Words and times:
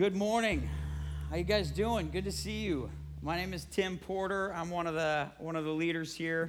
Good 0.00 0.16
morning. 0.16 0.66
How 1.28 1.36
you 1.36 1.44
guys 1.44 1.70
doing? 1.70 2.08
Good 2.10 2.24
to 2.24 2.32
see 2.32 2.60
you. 2.60 2.88
My 3.20 3.36
name 3.36 3.52
is 3.52 3.66
Tim 3.66 3.98
Porter. 3.98 4.50
I'm 4.54 4.70
one 4.70 4.86
of 4.86 4.94
the 4.94 5.28
one 5.36 5.56
of 5.56 5.66
the 5.66 5.72
leaders 5.72 6.14
here. 6.14 6.48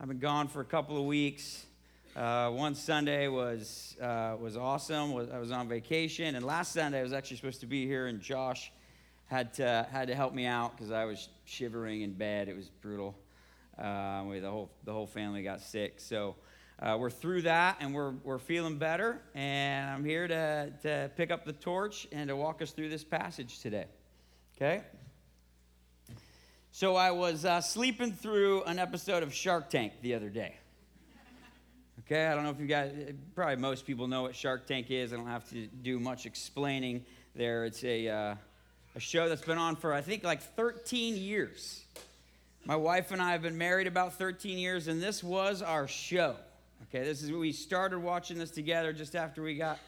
I've 0.00 0.08
been 0.08 0.18
gone 0.18 0.48
for 0.48 0.60
a 0.60 0.64
couple 0.64 0.98
of 0.98 1.04
weeks. 1.04 1.66
Uh, 2.16 2.50
one 2.50 2.74
Sunday 2.74 3.28
was 3.28 3.96
uh, 4.02 4.34
was 4.40 4.56
awesome. 4.56 5.12
I 5.32 5.38
was 5.38 5.52
on 5.52 5.68
vacation, 5.68 6.34
and 6.34 6.44
last 6.44 6.72
Sunday 6.72 6.98
I 6.98 7.04
was 7.04 7.12
actually 7.12 7.36
supposed 7.36 7.60
to 7.60 7.68
be 7.68 7.86
here, 7.86 8.08
and 8.08 8.20
Josh 8.20 8.72
had 9.26 9.54
to 9.54 9.86
had 9.92 10.08
to 10.08 10.16
help 10.16 10.34
me 10.34 10.46
out 10.46 10.76
because 10.76 10.90
I 10.90 11.04
was 11.04 11.28
shivering 11.44 12.02
in 12.02 12.14
bed. 12.14 12.48
It 12.48 12.56
was 12.56 12.70
brutal. 12.70 13.14
Uh, 13.78 14.24
we, 14.26 14.40
the 14.40 14.50
whole 14.50 14.68
the 14.82 14.92
whole 14.92 15.06
family 15.06 15.44
got 15.44 15.60
sick, 15.60 16.00
so 16.00 16.34
uh, 16.80 16.96
we're 16.98 17.10
through 17.10 17.42
that 17.42 17.76
and 17.80 17.94
we're, 17.94 18.12
we're 18.24 18.38
feeling 18.38 18.78
better. 18.78 19.20
And 19.34 19.90
I'm 19.90 20.04
here 20.04 20.26
to, 20.26 20.72
to 20.82 21.10
pick 21.16 21.30
up 21.30 21.44
the 21.44 21.52
torch 21.52 22.08
and 22.10 22.28
to 22.28 22.36
walk 22.36 22.62
us 22.62 22.70
through 22.70 22.88
this 22.88 23.04
passage 23.04 23.60
today. 23.60 23.84
Okay? 24.56 24.82
So 26.72 26.96
I 26.96 27.10
was 27.10 27.44
uh, 27.44 27.60
sleeping 27.60 28.12
through 28.12 28.62
an 28.62 28.78
episode 28.78 29.22
of 29.22 29.34
Shark 29.34 29.68
Tank 29.68 29.92
the 30.02 30.14
other 30.14 30.30
day. 30.30 30.56
Okay, 32.00 32.26
I 32.26 32.34
don't 32.34 32.44
know 32.44 32.50
if 32.50 32.58
you 32.58 32.66
guys, 32.66 32.92
probably 33.34 33.56
most 33.56 33.86
people 33.86 34.08
know 34.08 34.22
what 34.22 34.34
Shark 34.34 34.66
Tank 34.66 34.90
is. 34.90 35.12
I 35.12 35.16
don't 35.16 35.26
have 35.26 35.48
to 35.50 35.66
do 35.66 36.00
much 36.00 36.26
explaining 36.26 37.04
there. 37.36 37.64
It's 37.64 37.84
a, 37.84 38.08
uh, 38.08 38.34
a 38.96 39.00
show 39.00 39.28
that's 39.28 39.42
been 39.44 39.58
on 39.58 39.76
for, 39.76 39.92
I 39.92 40.00
think, 40.00 40.24
like 40.24 40.42
13 40.42 41.16
years. 41.16 41.84
My 42.64 42.76
wife 42.76 43.12
and 43.12 43.20
I 43.22 43.32
have 43.32 43.42
been 43.42 43.58
married 43.58 43.86
about 43.86 44.14
13 44.14 44.58
years, 44.58 44.88
and 44.88 45.00
this 45.00 45.22
was 45.22 45.62
our 45.62 45.86
show. 45.86 46.36
Okay, 46.84 47.04
this 47.04 47.22
is 47.22 47.30
we 47.30 47.52
started 47.52 47.98
watching 47.98 48.38
this 48.38 48.50
together 48.50 48.92
just 48.92 49.14
after 49.14 49.42
we 49.42 49.54
got 49.54 49.78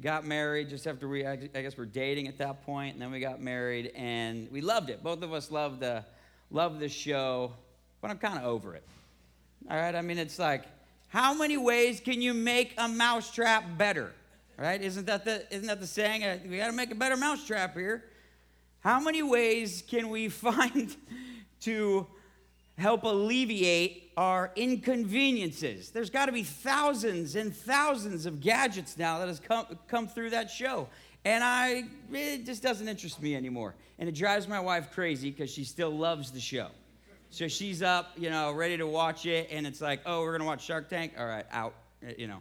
got 0.00 0.24
married, 0.24 0.68
just 0.68 0.86
after 0.86 1.08
we 1.08 1.26
I 1.26 1.36
guess 1.36 1.76
we're 1.76 1.86
dating 1.86 2.28
at 2.28 2.38
that 2.38 2.64
point, 2.64 2.94
and 2.94 3.02
then 3.02 3.10
we 3.10 3.18
got 3.18 3.40
married, 3.40 3.92
and 3.96 4.48
we 4.52 4.60
loved 4.60 4.88
it. 4.88 5.02
Both 5.02 5.22
of 5.22 5.32
us 5.32 5.50
loved 5.50 5.80
the 5.80 6.04
love 6.50 6.78
the 6.78 6.88
show, 6.88 7.52
but 8.00 8.10
I'm 8.10 8.18
kind 8.18 8.38
of 8.38 8.44
over 8.44 8.76
it. 8.76 8.84
All 9.68 9.76
right, 9.76 9.94
I 9.94 10.02
mean 10.02 10.18
it's 10.18 10.38
like 10.38 10.64
how 11.08 11.34
many 11.34 11.56
ways 11.56 11.98
can 11.98 12.22
you 12.22 12.32
make 12.32 12.74
a 12.78 12.86
mousetrap 12.86 13.76
better? 13.76 14.12
Right? 14.56 14.80
Isn't 14.80 15.06
that 15.06 15.24
the 15.24 15.52
isn't 15.52 15.66
that 15.66 15.80
the 15.80 15.86
saying? 15.86 16.24
Uh, 16.24 16.38
we 16.48 16.58
got 16.58 16.68
to 16.68 16.72
make 16.72 16.92
a 16.92 16.94
better 16.94 17.16
mousetrap 17.16 17.74
here. 17.74 18.04
How 18.80 19.00
many 19.00 19.22
ways 19.22 19.82
can 19.86 20.10
we 20.10 20.28
find 20.30 20.94
to 21.62 22.06
help 22.78 23.04
alleviate 23.04 24.12
our 24.16 24.52
inconveniences. 24.56 25.90
There's 25.90 26.10
got 26.10 26.26
to 26.26 26.32
be 26.32 26.42
thousands 26.42 27.36
and 27.36 27.54
thousands 27.54 28.26
of 28.26 28.40
gadgets 28.40 28.98
now 28.98 29.18
that 29.18 29.28
has 29.28 29.40
come, 29.40 29.66
come 29.88 30.08
through 30.08 30.30
that 30.30 30.50
show. 30.50 30.88
And 31.24 31.42
I, 31.42 31.84
it 32.12 32.46
just 32.46 32.62
doesn't 32.62 32.86
interest 32.86 33.20
me 33.20 33.34
anymore. 33.34 33.74
And 33.98 34.08
it 34.08 34.14
drives 34.14 34.46
my 34.46 34.60
wife 34.60 34.92
crazy 34.92 35.30
because 35.30 35.50
she 35.50 35.64
still 35.64 35.90
loves 35.90 36.30
the 36.30 36.40
show. 36.40 36.68
So 37.30 37.48
she's 37.48 37.82
up, 37.82 38.12
you 38.16 38.30
know, 38.30 38.52
ready 38.52 38.76
to 38.76 38.86
watch 38.86 39.26
it. 39.26 39.48
And 39.50 39.66
it's 39.66 39.80
like, 39.80 40.00
oh, 40.06 40.20
we're 40.20 40.30
going 40.30 40.42
to 40.42 40.46
watch 40.46 40.64
Shark 40.64 40.88
Tank? 40.88 41.14
All 41.18 41.26
right, 41.26 41.46
out, 41.50 41.74
you 42.16 42.28
know. 42.28 42.40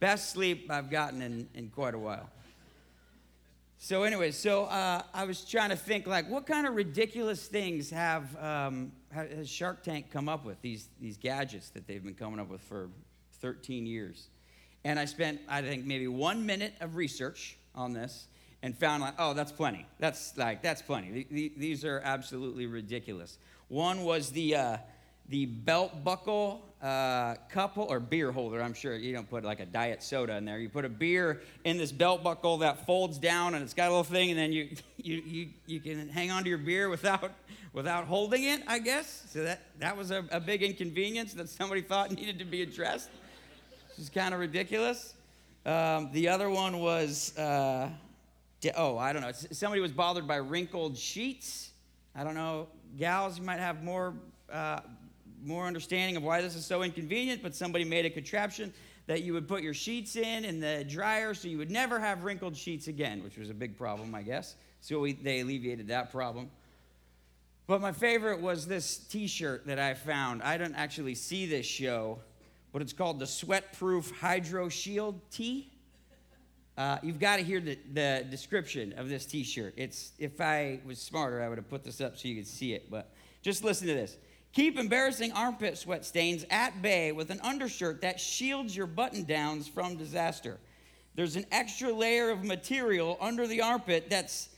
Best 0.00 0.30
sleep 0.30 0.70
I've 0.70 0.90
gotten 0.90 1.22
in, 1.22 1.48
in 1.54 1.70
quite 1.70 1.94
a 1.94 1.98
while. 1.98 2.30
So, 3.80 4.02
anyway, 4.02 4.32
so 4.32 4.64
uh, 4.64 5.02
I 5.14 5.24
was 5.24 5.44
trying 5.44 5.70
to 5.70 5.76
think, 5.76 6.08
like, 6.08 6.28
what 6.28 6.46
kind 6.46 6.66
of 6.66 6.74
ridiculous 6.74 7.46
things 7.46 7.90
have 7.90 8.36
um, 8.42 8.90
has 9.12 9.48
Shark 9.48 9.84
Tank 9.84 10.06
come 10.10 10.28
up 10.28 10.44
with? 10.44 10.60
These 10.62 10.88
these 11.00 11.16
gadgets 11.16 11.70
that 11.70 11.86
they've 11.86 12.02
been 12.02 12.14
coming 12.14 12.40
up 12.40 12.48
with 12.48 12.60
for 12.60 12.90
13 13.40 13.86
years, 13.86 14.30
and 14.84 14.98
I 14.98 15.04
spent, 15.04 15.40
I 15.48 15.62
think, 15.62 15.86
maybe 15.86 16.08
one 16.08 16.44
minute 16.44 16.74
of 16.80 16.96
research 16.96 17.56
on 17.72 17.92
this, 17.92 18.26
and 18.64 18.76
found 18.76 19.00
like, 19.00 19.14
oh, 19.16 19.32
that's 19.32 19.52
plenty. 19.52 19.86
That's 20.00 20.36
like 20.36 20.60
that's 20.60 20.82
plenty. 20.82 21.28
These 21.56 21.84
are 21.84 22.00
absolutely 22.04 22.66
ridiculous. 22.66 23.38
One 23.68 24.02
was 24.02 24.30
the 24.30 24.56
uh, 24.56 24.76
the 25.28 25.46
belt 25.46 26.04
buckle 26.04 26.62
uh, 26.82 27.34
cup 27.50 27.76
or 27.76 27.98
beer 28.00 28.30
holder. 28.30 28.62
I'm 28.62 28.74
sure 28.74 28.96
you 28.96 29.12
don't 29.12 29.28
put 29.28 29.44
like 29.44 29.60
a 29.60 29.66
diet 29.66 30.02
soda 30.02 30.36
in 30.36 30.44
there. 30.44 30.58
You 30.58 30.68
put 30.68 30.84
a 30.84 30.88
beer 30.88 31.42
in 31.64 31.76
this 31.76 31.90
belt 31.92 32.22
buckle 32.22 32.58
that 32.58 32.86
folds 32.86 33.18
down 33.18 33.54
and 33.54 33.62
it's 33.62 33.74
got 33.74 33.88
a 33.88 33.90
little 33.90 34.04
thing, 34.04 34.30
and 34.30 34.38
then 34.38 34.52
you 34.52 34.70
you 34.96 35.22
you, 35.26 35.48
you 35.66 35.80
can 35.80 36.08
hang 36.08 36.30
on 36.30 36.42
to 36.44 36.48
your 36.48 36.58
beer 36.58 36.88
without 36.88 37.32
without 37.72 38.04
holding 38.04 38.44
it. 38.44 38.62
I 38.66 38.78
guess 38.78 39.24
so. 39.30 39.42
That 39.42 39.60
that 39.78 39.96
was 39.96 40.10
a, 40.10 40.24
a 40.30 40.40
big 40.40 40.62
inconvenience 40.62 41.34
that 41.34 41.48
somebody 41.48 41.82
thought 41.82 42.10
needed 42.12 42.38
to 42.38 42.44
be 42.44 42.62
addressed. 42.62 43.10
This 43.90 44.06
is 44.06 44.10
kind 44.10 44.32
of 44.32 44.40
ridiculous. 44.40 45.14
Um, 45.66 46.10
the 46.12 46.28
other 46.28 46.48
one 46.48 46.78
was. 46.78 47.36
Uh, 47.36 47.90
oh, 48.76 48.96
I 48.98 49.12
don't 49.12 49.22
know. 49.22 49.32
Somebody 49.32 49.80
was 49.80 49.92
bothered 49.92 50.26
by 50.26 50.36
wrinkled 50.36 50.96
sheets. 50.96 51.70
I 52.14 52.24
don't 52.24 52.34
know. 52.34 52.68
Gals, 52.96 53.38
you 53.38 53.44
might 53.44 53.60
have 53.60 53.84
more 53.84 54.14
uh, 54.52 54.80
more 55.42 55.66
understanding 55.66 56.16
of 56.16 56.22
why 56.22 56.42
this 56.42 56.54
is 56.54 56.64
so 56.64 56.82
inconvenient, 56.82 57.42
but 57.42 57.54
somebody 57.54 57.84
made 57.84 58.04
a 58.04 58.10
contraption 58.10 58.72
that 59.06 59.22
you 59.22 59.32
would 59.32 59.48
put 59.48 59.62
your 59.62 59.74
sheets 59.74 60.16
in 60.16 60.44
in 60.44 60.60
the 60.60 60.84
dryer 60.88 61.32
so 61.34 61.48
you 61.48 61.58
would 61.58 61.70
never 61.70 61.98
have 61.98 62.24
wrinkled 62.24 62.56
sheets 62.56 62.88
again, 62.88 63.24
which 63.24 63.38
was 63.38 63.48
a 63.50 63.54
big 63.54 63.76
problem, 63.76 64.14
I 64.14 64.22
guess. 64.22 64.54
So 64.80 65.00
we, 65.00 65.14
they 65.14 65.40
alleviated 65.40 65.88
that 65.88 66.12
problem. 66.12 66.50
But 67.66 67.80
my 67.80 67.92
favorite 67.92 68.40
was 68.40 68.66
this 68.66 68.96
t 68.96 69.26
shirt 69.26 69.66
that 69.66 69.78
I 69.78 69.94
found. 69.94 70.42
I 70.42 70.56
don't 70.56 70.74
actually 70.74 71.14
see 71.14 71.46
this 71.46 71.66
show, 71.66 72.18
but 72.72 72.82
it's 72.82 72.92
called 72.92 73.18
the 73.18 73.26
Sweatproof 73.26 74.10
Hydro 74.12 74.68
Shield 74.68 75.20
Tee. 75.30 75.70
Uh, 76.76 76.98
you've 77.02 77.18
got 77.18 77.36
to 77.36 77.42
hear 77.42 77.60
the, 77.60 77.78
the 77.92 78.24
description 78.30 78.94
of 78.96 79.08
this 79.08 79.26
t 79.26 79.42
shirt. 79.42 79.74
It's, 79.76 80.12
if 80.18 80.40
I 80.40 80.80
was 80.86 80.98
smarter, 80.98 81.42
I 81.42 81.48
would 81.48 81.58
have 81.58 81.68
put 81.68 81.82
this 81.82 82.00
up 82.00 82.16
so 82.16 82.28
you 82.28 82.36
could 82.36 82.46
see 82.46 82.72
it, 82.72 82.90
but 82.90 83.10
just 83.42 83.64
listen 83.64 83.86
to 83.88 83.94
this. 83.94 84.16
Keep 84.52 84.78
embarrassing 84.78 85.32
armpit 85.32 85.78
sweat 85.78 86.04
stains 86.04 86.44
at 86.50 86.80
bay 86.82 87.12
with 87.12 87.30
an 87.30 87.40
undershirt 87.42 88.00
that 88.00 88.18
shields 88.18 88.74
your 88.74 88.86
button 88.86 89.24
downs 89.24 89.68
from 89.68 89.96
disaster. 89.96 90.58
There's 91.14 91.36
an 91.36 91.46
extra 91.52 91.92
layer 91.92 92.30
of 92.30 92.44
material 92.44 93.18
under 93.20 93.46
the 93.46 93.60
armpit 93.60 94.08
that's 94.08 94.48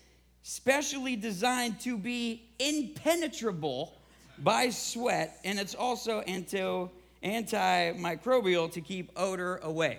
specially 0.43 1.17
designed 1.17 1.81
to 1.81 1.99
be 1.99 2.43
impenetrable 2.59 3.95
by 4.39 4.71
sweat, 4.71 5.39
and 5.45 5.59
it's 5.59 5.75
also 5.75 6.21
anti- 6.21 6.89
antimicrobial 7.23 8.71
to 8.73 8.81
keep 8.81 9.11
odor 9.17 9.57
away. 9.59 9.99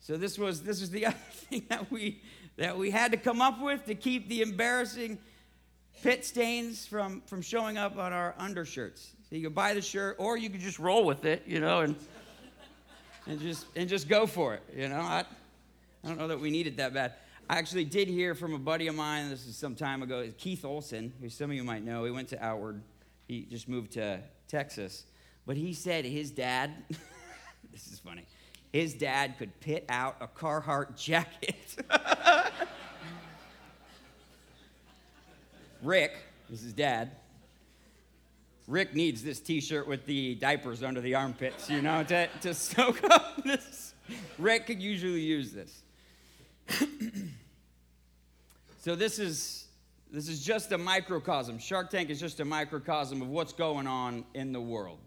So 0.00 0.16
this 0.16 0.38
was 0.38 0.62
this 0.62 0.80
was 0.80 0.90
the 0.90 1.06
other 1.06 1.16
thing 1.32 1.64
that 1.68 1.90
we 1.90 2.20
that 2.56 2.76
we 2.76 2.90
had 2.90 3.12
to 3.12 3.18
come 3.18 3.40
up 3.40 3.60
with 3.60 3.86
to 3.86 3.94
keep 3.94 4.28
the 4.28 4.42
embarrassing 4.42 5.18
pit 6.02 6.24
stains 6.24 6.84
from, 6.84 7.22
from 7.26 7.40
showing 7.40 7.78
up 7.78 7.96
on 7.96 8.12
our 8.12 8.34
undershirts. 8.38 9.12
So 9.30 9.36
you 9.36 9.44
could 9.44 9.54
buy 9.54 9.72
the 9.72 9.80
shirt, 9.80 10.16
or 10.18 10.36
you 10.36 10.50
could 10.50 10.60
just 10.60 10.78
roll 10.78 11.04
with 11.04 11.24
it, 11.24 11.44
you 11.46 11.60
know, 11.60 11.80
and, 11.80 11.96
and, 13.26 13.40
just, 13.40 13.66
and 13.76 13.88
just 13.88 14.08
go 14.08 14.26
for 14.26 14.54
it, 14.54 14.62
you 14.76 14.88
know. 14.88 15.00
I, 15.00 15.24
I 16.04 16.08
don't 16.08 16.18
know 16.18 16.28
that 16.28 16.40
we 16.40 16.50
need 16.50 16.66
it 16.66 16.76
that 16.76 16.92
bad. 16.92 17.14
I 17.48 17.58
actually 17.58 17.84
did 17.84 18.08
hear 18.08 18.34
from 18.34 18.52
a 18.52 18.58
buddy 18.58 18.88
of 18.88 18.94
mine, 18.94 19.30
this 19.30 19.46
is 19.46 19.56
some 19.56 19.74
time 19.74 20.02
ago, 20.02 20.28
Keith 20.36 20.64
Olson, 20.64 21.12
who 21.20 21.28
some 21.28 21.50
of 21.50 21.56
you 21.56 21.64
might 21.64 21.84
know. 21.84 22.04
He 22.04 22.10
went 22.10 22.28
to 22.28 22.44
Outward, 22.44 22.82
he 23.28 23.42
just 23.42 23.68
moved 23.68 23.92
to 23.92 24.20
Texas. 24.48 25.04
But 25.46 25.56
he 25.56 25.72
said 25.72 26.04
his 26.04 26.30
dad, 26.30 26.72
this 27.72 27.86
is 27.86 28.00
funny, 28.00 28.26
his 28.72 28.94
dad 28.94 29.38
could 29.38 29.58
pit 29.60 29.84
out 29.88 30.16
a 30.20 30.26
Carhartt 30.26 30.96
jacket. 30.96 31.76
Rick, 35.82 36.12
this 36.48 36.62
is 36.62 36.72
dad. 36.72 37.10
Rick 38.68 38.94
needs 38.94 39.24
this 39.24 39.40
t 39.40 39.60
shirt 39.60 39.88
with 39.88 40.06
the 40.06 40.36
diapers 40.36 40.84
under 40.84 41.00
the 41.00 41.16
armpits, 41.16 41.68
you 41.68 41.82
know, 41.82 42.04
to, 42.04 42.28
to 42.42 42.54
soak 42.54 43.02
up 43.10 43.42
this. 43.42 43.94
Rick 44.38 44.66
could 44.66 44.80
usually 44.80 45.20
use 45.20 45.52
this. 45.52 45.82
so 48.80 48.94
this 48.94 49.18
is 49.18 49.66
this 50.12 50.28
is 50.28 50.44
just 50.44 50.70
a 50.70 50.78
microcosm. 50.78 51.58
Shark 51.58 51.90
Tank 51.90 52.10
is 52.10 52.20
just 52.20 52.38
a 52.38 52.44
microcosm 52.44 53.20
of 53.20 53.28
what's 53.28 53.52
going 53.52 53.88
on 53.88 54.24
in 54.34 54.52
the 54.52 54.60
world. 54.60 55.00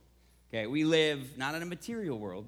Okay, 0.53 0.67
we 0.67 0.83
live 0.83 1.37
not 1.37 1.55
in 1.55 1.61
a 1.61 1.65
material 1.65 2.19
world 2.19 2.47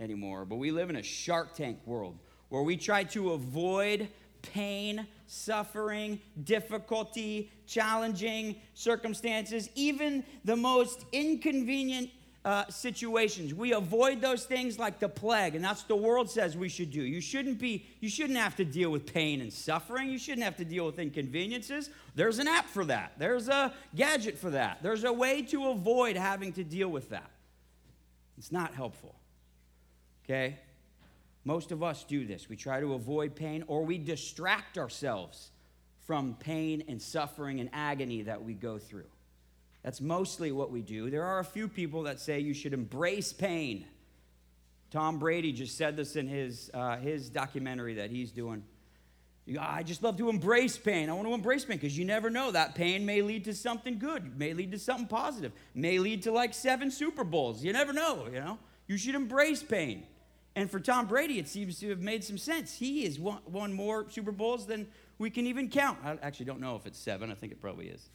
anymore, 0.00 0.44
but 0.44 0.56
we 0.56 0.72
live 0.72 0.90
in 0.90 0.96
a 0.96 1.02
Shark 1.02 1.54
Tank 1.54 1.78
world 1.86 2.18
where 2.48 2.62
we 2.62 2.76
try 2.76 3.04
to 3.04 3.32
avoid 3.32 4.08
pain, 4.42 5.06
suffering, 5.26 6.20
difficulty, 6.44 7.50
challenging 7.66 8.56
circumstances, 8.74 9.68
even 9.74 10.24
the 10.44 10.56
most 10.56 11.04
inconvenient 11.12 12.10
uh, 12.44 12.66
situations. 12.68 13.52
We 13.52 13.72
avoid 13.72 14.20
those 14.20 14.44
things 14.44 14.78
like 14.78 14.98
the 14.98 15.08
plague, 15.08 15.54
and 15.54 15.64
that's 15.64 15.82
the 15.82 15.96
world 15.96 16.30
says 16.30 16.56
we 16.56 16.68
should 16.68 16.90
do. 16.90 17.02
You 17.02 17.20
shouldn't 17.20 17.58
be, 17.58 17.86
you 18.00 18.08
shouldn't 18.08 18.38
have 18.38 18.56
to 18.56 18.64
deal 18.64 18.90
with 18.90 19.12
pain 19.12 19.40
and 19.40 19.52
suffering. 19.52 20.08
You 20.08 20.18
shouldn't 20.18 20.44
have 20.44 20.56
to 20.56 20.64
deal 20.64 20.86
with 20.86 20.98
inconveniences. 20.98 21.90
There's 22.14 22.38
an 22.38 22.48
app 22.48 22.66
for 22.66 22.84
that. 22.86 23.12
There's 23.18 23.48
a 23.48 23.74
gadget 23.94 24.38
for 24.38 24.50
that. 24.50 24.82
There's 24.82 25.04
a 25.04 25.12
way 25.12 25.42
to 25.42 25.68
avoid 25.68 26.16
having 26.16 26.52
to 26.54 26.64
deal 26.64 26.88
with 26.88 27.10
that. 27.10 27.30
It's 28.38 28.50
not 28.50 28.74
helpful. 28.74 29.14
Okay? 30.24 30.58
Most 31.44 31.72
of 31.72 31.82
us 31.82 32.04
do 32.04 32.26
this. 32.26 32.48
We 32.48 32.56
try 32.56 32.80
to 32.80 32.94
avoid 32.94 33.34
pain 33.34 33.64
or 33.66 33.84
we 33.84 33.98
distract 33.98 34.78
ourselves 34.78 35.50
from 36.06 36.36
pain 36.40 36.84
and 36.88 37.00
suffering 37.00 37.60
and 37.60 37.70
agony 37.72 38.22
that 38.22 38.42
we 38.42 38.54
go 38.54 38.78
through. 38.78 39.06
That's 39.82 40.00
mostly 40.00 40.52
what 40.52 40.70
we 40.70 40.82
do. 40.82 41.08
There 41.08 41.24
are 41.24 41.38
a 41.38 41.44
few 41.44 41.66
people 41.68 42.02
that 42.02 42.20
say 42.20 42.40
you 42.40 42.52
should 42.52 42.74
embrace 42.74 43.32
pain. 43.32 43.86
Tom 44.90 45.18
Brady 45.18 45.52
just 45.52 45.78
said 45.78 45.96
this 45.96 46.16
in 46.16 46.28
his, 46.28 46.70
uh, 46.74 46.96
his 46.96 47.30
documentary 47.30 47.94
that 47.94 48.10
he's 48.10 48.32
doing. 48.32 48.62
I 49.58 49.82
just 49.82 50.02
love 50.02 50.16
to 50.18 50.28
embrace 50.28 50.76
pain. 50.76 51.08
I 51.08 51.12
want 51.12 51.26
to 51.26 51.34
embrace 51.34 51.64
pain 51.64 51.76
because 51.76 51.96
you 51.96 52.04
never 52.04 52.28
know. 52.28 52.50
That 52.50 52.74
pain 52.74 53.06
may 53.06 53.22
lead 53.22 53.44
to 53.46 53.54
something 53.54 53.98
good, 53.98 54.38
may 54.38 54.52
lead 54.52 54.72
to 54.72 54.78
something 54.78 55.06
positive, 55.06 55.52
may 55.74 55.98
lead 55.98 56.22
to 56.24 56.32
like 56.32 56.54
seven 56.54 56.90
Super 56.90 57.24
Bowls. 57.24 57.64
You 57.64 57.72
never 57.72 57.92
know, 57.92 58.26
you 58.26 58.40
know? 58.40 58.58
You 58.86 58.96
should 58.96 59.14
embrace 59.14 59.62
pain. 59.62 60.04
And 60.56 60.70
for 60.70 60.80
Tom 60.80 61.06
Brady, 61.06 61.38
it 61.38 61.48
seems 61.48 61.78
to 61.80 61.88
have 61.90 62.00
made 62.00 62.24
some 62.24 62.38
sense. 62.38 62.74
He 62.74 63.04
has 63.04 63.18
won, 63.18 63.72
more 63.72 64.06
Super 64.10 64.32
Bowls 64.32 64.66
than 64.66 64.88
we 65.18 65.30
can 65.30 65.46
even 65.46 65.68
count. 65.68 65.98
I 66.04 66.18
actually 66.22 66.46
don't 66.46 66.60
know 66.60 66.76
if 66.76 66.86
it's 66.86 66.98
seven, 66.98 67.30
I 67.30 67.34
think 67.34 67.52
it 67.52 67.60
probably 67.60 67.86
is. 67.86 68.08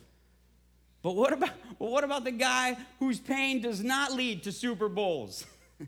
But 1.02 1.16
what 1.16 1.34
about, 1.34 1.52
well, 1.80 1.92
what 1.92 2.04
about 2.04 2.24
the 2.24 2.32
guy 2.32 2.78
whose 3.00 3.20
pain 3.20 3.62
does 3.62 3.84
not 3.84 4.12
lead 4.12 4.44
to 4.44 4.52
Super 4.52 4.90
Bowls? 4.90 5.46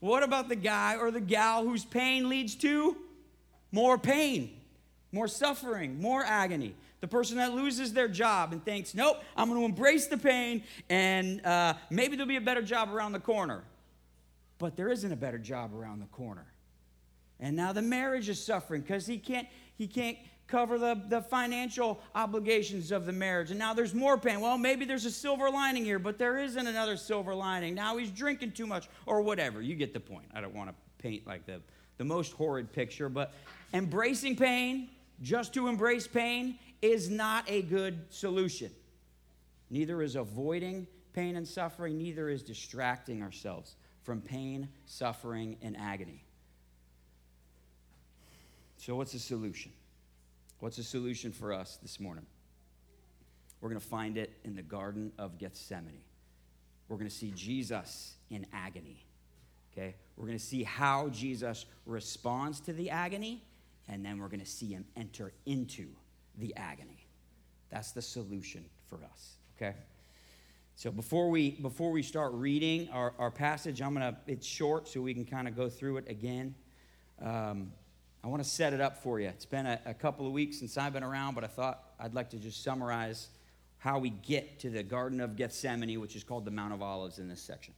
what 0.00 0.22
about 0.22 0.48
the 0.48 0.56
guy 0.56 0.96
or 0.96 1.10
the 1.10 1.20
gal 1.20 1.64
whose 1.64 1.84
pain 1.84 2.28
leads 2.28 2.54
to 2.56 2.96
more 3.72 3.98
pain? 3.98 4.60
more 5.12 5.28
suffering, 5.28 6.00
more 6.00 6.24
agony. 6.24 6.74
The 7.00 7.08
person 7.08 7.38
that 7.38 7.54
loses 7.54 7.92
their 7.92 8.08
job 8.08 8.52
and 8.52 8.64
thinks, 8.64 8.94
nope, 8.94 9.22
I'm 9.36 9.48
going 9.48 9.60
to 9.60 9.64
embrace 9.64 10.06
the 10.06 10.18
pain 10.18 10.62
and 10.88 11.44
uh, 11.44 11.74
maybe 11.88 12.16
there'll 12.16 12.28
be 12.28 12.36
a 12.36 12.42
better 12.42 12.62
job 12.62 12.92
around 12.92 13.12
the 13.12 13.20
corner. 13.20 13.62
But 14.60 14.76
there 14.76 14.90
isn't 14.90 15.10
a 15.10 15.16
better 15.16 15.38
job 15.38 15.74
around 15.74 16.00
the 16.00 16.06
corner. 16.06 16.44
And 17.40 17.56
now 17.56 17.72
the 17.72 17.82
marriage 17.82 18.28
is 18.28 18.44
suffering 18.44 18.82
because 18.82 19.06
he 19.06 19.16
can't, 19.16 19.48
he 19.76 19.88
can't 19.88 20.18
cover 20.46 20.78
the, 20.78 21.00
the 21.08 21.22
financial 21.22 21.98
obligations 22.14 22.92
of 22.92 23.06
the 23.06 23.12
marriage. 23.12 23.48
And 23.50 23.58
now 23.58 23.72
there's 23.72 23.94
more 23.94 24.18
pain. 24.18 24.40
Well, 24.40 24.58
maybe 24.58 24.84
there's 24.84 25.06
a 25.06 25.10
silver 25.10 25.50
lining 25.50 25.82
here, 25.82 25.98
but 25.98 26.18
there 26.18 26.38
isn't 26.38 26.66
another 26.66 26.98
silver 26.98 27.34
lining. 27.34 27.74
Now 27.74 27.96
he's 27.96 28.10
drinking 28.10 28.52
too 28.52 28.66
much 28.66 28.86
or 29.06 29.22
whatever. 29.22 29.62
You 29.62 29.74
get 29.76 29.94
the 29.94 30.00
point. 30.00 30.26
I 30.34 30.42
don't 30.42 30.54
want 30.54 30.68
to 30.68 30.74
paint 30.98 31.26
like 31.26 31.46
the, 31.46 31.62
the 31.96 32.04
most 32.04 32.34
horrid 32.34 32.70
picture, 32.70 33.08
but 33.08 33.32
embracing 33.72 34.36
pain 34.36 34.90
just 35.22 35.54
to 35.54 35.68
embrace 35.68 36.06
pain 36.06 36.58
is 36.82 37.08
not 37.08 37.44
a 37.48 37.62
good 37.62 37.98
solution. 38.10 38.70
Neither 39.70 40.02
is 40.02 40.16
avoiding 40.16 40.86
pain 41.14 41.36
and 41.36 41.48
suffering, 41.48 41.96
neither 41.96 42.28
is 42.28 42.42
distracting 42.42 43.22
ourselves 43.22 43.76
from 44.02 44.20
pain, 44.20 44.68
suffering, 44.86 45.56
and 45.62 45.76
agony. 45.76 46.24
So, 48.76 48.96
what's 48.96 49.12
the 49.12 49.18
solution? 49.18 49.72
What's 50.58 50.76
the 50.76 50.82
solution 50.82 51.32
for 51.32 51.52
us 51.52 51.78
this 51.82 52.00
morning? 52.00 52.26
We're 53.60 53.68
going 53.68 53.80
to 53.80 53.86
find 53.86 54.16
it 54.16 54.32
in 54.44 54.56
the 54.56 54.62
Garden 54.62 55.12
of 55.18 55.38
Gethsemane. 55.38 56.02
We're 56.88 56.96
going 56.96 57.08
to 57.08 57.14
see 57.14 57.32
Jesus 57.34 58.14
in 58.30 58.46
agony. 58.52 59.04
Okay? 59.72 59.94
We're 60.16 60.26
going 60.26 60.38
to 60.38 60.44
see 60.44 60.64
how 60.64 61.08
Jesus 61.10 61.66
responds 61.86 62.60
to 62.60 62.72
the 62.72 62.90
agony 62.90 63.42
and 63.90 64.04
then 64.04 64.18
we're 64.18 64.28
going 64.28 64.40
to 64.40 64.46
see 64.46 64.68
him 64.68 64.84
enter 64.96 65.32
into 65.46 65.88
the 66.38 66.54
agony. 66.56 67.06
That's 67.70 67.92
the 67.92 68.02
solution 68.02 68.64
for 68.88 68.96
us, 69.04 69.36
okay? 69.56 69.76
So 70.80 70.90
before 70.90 71.28
we 71.28 71.50
before 71.50 71.90
we 71.90 72.02
start 72.02 72.32
reading 72.32 72.88
our, 72.88 73.12
our 73.18 73.30
passage, 73.30 73.82
I'm 73.82 73.92
gonna 73.92 74.16
it's 74.26 74.46
short 74.46 74.88
so 74.88 75.02
we 75.02 75.12
can 75.12 75.26
kind 75.26 75.46
of 75.46 75.54
go 75.54 75.68
through 75.68 75.98
it 75.98 76.08
again. 76.08 76.54
Um, 77.20 77.72
I 78.24 78.28
want 78.28 78.42
to 78.42 78.48
set 78.48 78.72
it 78.72 78.80
up 78.80 78.96
for 78.96 79.20
you. 79.20 79.28
It's 79.28 79.44
been 79.44 79.66
a, 79.66 79.78
a 79.84 79.92
couple 79.92 80.26
of 80.26 80.32
weeks 80.32 80.58
since 80.58 80.78
I've 80.78 80.94
been 80.94 81.02
around, 81.02 81.34
but 81.34 81.44
I 81.44 81.48
thought 81.48 81.84
I'd 82.00 82.14
like 82.14 82.30
to 82.30 82.38
just 82.38 82.64
summarize 82.64 83.28
how 83.76 83.98
we 83.98 84.08
get 84.08 84.58
to 84.60 84.70
the 84.70 84.82
Garden 84.82 85.20
of 85.20 85.36
Gethsemane, 85.36 86.00
which 86.00 86.16
is 86.16 86.24
called 86.24 86.46
the 86.46 86.50
Mount 86.50 86.72
of 86.72 86.80
Olives 86.80 87.18
in 87.18 87.28
this 87.28 87.42
section. 87.42 87.74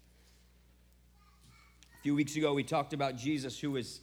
A 1.99 2.03
few 2.05 2.15
weeks 2.15 2.37
ago, 2.37 2.55
we 2.55 2.63
talked 2.63 2.93
about 2.93 3.17
Jesus 3.17 3.59
who 3.59 3.73
was 3.73 3.99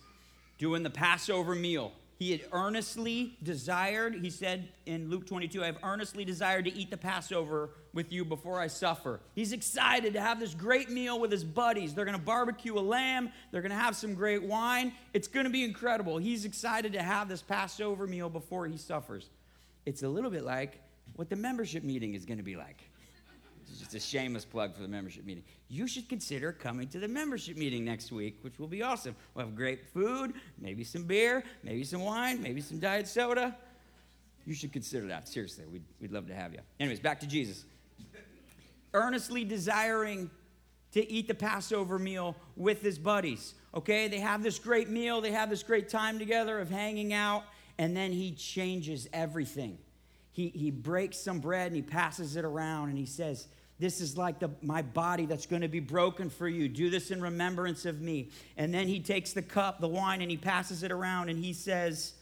doing 0.57 0.83
the 0.83 0.89
Passover 0.89 1.55
meal. 1.55 1.93
He 2.19 2.31
had 2.31 2.41
earnestly 2.51 3.37
desired, 3.43 4.13
he 4.13 4.29
said 4.29 4.67
in 4.85 5.09
Luke 5.09 5.25
22, 5.25 5.63
I 5.63 5.67
have 5.67 5.77
earnestly 5.83 6.25
desired 6.25 6.65
to 6.65 6.73
eat 6.73 6.91
the 6.91 6.97
Passover 6.97 7.69
with 7.93 8.11
you 8.11 8.25
before 8.25 8.59
I 8.59 8.67
suffer. 8.67 9.21
He's 9.35 9.53
excited 9.53 10.11
to 10.13 10.21
have 10.21 10.37
this 10.37 10.53
great 10.53 10.89
meal 10.89 11.17
with 11.17 11.31
his 11.31 11.45
buddies. 11.45 11.93
They're 11.93 12.03
going 12.03 12.17
to 12.17 12.23
barbecue 12.23 12.77
a 12.77 12.81
lamb, 12.81 13.31
they're 13.51 13.61
going 13.61 13.71
to 13.71 13.77
have 13.77 13.95
some 13.95 14.15
great 14.15 14.43
wine. 14.43 14.91
It's 15.13 15.29
going 15.29 15.45
to 15.45 15.49
be 15.49 15.63
incredible. 15.63 16.17
He's 16.17 16.43
excited 16.43 16.91
to 16.91 17.01
have 17.01 17.29
this 17.29 17.41
Passover 17.41 18.05
meal 18.05 18.29
before 18.29 18.67
he 18.67 18.75
suffers. 18.75 19.29
It's 19.85 20.03
a 20.03 20.09
little 20.09 20.29
bit 20.29 20.43
like 20.43 20.81
what 21.15 21.29
the 21.29 21.37
membership 21.37 21.85
meeting 21.85 22.15
is 22.15 22.25
going 22.25 22.37
to 22.37 22.43
be 22.43 22.57
like. 22.57 22.88
It's 23.69 23.79
just 23.79 23.93
a 23.93 23.99
shameless 23.99 24.45
plug 24.45 24.75
for 24.75 24.81
the 24.81 24.87
membership 24.87 25.25
meeting. 25.25 25.43
You 25.67 25.87
should 25.87 26.09
consider 26.09 26.51
coming 26.51 26.87
to 26.89 26.99
the 26.99 27.07
membership 27.07 27.57
meeting 27.57 27.85
next 27.85 28.11
week, 28.11 28.39
which 28.41 28.59
will 28.59 28.67
be 28.67 28.81
awesome. 28.81 29.15
We'll 29.33 29.45
have 29.45 29.55
great 29.55 29.85
food, 29.93 30.33
maybe 30.57 30.83
some 30.83 31.03
beer, 31.03 31.43
maybe 31.63 31.83
some 31.83 32.01
wine, 32.01 32.41
maybe 32.41 32.61
some 32.61 32.79
diet 32.79 33.07
soda. 33.07 33.55
You 34.45 34.53
should 34.53 34.73
consider 34.73 35.07
that. 35.07 35.27
Seriously, 35.27 35.65
we'd, 35.71 35.83
we'd 36.01 36.11
love 36.11 36.27
to 36.27 36.33
have 36.33 36.53
you. 36.53 36.59
Anyways, 36.79 36.99
back 36.99 37.19
to 37.19 37.27
Jesus. 37.27 37.65
Earnestly 38.93 39.43
desiring 39.43 40.31
to 40.93 41.11
eat 41.11 41.27
the 41.27 41.35
Passover 41.35 41.99
meal 41.99 42.35
with 42.55 42.81
his 42.81 42.97
buddies. 42.97 43.53
Okay, 43.75 44.07
they 44.07 44.19
have 44.19 44.41
this 44.41 44.57
great 44.57 44.89
meal, 44.89 45.21
they 45.21 45.31
have 45.31 45.49
this 45.49 45.61
great 45.61 45.89
time 45.89 46.17
together 46.17 46.59
of 46.59 46.71
hanging 46.71 47.13
out, 47.13 47.43
and 47.77 47.95
then 47.95 48.11
he 48.11 48.31
changes 48.31 49.07
everything. 49.13 49.77
He, 50.31 50.49
he 50.49 50.71
breaks 50.71 51.17
some 51.17 51.39
bread 51.39 51.67
and 51.67 51.75
he 51.75 51.81
passes 51.81 52.35
it 52.35 52.45
around 52.45 52.89
and 52.89 52.97
he 52.97 53.05
says, 53.05 53.47
this 53.79 54.01
is 54.01 54.17
like 54.17 54.39
the, 54.39 54.49
my 54.61 54.81
body 54.81 55.25
that's 55.25 55.45
going 55.45 55.61
to 55.61 55.69
be 55.69 55.79
broken 55.79 56.29
for 56.29 56.49
you. 56.49 56.67
Do 56.67 56.89
this 56.89 57.11
in 57.11 57.21
remembrance 57.21 57.85
of 57.85 58.01
me. 58.01 58.29
And 58.57 58.73
then 58.73 58.87
he 58.87 58.99
takes 58.99 59.31
the 59.31 59.41
cup, 59.41 59.79
the 59.79 59.87
wine, 59.87 60.21
and 60.21 60.29
he 60.29 60.35
passes 60.35 60.83
it 60.83 60.91
around 60.91 61.29
and 61.29 61.43
he 61.43 61.53
says, 61.53 62.13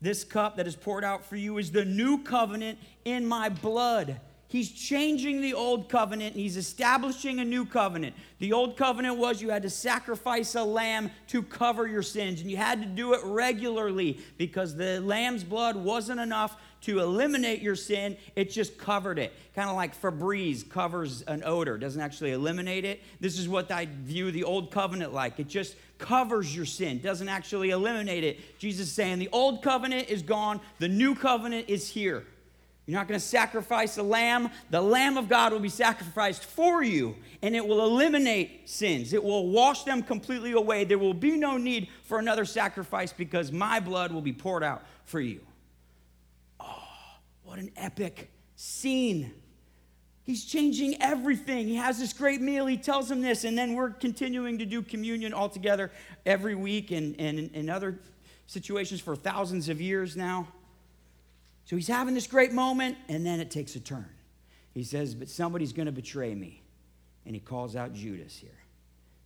This 0.00 0.22
cup 0.22 0.56
that 0.56 0.68
is 0.68 0.76
poured 0.76 1.02
out 1.02 1.24
for 1.24 1.34
you 1.34 1.58
is 1.58 1.72
the 1.72 1.84
new 1.84 2.22
covenant 2.22 2.78
in 3.04 3.26
my 3.26 3.48
blood. 3.48 4.20
He's 4.46 4.70
changing 4.70 5.42
the 5.42 5.52
old 5.52 5.90
covenant 5.90 6.32
and 6.32 6.40
he's 6.40 6.56
establishing 6.56 7.40
a 7.40 7.44
new 7.44 7.66
covenant. 7.66 8.14
The 8.38 8.54
old 8.54 8.78
covenant 8.78 9.18
was 9.18 9.42
you 9.42 9.50
had 9.50 9.62
to 9.64 9.70
sacrifice 9.70 10.54
a 10.54 10.62
lamb 10.62 11.10
to 11.26 11.42
cover 11.42 11.86
your 11.86 12.02
sins, 12.02 12.40
and 12.40 12.50
you 12.50 12.56
had 12.56 12.80
to 12.80 12.86
do 12.86 13.12
it 13.12 13.20
regularly 13.24 14.20
because 14.38 14.74
the 14.74 15.00
lamb's 15.00 15.44
blood 15.44 15.76
wasn't 15.76 16.20
enough 16.20 16.56
to 16.82 17.00
eliminate 17.00 17.60
your 17.60 17.76
sin, 17.76 18.16
it 18.36 18.50
just 18.50 18.78
covered 18.78 19.18
it. 19.18 19.32
Kind 19.54 19.68
of 19.68 19.76
like 19.76 20.00
Febreze 20.00 20.68
covers 20.68 21.22
an 21.22 21.42
odor, 21.44 21.76
doesn't 21.78 22.00
actually 22.00 22.32
eliminate 22.32 22.84
it. 22.84 23.02
This 23.20 23.38
is 23.38 23.48
what 23.48 23.70
I 23.70 23.86
view 23.86 24.30
the 24.30 24.44
old 24.44 24.70
covenant 24.70 25.12
like. 25.12 25.38
It 25.40 25.48
just 25.48 25.76
covers 25.98 26.54
your 26.54 26.66
sin, 26.66 27.00
doesn't 27.00 27.28
actually 27.28 27.70
eliminate 27.70 28.24
it. 28.24 28.58
Jesus 28.58 28.88
is 28.88 28.92
saying 28.92 29.18
the 29.18 29.28
old 29.32 29.62
covenant 29.62 30.08
is 30.08 30.22
gone, 30.22 30.60
the 30.78 30.88
new 30.88 31.14
covenant 31.14 31.68
is 31.68 31.88
here. 31.88 32.24
You're 32.88 32.98
not 32.98 33.06
going 33.06 33.20
to 33.20 33.26
sacrifice 33.26 33.98
a 33.98 34.02
lamb. 34.02 34.48
The 34.70 34.80
Lamb 34.80 35.18
of 35.18 35.28
God 35.28 35.52
will 35.52 35.60
be 35.60 35.68
sacrificed 35.68 36.42
for 36.42 36.82
you, 36.82 37.16
and 37.42 37.54
it 37.54 37.66
will 37.66 37.84
eliminate 37.84 38.66
sins. 38.66 39.12
It 39.12 39.22
will 39.22 39.50
wash 39.50 39.82
them 39.82 40.02
completely 40.02 40.52
away. 40.52 40.84
There 40.84 40.96
will 40.96 41.12
be 41.12 41.36
no 41.36 41.58
need 41.58 41.88
for 42.04 42.18
another 42.18 42.46
sacrifice 42.46 43.12
because 43.12 43.52
my 43.52 43.78
blood 43.78 44.10
will 44.10 44.22
be 44.22 44.32
poured 44.32 44.62
out 44.62 44.84
for 45.04 45.20
you. 45.20 45.40
What 47.48 47.58
an 47.58 47.70
epic 47.78 48.30
scene. 48.56 49.32
He's 50.22 50.44
changing 50.44 51.00
everything. 51.00 51.66
He 51.66 51.76
has 51.76 51.98
this 51.98 52.12
great 52.12 52.42
meal. 52.42 52.66
He 52.66 52.76
tells 52.76 53.10
him 53.10 53.22
this, 53.22 53.44
and 53.44 53.56
then 53.56 53.72
we're 53.72 53.88
continuing 53.88 54.58
to 54.58 54.66
do 54.66 54.82
communion 54.82 55.32
all 55.32 55.48
together 55.48 55.90
every 56.26 56.54
week 56.54 56.90
and, 56.90 57.18
and 57.18 57.38
in 57.54 57.70
other 57.70 58.00
situations 58.46 59.00
for 59.00 59.16
thousands 59.16 59.70
of 59.70 59.80
years 59.80 60.14
now. 60.14 60.46
So 61.64 61.76
he's 61.76 61.88
having 61.88 62.12
this 62.12 62.26
great 62.26 62.52
moment, 62.52 62.98
and 63.08 63.24
then 63.24 63.40
it 63.40 63.50
takes 63.50 63.74
a 63.76 63.80
turn. 63.80 64.10
He 64.74 64.82
says, 64.82 65.14
But 65.14 65.30
somebody's 65.30 65.72
going 65.72 65.86
to 65.86 65.92
betray 65.92 66.34
me. 66.34 66.62
And 67.24 67.34
he 67.34 67.40
calls 67.40 67.76
out 67.76 67.94
Judas 67.94 68.36
here. 68.36 68.57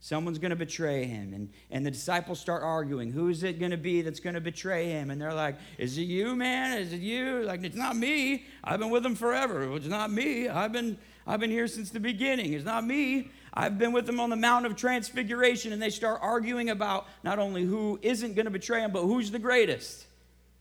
Someone's 0.04 0.40
going 0.40 0.50
to 0.50 0.56
betray 0.56 1.04
him. 1.04 1.32
And, 1.32 1.48
and 1.70 1.86
the 1.86 1.90
disciples 1.92 2.40
start 2.40 2.64
arguing. 2.64 3.12
Who 3.12 3.28
is 3.28 3.44
it 3.44 3.60
going 3.60 3.70
to 3.70 3.76
be 3.76 4.02
that's 4.02 4.18
going 4.18 4.34
to 4.34 4.40
betray 4.40 4.88
him? 4.88 5.10
And 5.12 5.22
they're 5.22 5.32
like, 5.32 5.56
Is 5.78 5.96
it 5.96 6.02
you, 6.02 6.34
man? 6.34 6.76
Is 6.76 6.92
it 6.92 7.00
you? 7.00 7.44
Like, 7.44 7.62
it's 7.62 7.76
not 7.76 7.94
me. 7.94 8.44
I've 8.64 8.80
been 8.80 8.90
with 8.90 9.06
him 9.06 9.14
forever. 9.14 9.76
It's 9.76 9.86
not 9.86 10.10
me. 10.10 10.48
I've 10.48 10.72
been, 10.72 10.98
I've 11.24 11.38
been 11.38 11.52
here 11.52 11.68
since 11.68 11.90
the 11.90 12.00
beginning. 12.00 12.52
It's 12.52 12.64
not 12.64 12.84
me. 12.84 13.30
I've 13.54 13.78
been 13.78 13.92
with 13.92 14.06
them 14.06 14.18
on 14.18 14.28
the 14.28 14.34
Mount 14.34 14.66
of 14.66 14.74
Transfiguration. 14.74 15.72
And 15.72 15.80
they 15.80 15.88
start 15.90 16.18
arguing 16.20 16.70
about 16.70 17.06
not 17.22 17.38
only 17.38 17.62
who 17.62 18.00
isn't 18.02 18.34
going 18.34 18.46
to 18.46 18.50
betray 18.50 18.80
him, 18.80 18.90
but 18.90 19.02
who's 19.02 19.30
the 19.30 19.38
greatest. 19.38 20.06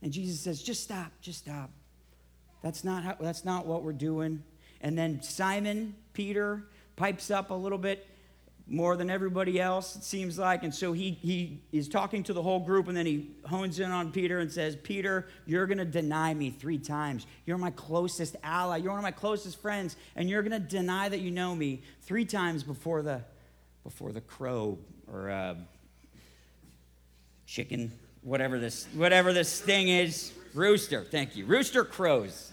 And 0.03 0.13
Jesus 0.13 0.39
says, 0.39 0.61
Just 0.61 0.83
stop. 0.83 1.11
Just 1.19 1.39
stop. 1.39 1.71
That's 2.61 2.83
not, 2.83 3.03
how, 3.03 3.17
that's 3.19 3.43
not 3.43 3.65
what 3.65 3.81
we're 3.81 3.91
doing. 3.91 4.43
And 4.81 4.95
then 4.95 5.23
Simon, 5.23 5.95
Peter, 6.13 6.67
pipes 6.95 7.31
up 7.31 7.49
a 7.49 7.55
little 7.55 7.79
bit 7.79 8.05
more 8.71 8.95
than 8.95 9.09
everybody 9.09 9.59
else, 9.59 9.97
it 9.97 10.03
seems 10.03 10.39
like. 10.39 10.63
And 10.63 10.73
so 10.73 10.93
he, 10.93 11.11
he 11.11 11.59
is 11.73 11.89
talking 11.89 12.23
to 12.23 12.33
the 12.33 12.41
whole 12.41 12.61
group, 12.61 12.87
and 12.87 12.95
then 12.95 13.05
he 13.05 13.29
hones 13.45 13.81
in 13.81 13.91
on 13.91 14.13
Peter 14.13 14.39
and 14.39 14.49
says, 14.49 14.77
Peter, 14.77 15.27
you're 15.45 15.65
going 15.65 15.77
to 15.77 15.85
deny 15.85 16.33
me 16.33 16.49
three 16.49 16.77
times. 16.77 17.27
You're 17.45 17.57
my 17.57 17.71
closest 17.71 18.37
ally. 18.43 18.77
You're 18.77 18.91
one 18.91 18.99
of 18.99 19.03
my 19.03 19.11
closest 19.11 19.61
friends, 19.61 19.97
and 20.15 20.29
you're 20.29 20.41
going 20.41 20.53
to 20.53 20.59
deny 20.59 21.09
that 21.09 21.19
you 21.19 21.31
know 21.31 21.53
me 21.53 21.81
three 22.03 22.23
times 22.23 22.63
before 22.63 23.01
the, 23.01 23.21
before 23.83 24.13
the 24.13 24.21
crow 24.21 24.79
or 25.11 25.29
uh, 25.29 25.55
chicken, 27.45 27.91
whatever 28.21 28.57
this, 28.57 28.87
whatever 28.93 29.33
this 29.33 29.59
thing 29.59 29.89
is. 29.89 30.31
Rooster, 30.53 31.03
thank 31.03 31.35
you. 31.35 31.45
Rooster 31.45 31.83
crows. 31.83 32.51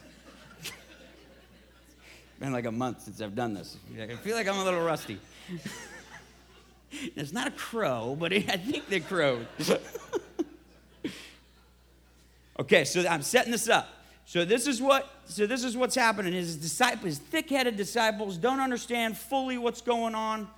Been 2.40 2.52
like 2.52 2.66
a 2.66 2.72
month 2.72 3.02
since 3.02 3.20
I've 3.20 3.36
done 3.36 3.54
this. 3.54 3.76
I 4.00 4.16
feel 4.16 4.34
like 4.34 4.48
I'm 4.48 4.58
a 4.58 4.64
little 4.64 4.84
rusty. 4.84 5.20
It's 6.90 7.32
not 7.32 7.46
a 7.46 7.50
crow, 7.50 8.16
but 8.18 8.32
I 8.32 8.40
think 8.40 8.88
they 8.88 9.00
crowed. 9.00 9.46
okay, 12.60 12.84
so 12.84 13.06
I'm 13.06 13.22
setting 13.22 13.52
this 13.52 13.68
up. 13.68 13.88
So 14.24 14.44
this 14.44 14.66
is 14.66 14.82
what 14.82 15.10
so 15.24 15.46
this 15.46 15.64
is 15.64 15.76
what's 15.76 15.94
happening. 15.94 16.32
His 16.32 16.56
disciples, 16.56 17.04
his 17.04 17.18
thick-headed 17.18 17.76
disciples 17.76 18.36
don't 18.36 18.60
understand 18.60 19.16
fully 19.16 19.58
what's 19.58 19.80
going 19.80 20.14
on. 20.14 20.48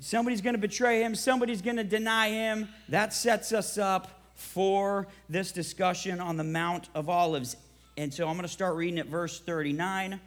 Somebody's 0.00 0.40
going 0.40 0.54
to 0.54 0.60
betray 0.60 1.02
him, 1.02 1.14
somebody's 1.14 1.62
going 1.62 1.76
to 1.76 1.84
deny 1.84 2.30
him. 2.30 2.68
That 2.88 3.12
sets 3.12 3.52
us 3.52 3.78
up 3.78 4.20
for 4.34 5.06
this 5.28 5.52
discussion 5.52 6.20
on 6.20 6.36
the 6.36 6.44
Mount 6.44 6.88
of 6.94 7.08
Olives. 7.08 7.56
And 7.96 8.12
so 8.12 8.26
I'm 8.26 8.34
going 8.34 8.42
to 8.42 8.48
start 8.48 8.76
reading 8.76 8.98
at 8.98 9.06
verse 9.06 9.40
39. 9.40 10.20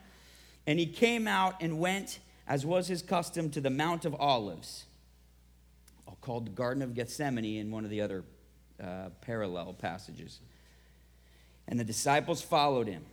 And 0.67 0.79
he 0.79 0.86
came 0.86 1.27
out 1.27 1.62
and 1.62 1.79
went 1.79 2.20
as 2.47 2.65
was 2.65 2.88
his 2.88 3.01
custom, 3.01 3.50
to 3.51 3.62
the 3.62 3.69
Mount 3.69 4.05
of 4.05 4.15
Olives, 4.15 4.85
called 6.23 6.45
the 6.45 6.51
Garden 6.51 6.81
of 6.81 6.93
Gethsemane 6.93 7.57
in 7.57 7.69
one 7.69 7.83
of 7.83 7.89
the 7.89 8.01
other 8.01 8.23
uh, 8.81 9.09
parallel 9.21 9.73
passages. 9.73 10.39
And 11.67 11.79
the 11.79 11.83
disciples 11.83 12.41
followed 12.41 12.88
him. 12.88 13.03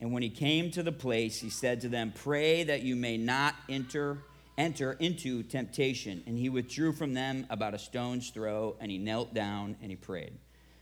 And 0.00 0.12
when 0.12 0.22
he 0.22 0.28
came 0.28 0.70
to 0.72 0.82
the 0.82 0.92
place, 0.92 1.40
he 1.40 1.48
said 1.48 1.80
to 1.82 1.88
them, 1.88 2.12
Pray 2.14 2.64
that 2.64 2.82
you 2.82 2.96
may 2.96 3.16
not 3.16 3.54
enter, 3.68 4.18
enter 4.58 4.92
into 4.94 5.42
temptation. 5.44 6.22
And 6.26 6.36
he 6.36 6.48
withdrew 6.48 6.92
from 6.92 7.14
them 7.14 7.46
about 7.50 7.74
a 7.74 7.78
stone's 7.78 8.30
throw, 8.30 8.76
and 8.80 8.90
he 8.90 8.98
knelt 8.98 9.32
down 9.32 9.76
and 9.80 9.90
he 9.90 9.96
prayed, 9.96 10.32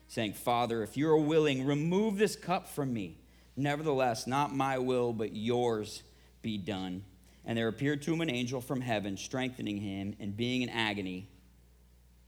saying, 0.08 0.32
Father, 0.32 0.82
if 0.82 0.96
you 0.96 1.08
are 1.08 1.18
willing, 1.18 1.64
remove 1.64 2.18
this 2.18 2.34
cup 2.34 2.68
from 2.68 2.92
me. 2.92 3.18
Nevertheless, 3.56 4.26
not 4.26 4.54
my 4.54 4.78
will, 4.78 5.12
but 5.12 5.36
yours 5.36 6.02
be 6.42 6.56
done. 6.56 7.04
And 7.44 7.56
there 7.56 7.68
appeared 7.68 8.02
to 8.02 8.12
him 8.12 8.20
an 8.20 8.30
angel 8.30 8.60
from 8.60 8.80
heaven, 8.80 9.16
strengthening 9.16 9.78
him, 9.78 10.14
and 10.20 10.36
being 10.36 10.62
in 10.62 10.68
agony, 10.68 11.26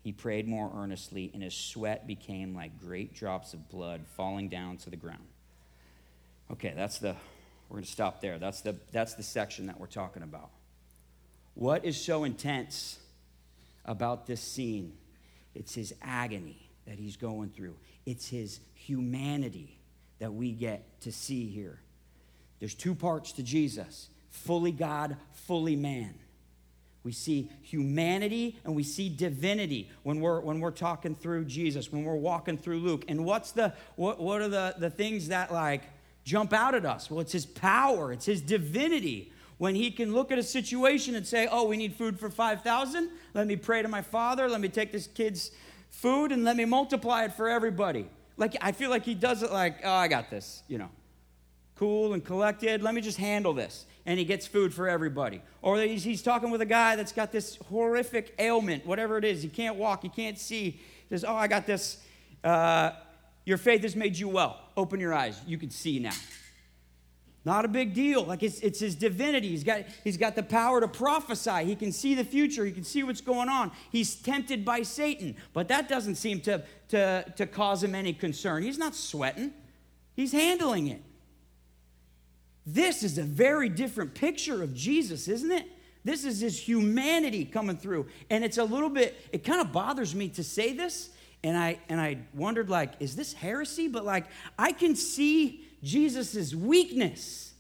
he 0.03 0.13
prayed 0.13 0.49
more 0.49 0.71
earnestly, 0.75 1.31
and 1.33 1.43
his 1.43 1.55
sweat 1.55 2.07
became 2.07 2.55
like 2.55 2.81
great 2.81 3.15
drops 3.15 3.55
of 3.55 3.69
blood 3.69 4.01
falling 4.17 4.49
down 4.49 4.79
to 4.79 4.91
the 4.91 4.97
ground. 4.97 5.25
Okay, 6.51 6.73
that's 6.77 6.99
the, 6.99 7.15
we're 7.69 7.77
going 7.77 7.85
to 7.85 7.91
stop 7.91 8.21
there. 8.21 8.39
That's 8.39 8.63
the, 8.63 8.77
that's 8.91 9.15
the 9.15 9.23
section 9.23 9.67
that 9.67 9.79
we're 9.79 9.87
talking 9.87 10.23
about. 10.23 10.51
What 11.55 11.85
is 11.85 12.03
so 12.03 12.25
intense 12.25 12.99
about 13.85 14.27
this 14.27 14.41
scene? 14.41 14.95
It's 15.55 15.75
his 15.75 15.95
agony 16.03 16.69
that 16.87 16.99
he's 16.99 17.17
going 17.17 17.51
through, 17.51 17.77
it's 18.07 18.29
his 18.29 18.61
humanity 18.75 19.79
that 20.19 20.33
we 20.33 20.53
get 20.53 21.01
to 21.03 21.13
see 21.13 21.49
here. 21.49 21.79
There's 22.59 22.75
two 22.75 22.95
parts 22.95 23.33
to 23.33 23.43
Jesus 23.43 24.09
fully 24.33 24.73
God, 24.73 25.17
fully 25.33 25.77
man. 25.77 26.15
We 27.05 27.13
see 27.13 27.51
humanity 27.63 28.59
and 28.65 28.75
we 28.75 28.83
see 28.83 29.09
divinity 29.09 29.91
when 30.03 30.21
we're, 30.21 30.41
when 30.41 30.61
we're 30.61 30.71
talking 30.71 31.15
through 31.15 31.45
Jesus, 31.47 31.93
when 31.93 32.05
we're 32.05 32.17
walking 32.17 32.57
through 32.57 32.79
Luke. 32.79 33.05
And 33.09 33.25
what's 33.25 33.53
the, 33.53 33.73
what, 33.97 34.21
what 34.21 34.41
are 34.41 34.49
the, 34.49 34.75
the 34.79 34.91
things 34.91 35.29
that 35.29 35.53
like 35.53 35.83
jump 36.25 36.53
out 36.53 36.75
at 36.75 36.87
us? 36.87 37.11
Well, 37.11 37.21
it's 37.21 37.33
his 37.33 37.47
power, 37.47 38.13
it's 38.13 38.27
his 38.27 38.41
divinity. 38.41 39.33
When 39.59 39.75
he 39.75 39.91
can 39.93 40.13
look 40.13 40.33
at 40.33 40.39
a 40.39 40.43
situation 40.43 41.15
and 41.15 41.25
say, 41.25 41.47
oh, 41.51 41.69
we 41.69 41.77
need 41.77 41.95
food 41.95 42.19
for 42.19 42.31
5,000, 42.31 43.11
let 43.35 43.47
me 43.47 43.55
pray 43.55 43.83
to 43.83 43.89
my 43.89 44.03
father, 44.03 44.49
let 44.49 44.61
me 44.61 44.69
take 44.69 44.91
this 44.91 45.07
kid's 45.07 45.53
food 45.89 46.33
and 46.33 46.43
let 46.43 46.57
me 46.57 46.65
multiply 46.65 47.25
it 47.25 47.33
for 47.35 47.49
everybody. 47.49 48.09
Like, 48.37 48.57
I 48.61 48.73
feel 48.73 48.91
like 48.91 49.05
he 49.05 49.15
does 49.15 49.43
it 49.43 49.53
like, 49.53 49.81
oh, 49.85 49.93
I 49.93 50.09
got 50.09 50.31
this, 50.31 50.65
you 50.67 50.79
know, 50.79 50.89
cool 51.77 52.13
and 52.13 52.25
collected, 52.25 52.83
let 52.83 52.95
me 52.95 53.01
just 53.01 53.19
handle 53.19 53.53
this 53.53 53.87
and 54.07 54.19
he 54.19 54.25
gets 54.25 54.47
food 54.47 54.75
for 54.75 54.89
everybody. 54.89 55.43
Or 55.61 55.79
he's, 55.79 56.05
he's 56.05 56.23
talking 56.23 56.51
with 56.51 56.61
a 56.61 56.67
guy 56.67 56.97
that's 56.97 57.13
got 57.13 57.33
this 57.33 57.57
horrific 57.69 58.35
ailment, 58.39 58.87
whatever 58.87 59.19
it 59.19 59.25
is. 59.25 59.43
He 59.43 59.49
can't 59.49 59.77
walk, 59.77 60.03
he 60.03 60.09
can't 60.09 60.39
see. 60.39 60.71
He 60.71 60.81
says, 61.11 61.25
Oh, 61.25 61.35
I 61.35 61.47
got 61.47 61.67
this. 61.67 61.99
Uh, 62.43 62.93
your 63.45 63.59
faith 63.59 63.83
has 63.83 63.97
made 63.97 64.19
you 64.19 64.29
well. 64.29 64.59
Open 64.77 65.01
your 65.01 65.13
eyes. 65.13 65.41
You 65.47 65.59
can 65.59 65.71
see 65.71 65.99
now. 65.99 66.13
Not 67.45 67.65
a 67.65 67.69
big 67.69 67.93
deal. 67.93 68.23
Like 68.23 68.43
it's, 68.43 68.61
it's 68.61 68.79
his 68.79 68.95
divinity. 68.95 69.49
He's 69.49 69.65
got, 69.65 69.83
he's 70.05 70.17
got 70.17 70.37
the 70.37 70.45
power 70.45 70.81
to 70.81 70.87
prophesy. 70.87 71.65
He 71.65 71.75
can 71.75 71.91
see 71.91 72.15
the 72.15 72.25
future. 72.25 72.65
He 72.65 72.71
can 72.71 72.85
see 72.85 73.03
what's 73.03 73.21
going 73.21 73.49
on. 73.49 73.73
He's 73.91 74.15
tempted 74.15 74.65
by 74.65 74.83
Satan, 74.83 75.37
but 75.53 75.69
that 75.69 75.89
doesn't 75.89 76.15
seem 76.17 76.41
to, 76.43 76.63
to, 76.89 77.25
to 77.37 77.47
cause 77.47 77.83
him 77.83 77.97
any 77.97 78.13
concern. 78.13 78.63
He's 78.63 78.79
not 78.79 78.95
sweating, 78.95 79.53
he's 80.15 80.33
handling 80.33 80.87
it. 80.87 81.03
This 82.65 83.03
is 83.03 83.19
a 83.19 83.23
very 83.23 83.69
different 83.69 84.15
picture 84.15 84.63
of 84.63 84.75
Jesus, 84.75 85.29
isn't 85.29 85.51
it? 85.51 85.67
This 86.05 86.25
is 86.25 86.41
his 86.41 86.59
humanity 86.59 87.45
coming 87.45 87.77
through. 87.77 88.07
And 88.31 88.45
it's 88.45 88.59
a 88.59 88.65
little 88.65 88.91
bit, 88.91 89.17
it 89.33 89.45
kind 89.45 89.61
of 89.61 89.73
bothers 89.73 90.15
me 90.15 90.29
to 90.31 90.45
say 90.45 90.73
this. 90.73 91.11
And 91.45 91.57
I 91.57 91.81
and 91.89 92.01
I 92.01 92.19
wondered, 92.35 92.71
like, 92.71 92.93
is 93.01 93.17
this 93.17 93.33
heresy? 93.33 93.89
But 93.89 94.05
like, 94.05 94.27
I 94.57 94.71
can 94.73 94.95
see 94.95 95.67
Jesus' 95.83 96.55
weakness 96.55 97.55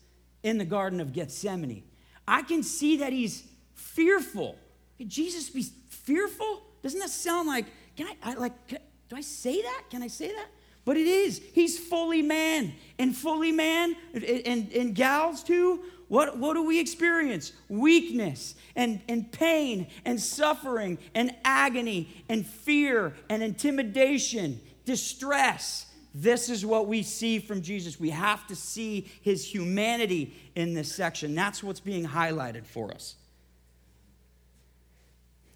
in 0.44 0.58
the 0.58 0.64
Garden 0.64 1.00
of 1.00 1.12
Gethsemane. 1.12 1.82
I 2.26 2.42
can 2.42 2.62
see 2.62 2.98
that 2.98 3.12
he's 3.12 3.42
fearful. 3.74 4.56
Jesus 5.04 5.50
be 5.50 5.64
fearful? 5.88 6.62
Doesn't 6.82 7.00
that 7.00 7.10
sound 7.10 7.48
like, 7.48 7.66
can 7.96 8.06
I, 8.06 8.30
I 8.30 8.34
like, 8.34 8.68
can, 8.68 8.78
do 9.08 9.16
I 9.16 9.20
say 9.20 9.60
that? 9.62 9.84
Can 9.90 10.02
I 10.02 10.06
say 10.06 10.28
that? 10.28 10.46
But 10.84 10.96
it 10.96 11.06
is. 11.06 11.40
He's 11.52 11.78
fully 11.78 12.22
man. 12.22 12.72
And 12.98 13.16
fully 13.16 13.52
man, 13.52 13.96
and, 14.14 14.72
and 14.72 14.94
gals 14.94 15.42
too, 15.42 15.80
what, 16.08 16.36
what 16.36 16.54
do 16.54 16.62
we 16.64 16.78
experience? 16.78 17.52
Weakness 17.68 18.54
and, 18.76 19.00
and 19.08 19.32
pain 19.32 19.86
and 20.04 20.20
suffering 20.20 20.98
and 21.14 21.34
agony 21.44 22.22
and 22.28 22.46
fear 22.46 23.14
and 23.30 23.42
intimidation, 23.42 24.60
distress. 24.84 25.86
This 26.14 26.50
is 26.50 26.66
what 26.66 26.86
we 26.86 27.02
see 27.02 27.38
from 27.38 27.62
Jesus. 27.62 27.98
We 27.98 28.10
have 28.10 28.46
to 28.48 28.54
see 28.54 29.10
his 29.22 29.44
humanity 29.46 30.34
in 30.54 30.74
this 30.74 30.94
section. 30.94 31.34
That's 31.34 31.62
what's 31.62 31.80
being 31.80 32.06
highlighted 32.06 32.66
for 32.66 32.92
us. 32.92 33.16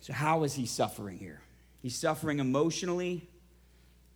So, 0.01 0.15
how 0.15 0.45
is 0.45 0.55
he 0.55 0.65
suffering 0.65 1.19
here? 1.19 1.43
He's 1.83 1.97
suffering 1.97 2.39
emotionally, 2.39 3.29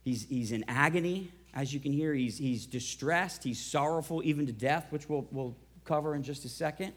He's, 0.02 0.26
he's 0.28 0.52
in 0.52 0.64
agony, 0.68 1.30
as 1.54 1.72
you 1.74 1.80
can 1.80 1.92
hear. 1.92 2.14
He's, 2.14 2.38
he's 2.38 2.66
distressed. 2.66 3.44
He's 3.44 3.60
sorrowful, 3.60 4.22
even 4.24 4.46
to 4.46 4.52
death, 4.52 4.86
which 4.90 5.08
we'll, 5.08 5.26
we'll 5.30 5.56
cover 5.84 6.14
in 6.14 6.22
just 6.22 6.44
a 6.44 6.48
second. 6.48 6.92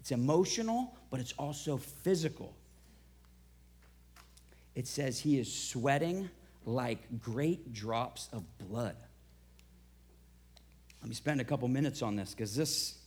It's 0.00 0.10
emotional, 0.10 0.94
but 1.10 1.20
it's 1.20 1.32
also 1.38 1.76
physical. 1.76 2.54
It 4.74 4.86
says 4.86 5.20
he 5.20 5.38
is 5.38 5.52
sweating 5.52 6.28
like 6.66 7.20
great 7.20 7.72
drops 7.72 8.28
of 8.32 8.42
blood. 8.58 8.96
Let 11.00 11.08
me 11.08 11.14
spend 11.14 11.40
a 11.40 11.44
couple 11.44 11.68
minutes 11.68 12.02
on 12.02 12.16
this 12.16 12.30
because 12.30 12.56
this, 12.56 12.98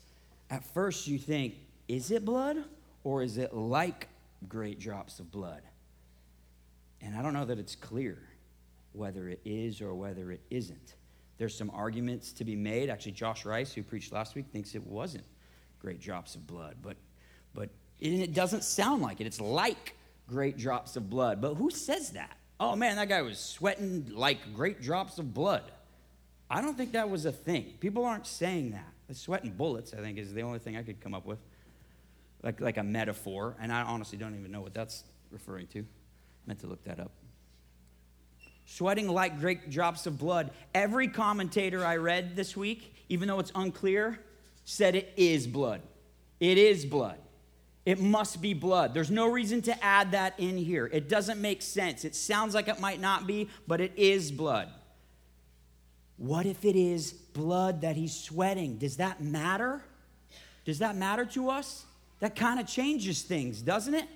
at 0.50 0.64
first, 0.74 1.08
you 1.08 1.18
think, 1.18 1.56
is 1.88 2.12
it 2.12 2.24
blood 2.24 2.64
or 3.04 3.24
is 3.24 3.38
it 3.38 3.54
like 3.54 4.08
great 4.48 4.80
drops 4.80 5.20
of 5.20 5.32
blood? 5.32 5.62
And 7.02 7.16
I 7.16 7.22
don't 7.22 7.34
know 7.34 7.46
that 7.46 7.60
it's 7.60 7.76
clear 7.76 8.18
whether 8.98 9.30
it 9.30 9.40
is 9.46 9.82
or 9.82 9.94
whether 9.94 10.32
it 10.32 10.42
isn't. 10.50 10.96
There's 11.38 11.56
some 11.56 11.70
arguments 11.70 12.34
to 12.34 12.44
be 12.44 12.56
made. 12.56 12.90
Actually, 12.90 13.12
Josh 13.14 13.46
Rice, 13.46 13.74
who 13.74 13.84
preached 13.84 14.12
last 14.12 14.36
week, 14.36 14.48
thinks 14.52 14.74
it 14.76 14.86
wasn't 14.86 15.24
great 15.80 16.00
drops 16.02 16.36
of 16.36 16.48
blood, 16.48 16.78
but 16.82 16.98
but 17.54 17.70
it 18.00 18.34
doesn't 18.34 18.64
sound 18.64 19.02
like 19.02 19.22
it. 19.22 19.28
It's 19.28 19.42
like 19.42 19.96
great 20.28 20.58
drops 20.58 20.96
of 20.96 21.10
blood. 21.10 21.42
But 21.42 21.56
who 21.56 21.70
says 21.70 22.12
that? 22.12 22.38
Oh 22.60 22.76
man, 22.76 22.96
that 22.96 23.10
guy 23.10 23.22
was 23.22 23.40
sweating 23.40 24.12
like 24.12 24.54
great 24.56 24.82
drops 24.82 25.20
of 25.20 25.34
blood. 25.34 25.64
I 26.50 26.62
don't 26.62 26.78
think 26.78 26.94
that 26.94 27.10
was 27.10 27.26
a 27.26 27.32
thing. 27.32 27.74
People 27.80 28.06
aren't 28.06 28.26
saying 28.26 28.72
that. 28.72 28.88
The 29.08 29.14
sweating 29.14 29.52
bullets, 29.52 29.94
I 29.94 29.98
think, 29.98 30.18
is 30.18 30.34
the 30.34 30.42
only 30.42 30.60
thing 30.60 30.76
I 30.76 30.84
could 30.84 31.00
come 31.02 31.14
up 31.14 31.26
with. 31.26 31.40
Like, 32.44 32.62
like 32.62 32.78
a 32.78 32.84
metaphor, 32.84 33.56
and 33.60 33.72
I 33.72 33.82
honestly 33.82 34.18
don't 34.18 34.38
even 34.38 34.52
know 34.52 34.62
what 34.62 34.74
that's 34.74 35.04
referring 35.32 35.68
to. 35.68 35.80
I 35.80 35.84
meant 36.46 36.60
to 36.62 36.68
look 36.68 36.84
that 36.86 37.00
up 37.00 37.12
sweating 38.68 39.08
like 39.08 39.40
great 39.40 39.72
drops 39.72 40.06
of 40.06 40.20
blood. 40.20 40.52
Every 40.76 41.08
commentator 41.08 41.84
I 41.84 41.96
read 41.96 42.36
this 42.36 42.56
week, 42.56 42.94
even 43.10 43.28
though 43.28 43.40
it's 43.40 43.52
unclear, 43.56 44.20
said 44.66 44.96
it 44.96 45.12
is 45.18 45.48
blood. 45.48 45.82
It 46.40 46.60
is 46.60 46.86
blood. 46.86 47.18
It 47.86 48.00
must 48.00 48.42
be 48.42 48.54
blood. 48.54 48.94
There's 48.94 49.10
no 49.10 49.32
reason 49.32 49.62
to 49.64 49.84
add 49.84 50.12
that 50.12 50.38
in 50.38 50.58
here. 50.58 50.90
It 50.92 51.08
doesn't 51.08 51.40
make 51.40 51.62
sense. 51.62 52.04
It 52.04 52.14
sounds 52.14 52.54
like 52.54 52.68
it 52.68 52.82
might 52.82 53.00
not 53.00 53.26
be, 53.26 53.48
but 53.66 53.80
it 53.80 53.94
is 53.96 54.30
blood. 54.30 54.68
What 56.18 56.46
if 56.46 56.66
it 56.66 56.76
is 56.76 57.14
blood 57.14 57.82
that 57.82 57.96
he's 57.96 58.14
sweating? 58.14 58.78
Does 58.78 58.98
that 58.98 59.22
matter? 59.22 59.82
Does 60.66 60.80
that 60.80 60.98
matter 60.98 61.24
to 61.26 61.50
us? 61.50 61.86
That 62.20 62.36
kind 62.36 62.60
of 62.60 62.68
changes 62.68 63.22
things, 63.22 63.62
doesn't 63.62 63.94
it? 63.94 64.10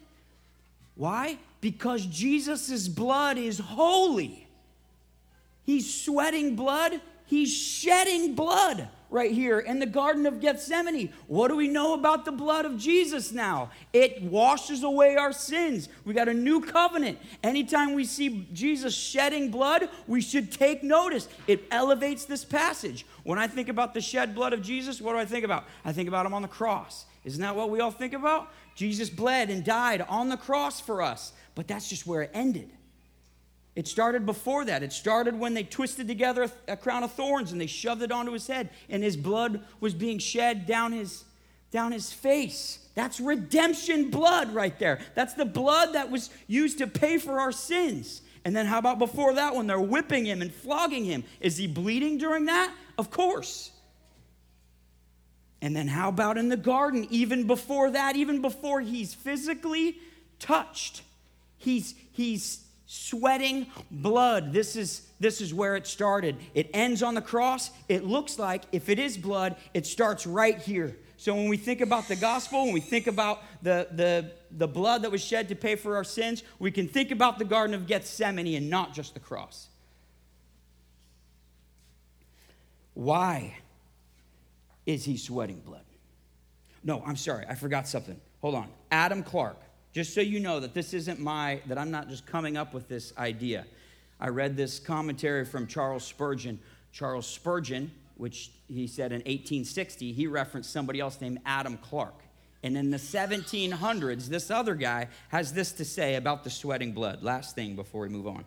Why? 0.96 1.38
Because 1.62 2.06
Jesus' 2.06 2.88
blood 2.88 3.38
is 3.38 3.60
holy. 3.60 4.48
He's 5.64 6.04
sweating 6.04 6.56
blood, 6.56 7.00
he's 7.26 7.54
shedding 7.56 8.36
blood 8.36 8.90
right 9.12 9.32
here 9.32 9.60
in 9.60 9.80
the 9.80 9.86
Garden 9.86 10.26
of 10.26 10.40
Gethsemane. 10.40 11.12
What 11.28 11.50
do 11.50 11.56
we 11.58 11.68
know 11.68 11.94
about 11.94 12.24
the 12.24 12.32
blood 12.32 12.66
of 12.66 12.78
Jesus 12.78 13.32
now? 13.32 13.70
It 13.92 14.24
washes 14.24 14.84
away 14.84 15.18
our 15.18 15.34
sins. 15.34 15.90
We 16.06 16.14
got 16.14 16.30
a 16.30 16.34
new 16.34 16.62
covenant. 16.62 17.20
Anytime 17.44 17.94
we 17.94 18.06
see 18.06 18.48
Jesus 18.54 18.96
shedding 18.96 19.52
blood, 19.52 19.90
we 20.08 20.22
should 20.22 20.52
take 20.52 20.82
notice. 20.82 21.28
It 21.46 21.66
elevates 21.72 22.26
this 22.26 22.46
passage. 22.46 23.06
When 23.24 23.38
I 23.38 23.48
think 23.48 23.68
about 23.68 23.94
the 23.94 24.02
shed 24.02 24.34
blood 24.34 24.54
of 24.54 24.62
Jesus, 24.62 25.02
what 25.02 25.12
do 25.12 25.20
I 25.20 25.26
think 25.26 25.44
about? 25.44 25.66
I 25.84 25.92
think 25.92 26.08
about 26.08 26.26
him 26.26 26.34
on 26.34 26.42
the 26.42 26.48
cross. 26.48 27.06
Isn't 27.26 27.42
that 27.42 27.56
what 27.56 27.70
we 27.70 27.82
all 27.82 27.92
think 27.92 28.14
about? 28.14 28.52
Jesus 28.82 29.12
bled 29.12 29.52
and 29.52 29.64
died 29.64 30.02
on 30.10 30.28
the 30.28 30.38
cross 30.38 30.82
for 30.82 31.04
us. 31.04 31.34
But 31.54 31.68
that's 31.68 31.88
just 31.88 32.08
where 32.08 32.24
it 32.24 32.32
ended. 32.34 32.72
It 33.76 33.88
started 33.88 34.26
before 34.26 34.66
that. 34.66 34.82
It 34.82 34.92
started 34.92 35.40
when 35.40 35.54
they 35.54 35.62
twisted 35.62 36.08
together 36.08 36.50
a, 36.68 36.76
crown 36.76 37.04
of 37.04 37.12
thorns 37.12 37.52
and 37.52 37.62
they 37.62 37.68
shoved 37.68 38.02
it 38.02 38.12
onto 38.12 38.32
his 38.32 38.48
head, 38.48 38.72
and 38.90 39.04
his 39.04 39.16
blood 39.16 39.64
was 39.80 39.94
being 39.94 40.18
shed 40.18 40.66
down 40.66 40.94
his, 40.94 41.26
down 41.70 41.92
his 41.92 42.12
face. 42.12 42.80
That's 42.96 43.20
redemption 43.20 44.10
blood 44.10 44.52
right 44.52 44.78
there. 44.80 45.00
That's 45.14 45.36
the 45.36 45.46
blood 45.46 45.94
that 45.94 46.10
was 46.10 46.32
used 46.48 46.80
to 46.80 46.88
pay 46.88 47.20
for 47.20 47.40
our 47.40 47.52
sins. 47.52 48.24
And 48.44 48.56
then 48.56 48.66
how 48.66 48.80
about 48.80 48.98
before 48.98 49.36
that 49.36 49.56
when 49.56 49.68
they're 49.68 49.80
whipping 49.80 50.26
him 50.26 50.42
and 50.42 50.52
flogging 50.52 51.06
him? 51.06 51.24
Is 51.40 51.56
he 51.56 51.68
bleeding 51.68 52.18
during 52.18 52.46
that? 52.46 52.74
Of 52.98 53.12
course. 53.12 53.71
And 55.62 55.75
then 55.75 55.88
how 55.88 56.10
about 56.10 56.38
in 56.38 56.50
the 56.50 56.58
garden, 56.58 57.08
even 57.12 57.46
before 57.46 57.91
that, 57.91 58.15
even 58.15 58.41
before 58.41 58.82
he's 58.82 59.13
physically 59.13 60.00
touched? 60.39 61.03
He's, 61.58 61.94
he's 62.12 62.65
sweating 62.88 63.68
blood. 63.91 64.53
This 64.53 64.75
is, 64.75 65.08
this 65.20 65.39
is 65.39 65.53
where 65.53 65.75
it 65.75 65.86
started. 65.86 66.38
It 66.56 66.72
ends 66.74 67.03
on 67.03 67.13
the 67.13 67.22
cross. 67.22 67.70
It 67.88 68.03
looks 68.03 68.39
like, 68.39 68.63
if 68.72 68.89
it 68.89 68.98
is 68.98 69.18
blood, 69.18 69.56
it 69.74 69.86
starts 69.86 70.25
right 70.25 70.60
here. 70.60 70.98
So 71.18 71.36
when 71.36 71.48
we 71.48 71.58
think 71.58 71.82
about 71.82 72.08
the 72.08 72.15
gospel, 72.15 72.65
when 72.65 72.74
we 72.74 72.82
think 72.82 73.06
about 73.06 73.44
the, 73.62 73.88
the, 73.91 74.32
the 74.58 74.68
blood 74.68 75.03
that 75.03 75.12
was 75.12 75.24
shed 75.24 75.50
to 75.50 75.56
pay 75.56 75.75
for 75.75 75.96
our 75.96 76.03
sins, 76.03 76.41
we 76.58 76.72
can 76.72 76.88
think 76.88 77.12
about 77.12 77.38
the 77.38 77.46
Garden 77.46 77.75
of 77.75 77.86
Gethsemane 77.86 78.56
and 78.56 78.72
not 78.72 78.96
just 78.96 79.13
the 79.13 79.20
cross. 79.20 79.68
Why 82.96 83.58
is 84.94 85.06
he 85.06 85.18
sweating 85.18 85.60
blood? 85.60 85.86
No, 86.84 87.04
I'm 87.06 87.16
sorry, 87.16 87.46
I 87.48 87.56
forgot 87.56 87.88
something. 87.88 88.20
Hold 88.42 88.56
on. 88.56 88.70
Adam 88.92 89.24
Clarke, 89.24 89.62
just 89.94 90.14
so 90.14 90.22
you 90.22 90.40
know 90.40 90.60
that 90.60 90.74
this 90.74 90.94
isn't 90.94 91.20
my, 91.20 91.62
that 91.68 91.78
I'm 91.78 91.92
not 91.92 92.10
just 92.10 92.26
coming 92.26 92.58
up 92.58 92.74
with 92.74 92.88
this 92.88 93.14
idea. 93.18 93.66
I 94.20 94.30
read 94.30 94.58
this 94.58 94.80
commentary 94.80 95.46
from 95.46 95.68
Charles 95.68 96.04
Spurgeon. 96.04 96.60
Charles 96.92 97.28
Spurgeon, 97.28 97.92
which 98.16 98.52
he 98.68 98.88
said 98.88 99.12
in 99.12 99.20
1860, 99.20 100.12
he 100.12 100.28
referenced 100.28 100.72
somebody 100.72 101.00
else 101.00 101.20
named 101.22 101.40
Adam 101.46 101.78
Clarke. 101.78 102.24
And 102.64 102.78
in 102.78 102.92
the 102.92 102.98
1700s, 102.98 104.28
this 104.28 104.52
other 104.52 104.76
guy 104.76 105.08
has 105.30 105.54
this 105.54 105.72
to 105.74 105.86
say 105.86 106.16
about 106.16 106.44
the 106.44 106.50
sweating 106.50 106.92
blood. 106.92 107.24
Last 107.24 107.56
thing 107.56 107.76
before 107.76 108.02
we 108.02 108.10
move 108.10 108.28
on. 108.28 108.46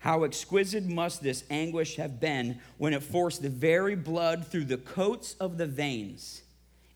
How 0.00 0.22
exquisite 0.22 0.84
must 0.84 1.22
this 1.22 1.44
anguish 1.50 1.96
have 1.96 2.20
been 2.20 2.60
when 2.76 2.92
it 2.92 3.02
forced 3.02 3.42
the 3.42 3.48
very 3.48 3.96
blood 3.96 4.46
through 4.46 4.66
the 4.66 4.76
coats 4.76 5.34
of 5.40 5.58
the 5.58 5.66
veins 5.66 6.42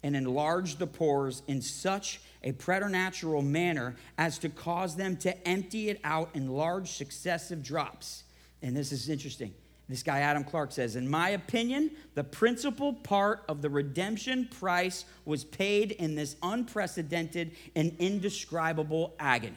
and 0.02 0.16
enlarged 0.16 0.78
the 0.78 0.86
pores 0.86 1.42
in 1.46 1.62
such 1.62 2.20
a 2.42 2.52
preternatural 2.52 3.42
manner 3.42 3.96
as 4.18 4.38
to 4.38 4.48
cause 4.48 4.96
them 4.96 5.16
to 5.16 5.48
empty 5.48 5.88
it 5.88 6.00
out 6.04 6.30
in 6.34 6.48
large 6.48 6.90
successive 6.90 7.62
drops. 7.62 8.24
And 8.62 8.76
this 8.76 8.92
is 8.92 9.08
interesting. 9.08 9.52
This 9.88 10.02
guy, 10.02 10.20
Adam 10.20 10.44
Clarke, 10.44 10.72
says, 10.72 10.96
In 10.96 11.08
my 11.08 11.30
opinion, 11.30 11.90
the 12.14 12.24
principal 12.24 12.94
part 12.94 13.42
of 13.48 13.62
the 13.62 13.70
redemption 13.70 14.48
price 14.58 15.04
was 15.24 15.44
paid 15.44 15.92
in 15.92 16.14
this 16.14 16.36
unprecedented 16.42 17.52
and 17.76 17.94
indescribable 17.98 19.14
agony. 19.18 19.56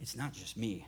It's 0.00 0.16
not 0.16 0.32
just 0.32 0.56
me. 0.56 0.86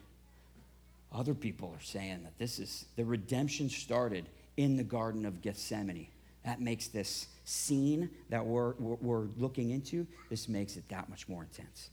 Other 1.15 1.35
people 1.35 1.75
are 1.77 1.85
saying 1.85 2.23
that 2.23 2.39
this 2.39 2.59
is 2.59 2.87
the 2.97 3.05
redemption 3.05 3.69
started 3.69 4.27
in 4.57 4.77
the 4.77 4.85
Garden 4.85 5.27
of 5.27 5.43
Gethsemane. 5.43 6.09
That 6.45 6.61
makes 6.61 6.89
this 6.89 7.29
scene 7.45 8.11
that 8.31 8.45
we're, 8.45 8.73
we're 8.79 9.29
looking 9.37 9.71
into, 9.71 10.07
this 10.31 10.49
makes 10.49 10.77
it 10.77 10.89
that 10.89 11.09
much 11.09 11.29
more 11.29 11.43
intense. 11.43 11.91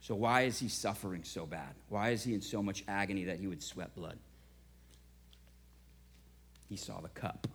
So, 0.00 0.16
why 0.16 0.42
is 0.42 0.58
he 0.58 0.68
suffering 0.68 1.22
so 1.22 1.46
bad? 1.46 1.74
Why 1.88 2.10
is 2.10 2.24
he 2.24 2.34
in 2.34 2.40
so 2.40 2.60
much 2.60 2.82
agony 2.88 3.24
that 3.24 3.38
he 3.38 3.46
would 3.46 3.62
sweat 3.62 3.94
blood? 3.94 4.18
He 6.68 6.76
saw 6.76 7.00
the 7.00 7.08
cup. 7.10 7.46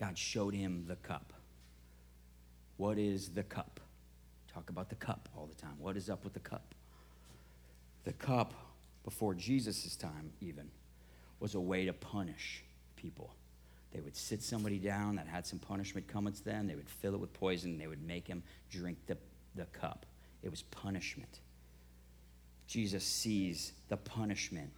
God 0.00 0.18
showed 0.18 0.54
him 0.54 0.84
the 0.88 0.96
cup. 0.96 1.32
What 2.76 2.98
is 2.98 3.28
the 3.28 3.44
cup? 3.44 3.80
Talk 4.58 4.70
about 4.70 4.88
the 4.88 4.96
cup 4.96 5.28
all 5.36 5.46
the 5.46 5.54
time. 5.54 5.74
What 5.78 5.96
is 5.96 6.10
up 6.10 6.24
with 6.24 6.32
the 6.32 6.40
cup? 6.40 6.74
The 8.02 8.12
cup, 8.12 8.54
before 9.04 9.32
Jesus' 9.32 9.94
time, 9.94 10.32
even, 10.40 10.68
was 11.38 11.54
a 11.54 11.60
way 11.60 11.84
to 11.84 11.92
punish 11.92 12.64
people. 12.96 13.36
They 13.92 14.00
would 14.00 14.16
sit 14.16 14.42
somebody 14.42 14.78
down 14.78 15.14
that 15.14 15.28
had 15.28 15.46
some 15.46 15.60
punishment 15.60 16.08
coming 16.08 16.32
to 16.32 16.44
them. 16.44 16.66
They 16.66 16.74
would 16.74 16.88
fill 16.88 17.14
it 17.14 17.20
with 17.20 17.32
poison. 17.34 17.70
And 17.70 17.80
they 17.80 17.86
would 17.86 18.04
make 18.04 18.26
him 18.26 18.42
drink 18.68 18.98
the, 19.06 19.16
the 19.54 19.66
cup. 19.66 20.06
It 20.42 20.50
was 20.50 20.62
punishment. 20.62 21.38
Jesus 22.66 23.04
sees 23.04 23.74
the 23.88 23.96
punishment. 23.96 24.72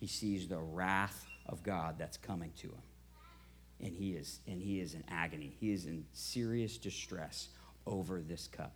He 0.00 0.08
sees 0.08 0.48
the 0.48 0.58
wrath 0.58 1.26
of 1.46 1.62
God 1.62 1.94
that's 1.96 2.16
coming 2.16 2.50
to 2.58 2.66
him. 2.66 2.82
And 3.84 3.94
he 3.94 4.14
is, 4.14 4.40
and 4.48 4.60
he 4.60 4.80
is 4.80 4.94
in 4.94 5.04
agony. 5.08 5.54
He 5.60 5.72
is 5.72 5.86
in 5.86 6.06
serious 6.12 6.76
distress 6.76 7.50
over 7.86 8.20
this 8.20 8.48
cup. 8.48 8.72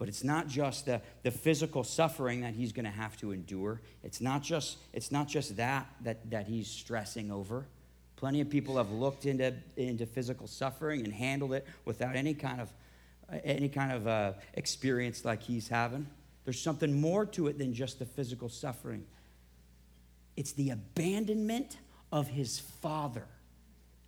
But 0.00 0.08
it's 0.08 0.24
not 0.24 0.48
just 0.48 0.86
the, 0.86 1.02
the 1.24 1.30
physical 1.30 1.84
suffering 1.84 2.40
that 2.40 2.54
he's 2.54 2.72
going 2.72 2.86
to 2.86 2.90
have 2.90 3.18
to 3.18 3.32
endure. 3.32 3.82
It's 4.02 4.22
not 4.22 4.42
just, 4.42 4.78
it's 4.94 5.12
not 5.12 5.28
just 5.28 5.58
that, 5.58 5.88
that 6.04 6.30
that 6.30 6.46
he's 6.46 6.68
stressing 6.68 7.30
over. 7.30 7.66
Plenty 8.16 8.40
of 8.40 8.48
people 8.48 8.78
have 8.78 8.90
looked 8.90 9.26
into, 9.26 9.52
into 9.76 10.06
physical 10.06 10.46
suffering 10.46 11.04
and 11.04 11.12
handled 11.12 11.52
it 11.52 11.66
without 11.84 12.16
any 12.16 12.32
kind 12.32 12.62
of, 12.62 12.72
any 13.44 13.68
kind 13.68 13.92
of 13.92 14.06
uh, 14.08 14.32
experience 14.54 15.26
like 15.26 15.42
he's 15.42 15.68
having. 15.68 16.06
There's 16.46 16.62
something 16.62 16.98
more 16.98 17.26
to 17.26 17.48
it 17.48 17.58
than 17.58 17.74
just 17.74 17.98
the 17.98 18.06
physical 18.06 18.48
suffering. 18.48 19.04
It's 20.34 20.52
the 20.52 20.70
abandonment 20.70 21.76
of 22.10 22.26
his 22.26 22.58
father 22.58 23.26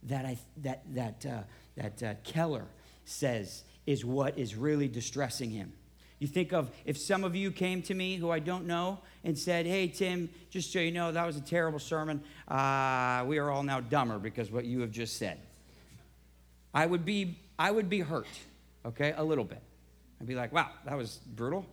that, 0.04 0.24
I, 0.24 0.38
that, 0.62 0.84
that, 0.94 1.26
uh, 1.26 1.42
that 1.76 2.02
uh, 2.02 2.14
Keller 2.24 2.64
says 3.04 3.64
is 3.86 4.06
what 4.06 4.38
is 4.38 4.54
really 4.56 4.88
distressing 4.88 5.50
him. 5.50 5.74
You 6.22 6.28
think 6.28 6.52
of 6.52 6.70
if 6.84 6.98
some 6.98 7.24
of 7.24 7.34
you 7.34 7.50
came 7.50 7.82
to 7.82 7.94
me 7.94 8.14
who 8.14 8.30
I 8.30 8.38
don't 8.38 8.64
know 8.64 9.00
and 9.24 9.36
said, 9.36 9.66
Hey, 9.66 9.88
Tim, 9.88 10.30
just 10.50 10.72
so 10.72 10.78
you 10.78 10.92
know, 10.92 11.10
that 11.10 11.26
was 11.26 11.36
a 11.36 11.40
terrible 11.40 11.80
sermon. 11.80 12.22
Uh, 12.46 13.24
we 13.26 13.38
are 13.38 13.50
all 13.50 13.64
now 13.64 13.80
dumber 13.80 14.20
because 14.20 14.48
what 14.48 14.64
you 14.64 14.82
have 14.82 14.92
just 14.92 15.16
said. 15.16 15.40
I 16.72 16.86
would 16.86 17.04
be, 17.04 17.40
I 17.58 17.72
would 17.72 17.90
be 17.90 17.98
hurt, 17.98 18.28
okay, 18.86 19.12
a 19.16 19.24
little 19.24 19.42
bit. 19.42 19.60
I'd 20.20 20.28
be 20.28 20.36
like, 20.36 20.52
wow, 20.52 20.70
that 20.84 20.96
was 20.96 21.18
brutal. 21.34 21.66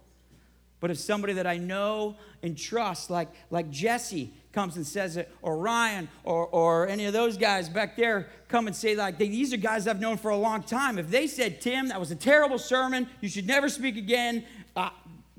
But 0.80 0.92
if 0.92 0.98
somebody 0.98 1.34
that 1.34 1.48
I 1.48 1.58
know 1.58 2.16
and 2.42 2.58
trust, 2.58 3.10
like, 3.10 3.30
like 3.50 3.70
Jesse, 3.70 4.32
comes 4.52 4.78
and 4.78 4.86
says 4.86 5.16
it, 5.18 5.32
or 5.42 5.58
Ryan, 5.58 6.10
or, 6.24 6.48
or 6.48 6.88
any 6.88 7.06
of 7.06 7.14
those 7.14 7.38
guys 7.38 7.70
back 7.70 7.96
there 7.96 8.28
come 8.48 8.68
and 8.68 8.76
say, 8.76 8.96
like, 8.96 9.18
these 9.18 9.54
are 9.54 9.58
guys 9.58 9.88
I've 9.88 10.00
known 10.00 10.18
for 10.18 10.32
a 10.32 10.38
long 10.38 10.64
time. 10.64 10.98
If 10.98 11.10
they 11.10 11.28
said, 11.28 11.62
Tim, 11.62 11.90
that 11.90 12.00
was 12.00 12.12
a 12.12 12.16
terrible 12.16 12.58
sermon, 12.58 13.08
you 13.22 13.30
should 13.30 13.46
never 13.46 13.70
speak 13.70 13.96
again, 13.96 14.44
uh, 14.76 14.90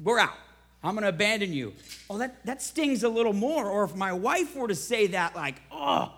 we're 0.02 0.18
out. 0.18 0.36
I'm 0.82 0.94
going 0.94 1.02
to 1.02 1.08
abandon 1.08 1.52
you. 1.52 1.74
Oh, 2.08 2.18
that, 2.18 2.44
that 2.46 2.62
stings 2.62 3.02
a 3.02 3.08
little 3.08 3.32
more. 3.32 3.68
Or 3.68 3.84
if 3.84 3.94
my 3.94 4.12
wife 4.12 4.56
were 4.56 4.68
to 4.68 4.74
say 4.74 5.08
that, 5.08 5.36
like, 5.36 5.56
oh, 5.70 6.12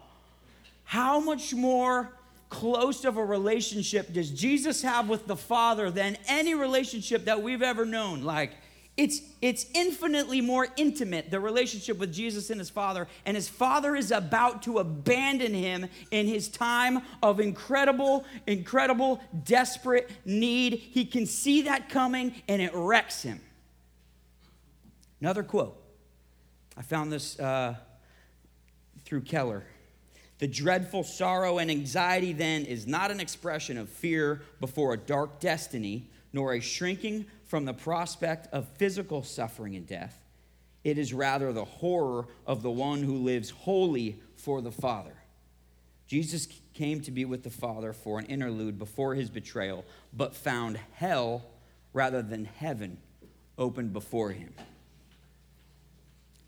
how 0.85 1.19
much 1.19 1.55
more 1.55 2.13
close 2.49 3.05
of 3.05 3.17
a 3.17 3.25
relationship 3.25 4.13
does 4.13 4.31
Jesus 4.31 4.83
have 4.83 5.09
with 5.09 5.27
the 5.27 5.35
Father 5.35 5.91
than 5.91 6.17
any 6.29 6.55
relationship 6.55 7.25
that 7.25 7.43
we've 7.43 7.63
ever 7.63 7.85
known? 7.85 8.23
Like, 8.23 8.53
it's, 8.97 9.23
it's 9.41 9.67
infinitely 9.75 10.43
more 10.43 10.69
intimate, 10.77 11.31
the 11.31 11.41
relationship 11.41 11.99
with 11.99 12.13
Jesus 12.13 12.51
and 12.51 12.59
his 12.59 12.69
Father. 12.69 13.09
And 13.25 13.37
his 13.37 13.49
Father 13.49 13.97
is 13.97 14.11
about 14.11 14.63
to 14.65 14.79
abandon 14.79 15.55
him 15.55 15.89
in 16.11 16.27
his 16.27 16.49
time 16.49 17.01
of 17.23 17.41
incredible, 17.41 18.27
incredible, 18.47 19.21
desperate 19.45 20.11
need. 20.27 20.75
He 20.75 21.07
can 21.07 21.25
see 21.25 21.63
that 21.63 21.89
coming 21.89 22.35
and 22.49 22.61
it 22.61 22.73
wrecks 22.75 23.23
him. 23.23 23.41
Another 25.21 25.43
quote. 25.43 25.79
I 26.77 26.83
found 26.83 27.11
this 27.11 27.39
uh, 27.39 27.77
through 29.05 29.23
Keller. 29.23 29.65
The 30.39 30.49
dreadful 30.49 31.05
sorrow 31.05 31.59
and 31.59 31.71
anxiety 31.71 32.33
then 32.33 32.65
is 32.65 32.87
not 32.87 33.11
an 33.11 33.21
expression 33.21 33.79
of 33.79 33.89
fear 33.89 34.43
before 34.61 34.93
a 34.93 34.97
dark 34.97 35.39
destiny, 35.41 36.11
nor 36.33 36.55
a 36.55 36.61
shrinking 36.61 37.27
from 37.53 37.67
the 37.67 37.75
prospect 37.75 38.49
of 38.51 38.67
physical 38.79 39.23
suffering 39.23 39.77
and 39.77 39.87
death. 39.87 40.25
It 40.85 40.97
is 40.97 41.13
rather 41.13 41.53
the 41.53 41.67
horror 41.67 42.27
of 42.47 42.63
the 42.63 42.71
one 42.71 43.03
who 43.03 43.19
lives 43.19 43.51
wholly 43.51 44.19
for 44.37 44.63
the 44.63 44.71
Father. 44.71 45.13
Jesus 46.07 46.49
came 46.73 47.03
to 47.03 47.11
be 47.11 47.27
with 47.27 47.43
the 47.43 47.51
Father 47.51 47.93
for 47.93 48.19
an 48.19 48.25
interlude 48.25 48.79
before 48.79 49.15
his 49.15 49.29
betrayal, 49.29 49.85
but 50.15 50.35
found 50.35 50.81
hell 50.95 51.45
rather 51.93 52.23
than 52.23 52.47
heaven 52.47 52.97
open 53.59 53.89
before 53.89 54.31
him. 54.31 54.55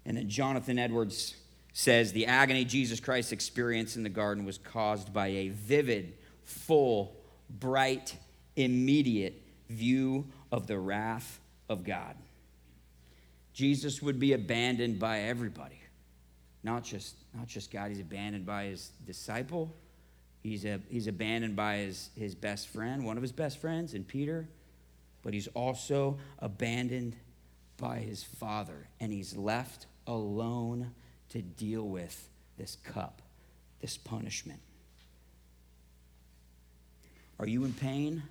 And 0.06 0.16
then 0.16 0.30
Jonathan 0.30 0.78
Edwards 0.78 1.34
says 1.74 2.12
the 2.12 2.24
agony 2.24 2.64
Jesus 2.64 2.98
Christ 2.98 3.30
experienced 3.30 3.98
in 3.98 4.04
the 4.04 4.08
garden 4.08 4.46
was 4.46 4.56
caused 4.56 5.12
by 5.12 5.26
a 5.26 5.48
vivid, 5.50 6.14
full, 6.44 7.14
bright, 7.50 8.16
immediate 8.56 9.42
view 9.68 10.26
of 10.54 10.68
the 10.68 10.78
wrath 10.78 11.40
of 11.68 11.82
God. 11.82 12.14
Jesus 13.52 14.00
would 14.00 14.20
be 14.20 14.34
abandoned 14.34 15.00
by 15.00 15.22
everybody, 15.22 15.80
not 16.62 16.84
just, 16.84 17.16
not 17.36 17.48
just 17.48 17.72
God. 17.72 17.88
He's 17.88 17.98
abandoned 17.98 18.46
by 18.46 18.66
his 18.66 18.92
disciple, 19.04 19.74
he's, 20.44 20.64
a, 20.64 20.78
he's 20.88 21.08
abandoned 21.08 21.56
by 21.56 21.78
his, 21.78 22.10
his 22.16 22.36
best 22.36 22.68
friend, 22.68 23.04
one 23.04 23.16
of 23.16 23.22
his 23.22 23.32
best 23.32 23.58
friends, 23.58 23.94
and 23.94 24.06
Peter, 24.06 24.48
but 25.22 25.34
he's 25.34 25.48
also 25.48 26.18
abandoned 26.38 27.16
by 27.76 27.98
his 27.98 28.22
Father, 28.22 28.86
and 29.00 29.12
he's 29.12 29.36
left 29.36 29.86
alone 30.06 30.92
to 31.30 31.42
deal 31.42 31.82
with 31.82 32.28
this 32.58 32.76
cup, 32.76 33.22
this 33.80 33.96
punishment. 33.96 34.60
Are 37.40 37.48
you 37.48 37.64
in 37.64 37.72
pain? 37.72 38.22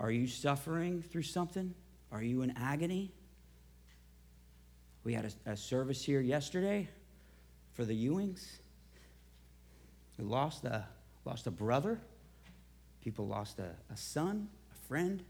Are 0.00 0.10
you 0.10 0.26
suffering 0.26 1.02
through 1.02 1.24
something? 1.24 1.74
Are 2.10 2.22
you 2.22 2.40
in 2.40 2.52
agony? 2.56 3.12
We 5.04 5.12
had 5.12 5.30
a, 5.46 5.52
a 5.52 5.56
service 5.58 6.02
here 6.02 6.22
yesterday 6.22 6.88
for 7.74 7.84
the 7.84 8.08
Ewings. 8.08 8.46
We 10.18 10.24
lost 10.24 10.64
a, 10.64 10.86
lost 11.26 11.46
a 11.46 11.50
brother. 11.50 12.00
People 13.04 13.26
lost 13.26 13.58
a, 13.58 13.68
a 13.92 13.96
son, 13.96 14.48
a 14.72 14.88
friend. 14.88 15.22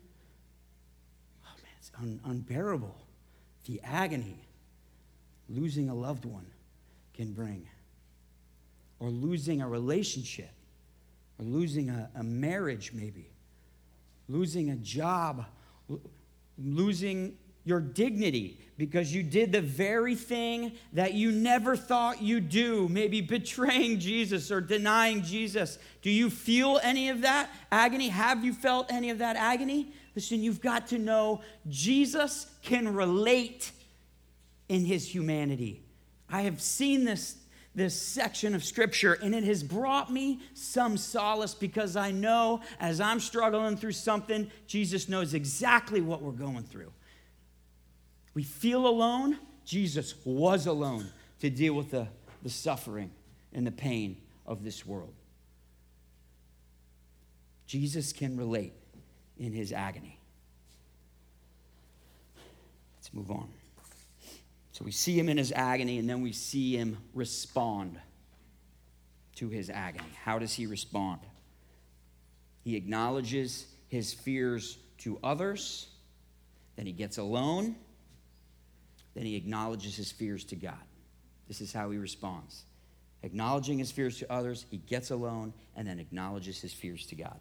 Oh, 1.45 1.57
man, 1.57 1.73
it's 1.79 1.91
un, 1.99 2.21
unbearable. 2.25 2.95
The 3.67 3.81
agony 3.83 4.39
losing 5.49 5.89
a 5.89 5.95
loved 5.95 6.25
one 6.25 6.47
can 7.13 7.33
bring, 7.33 7.67
or 9.01 9.11
losing 9.11 9.63
a 9.63 9.69
relationship, 9.69 10.53
or 11.41 11.45
losing 11.45 11.91
a, 11.91 12.09
a 12.15 12.23
marriage, 12.23 12.93
maybe 12.95 13.31
losing 14.31 14.71
a 14.71 14.77
job, 14.77 15.45
losing 16.57 17.37
your 17.65 17.81
dignity 17.81 18.59
because 18.79 19.15
you 19.15 19.23
did 19.23 19.53
the 19.53 19.61
very 19.61 20.15
thing 20.15 20.73
that 20.95 21.13
you 21.13 21.31
never 21.31 21.77
thought 21.77 22.23
you'd 22.23 22.49
do, 22.49 22.89
maybe 22.89 23.21
betraying 23.21 23.99
Jesus 24.01 24.51
or 24.51 24.61
denying 24.61 25.23
Jesus. 25.23 25.79
Do 26.01 26.11
you 26.11 26.31
feel 26.31 26.81
any 26.83 27.11
of 27.11 27.23
that 27.23 27.51
agony? 27.71 28.09
Have 28.09 28.45
you 28.45 28.55
felt 28.55 28.91
any 28.91 29.11
of 29.11 29.19
that 29.19 29.37
agony? 29.37 29.93
Listen, 30.15 30.43
you've 30.43 30.63
got 30.63 30.87
to 30.89 30.99
know 30.99 31.43
Jesus 31.69 32.47
can 32.63 32.95
relate 32.95 33.73
in 34.69 34.85
his 34.85 35.13
humanity. 35.13 35.83
I 36.31 36.43
have 36.43 36.61
seen 36.61 37.05
this 37.05 37.37
this 37.75 38.01
section 38.01 38.55
of 38.55 38.65
scripture, 38.65 39.15
and 39.15 39.35
it 39.35 39.45
has 39.45 39.63
brought 39.63 40.13
me 40.13 40.41
some 40.55 40.97
solace 40.97 41.55
because 41.55 41.95
I 41.97 42.11
know 42.11 42.61
as 42.81 43.01
I'm 43.01 43.21
struggling 43.21 43.77
through 43.77 43.93
something, 43.93 44.51
Jesus 44.67 45.09
knows 45.09 45.35
exactly 45.35 46.01
what 46.01 46.21
we're 46.21 46.33
going 46.33 46.65
through. 46.65 46.93
We 48.35 48.43
feel 48.43 48.87
alone, 48.87 49.39
Jesus 49.65 50.15
was 50.25 50.67
alone 50.67 51.07
to 51.41 51.51
deal 51.51 51.75
with 51.75 51.91
the, 51.93 52.09
the 52.43 52.51
suffering 52.51 53.11
and 53.53 53.67
the 53.67 53.73
pain 53.73 54.17
of 54.47 54.65
this 54.65 54.85
world. 54.85 55.15
Jesus 57.67 58.13
can 58.13 58.37
relate 58.37 58.73
in 59.39 59.53
his 59.53 59.73
agony. 59.73 60.19
Let's 62.97 63.15
move 63.15 63.31
on. 63.31 63.49
So 64.81 64.87
we 64.87 64.93
see 64.93 65.19
him 65.19 65.29
in 65.29 65.37
his 65.37 65.53
agony, 65.53 65.99
and 65.99 66.09
then 66.09 66.23
we 66.23 66.33
see 66.33 66.75
him 66.75 66.97
respond 67.13 68.01
to 69.35 69.51
his 69.51 69.69
agony. 69.69 70.09
How 70.25 70.39
does 70.39 70.55
he 70.55 70.67
respond? 70.67 71.21
He 72.65 72.77
acknowledges 72.77 73.67
his 73.89 74.15
fears 74.15 74.79
to 75.01 75.19
others, 75.23 75.89
then 76.77 76.87
he 76.87 76.93
gets 76.93 77.19
alone, 77.19 77.77
then 79.15 79.27
he 79.27 79.37
acknowledges 79.37 79.97
his 79.97 80.11
fears 80.11 80.45
to 80.45 80.57
God. 80.57 80.81
This 81.47 81.61
is 81.61 81.75
how 81.75 81.91
he 81.91 81.99
responds. 81.99 82.65
Acknowledging 83.23 83.79
his 83.79 83.91
fears 83.91 84.19
to 84.21 84.33
others, 84.33 84.65
he 84.71 84.79
gets 84.79 85.11
alone, 85.11 85.53
and 85.77 85.87
then 85.87 85.99
acknowledges 85.99 86.59
his 86.59 86.73
fears 86.73 87.05
to 87.09 87.15
God. 87.17 87.39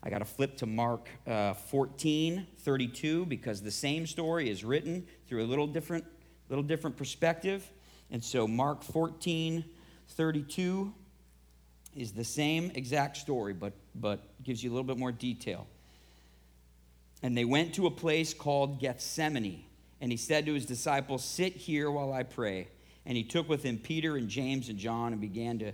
I 0.00 0.10
got 0.10 0.18
to 0.18 0.24
flip 0.24 0.58
to 0.58 0.66
Mark 0.66 1.08
uh, 1.26 1.54
14, 1.54 2.46
32, 2.58 3.26
because 3.26 3.62
the 3.62 3.72
same 3.72 4.06
story 4.06 4.48
is 4.48 4.62
written 4.62 5.08
through 5.26 5.42
a 5.42 5.48
little 5.48 5.66
different 5.66 6.04
little 6.48 6.62
different 6.62 6.96
perspective. 6.96 7.68
And 8.10 8.22
so 8.22 8.46
Mark 8.46 8.82
14, 8.82 9.64
32 10.10 10.92
is 11.96 12.12
the 12.12 12.24
same 12.24 12.70
exact 12.74 13.16
story, 13.16 13.52
but, 13.52 13.72
but 13.94 14.20
gives 14.42 14.62
you 14.62 14.70
a 14.70 14.72
little 14.72 14.84
bit 14.84 14.98
more 14.98 15.12
detail. 15.12 15.66
And 17.22 17.36
they 17.36 17.44
went 17.44 17.74
to 17.74 17.86
a 17.86 17.90
place 17.90 18.34
called 18.34 18.80
Gethsemane. 18.80 19.64
And 20.00 20.12
he 20.12 20.18
said 20.18 20.46
to 20.46 20.54
his 20.54 20.66
disciples, 20.66 21.24
Sit 21.24 21.54
here 21.56 21.90
while 21.90 22.12
I 22.12 22.22
pray. 22.22 22.68
And 23.06 23.16
he 23.16 23.24
took 23.24 23.48
with 23.48 23.62
him 23.62 23.78
Peter 23.78 24.16
and 24.16 24.28
James 24.28 24.68
and 24.68 24.78
John 24.78 25.12
and 25.12 25.20
began 25.20 25.58
to 25.60 25.72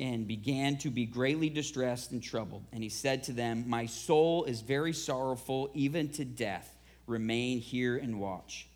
and 0.00 0.26
began 0.26 0.76
to 0.78 0.90
be 0.90 1.06
greatly 1.06 1.48
distressed 1.48 2.10
and 2.10 2.22
troubled. 2.22 2.64
And 2.72 2.82
he 2.82 2.88
said 2.88 3.22
to 3.24 3.32
them, 3.32 3.64
My 3.68 3.86
soul 3.86 4.44
is 4.44 4.60
very 4.60 4.92
sorrowful, 4.92 5.70
even 5.74 6.08
to 6.10 6.24
death. 6.24 6.68
Remain 7.06 7.60
here 7.60 7.96
and 7.96 8.18
watch. 8.18 8.66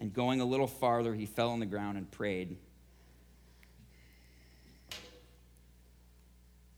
And 0.00 0.12
going 0.12 0.40
a 0.40 0.44
little 0.44 0.66
farther, 0.66 1.14
he 1.14 1.26
fell 1.26 1.50
on 1.50 1.60
the 1.60 1.66
ground 1.66 1.98
and 1.98 2.10
prayed. 2.10 2.56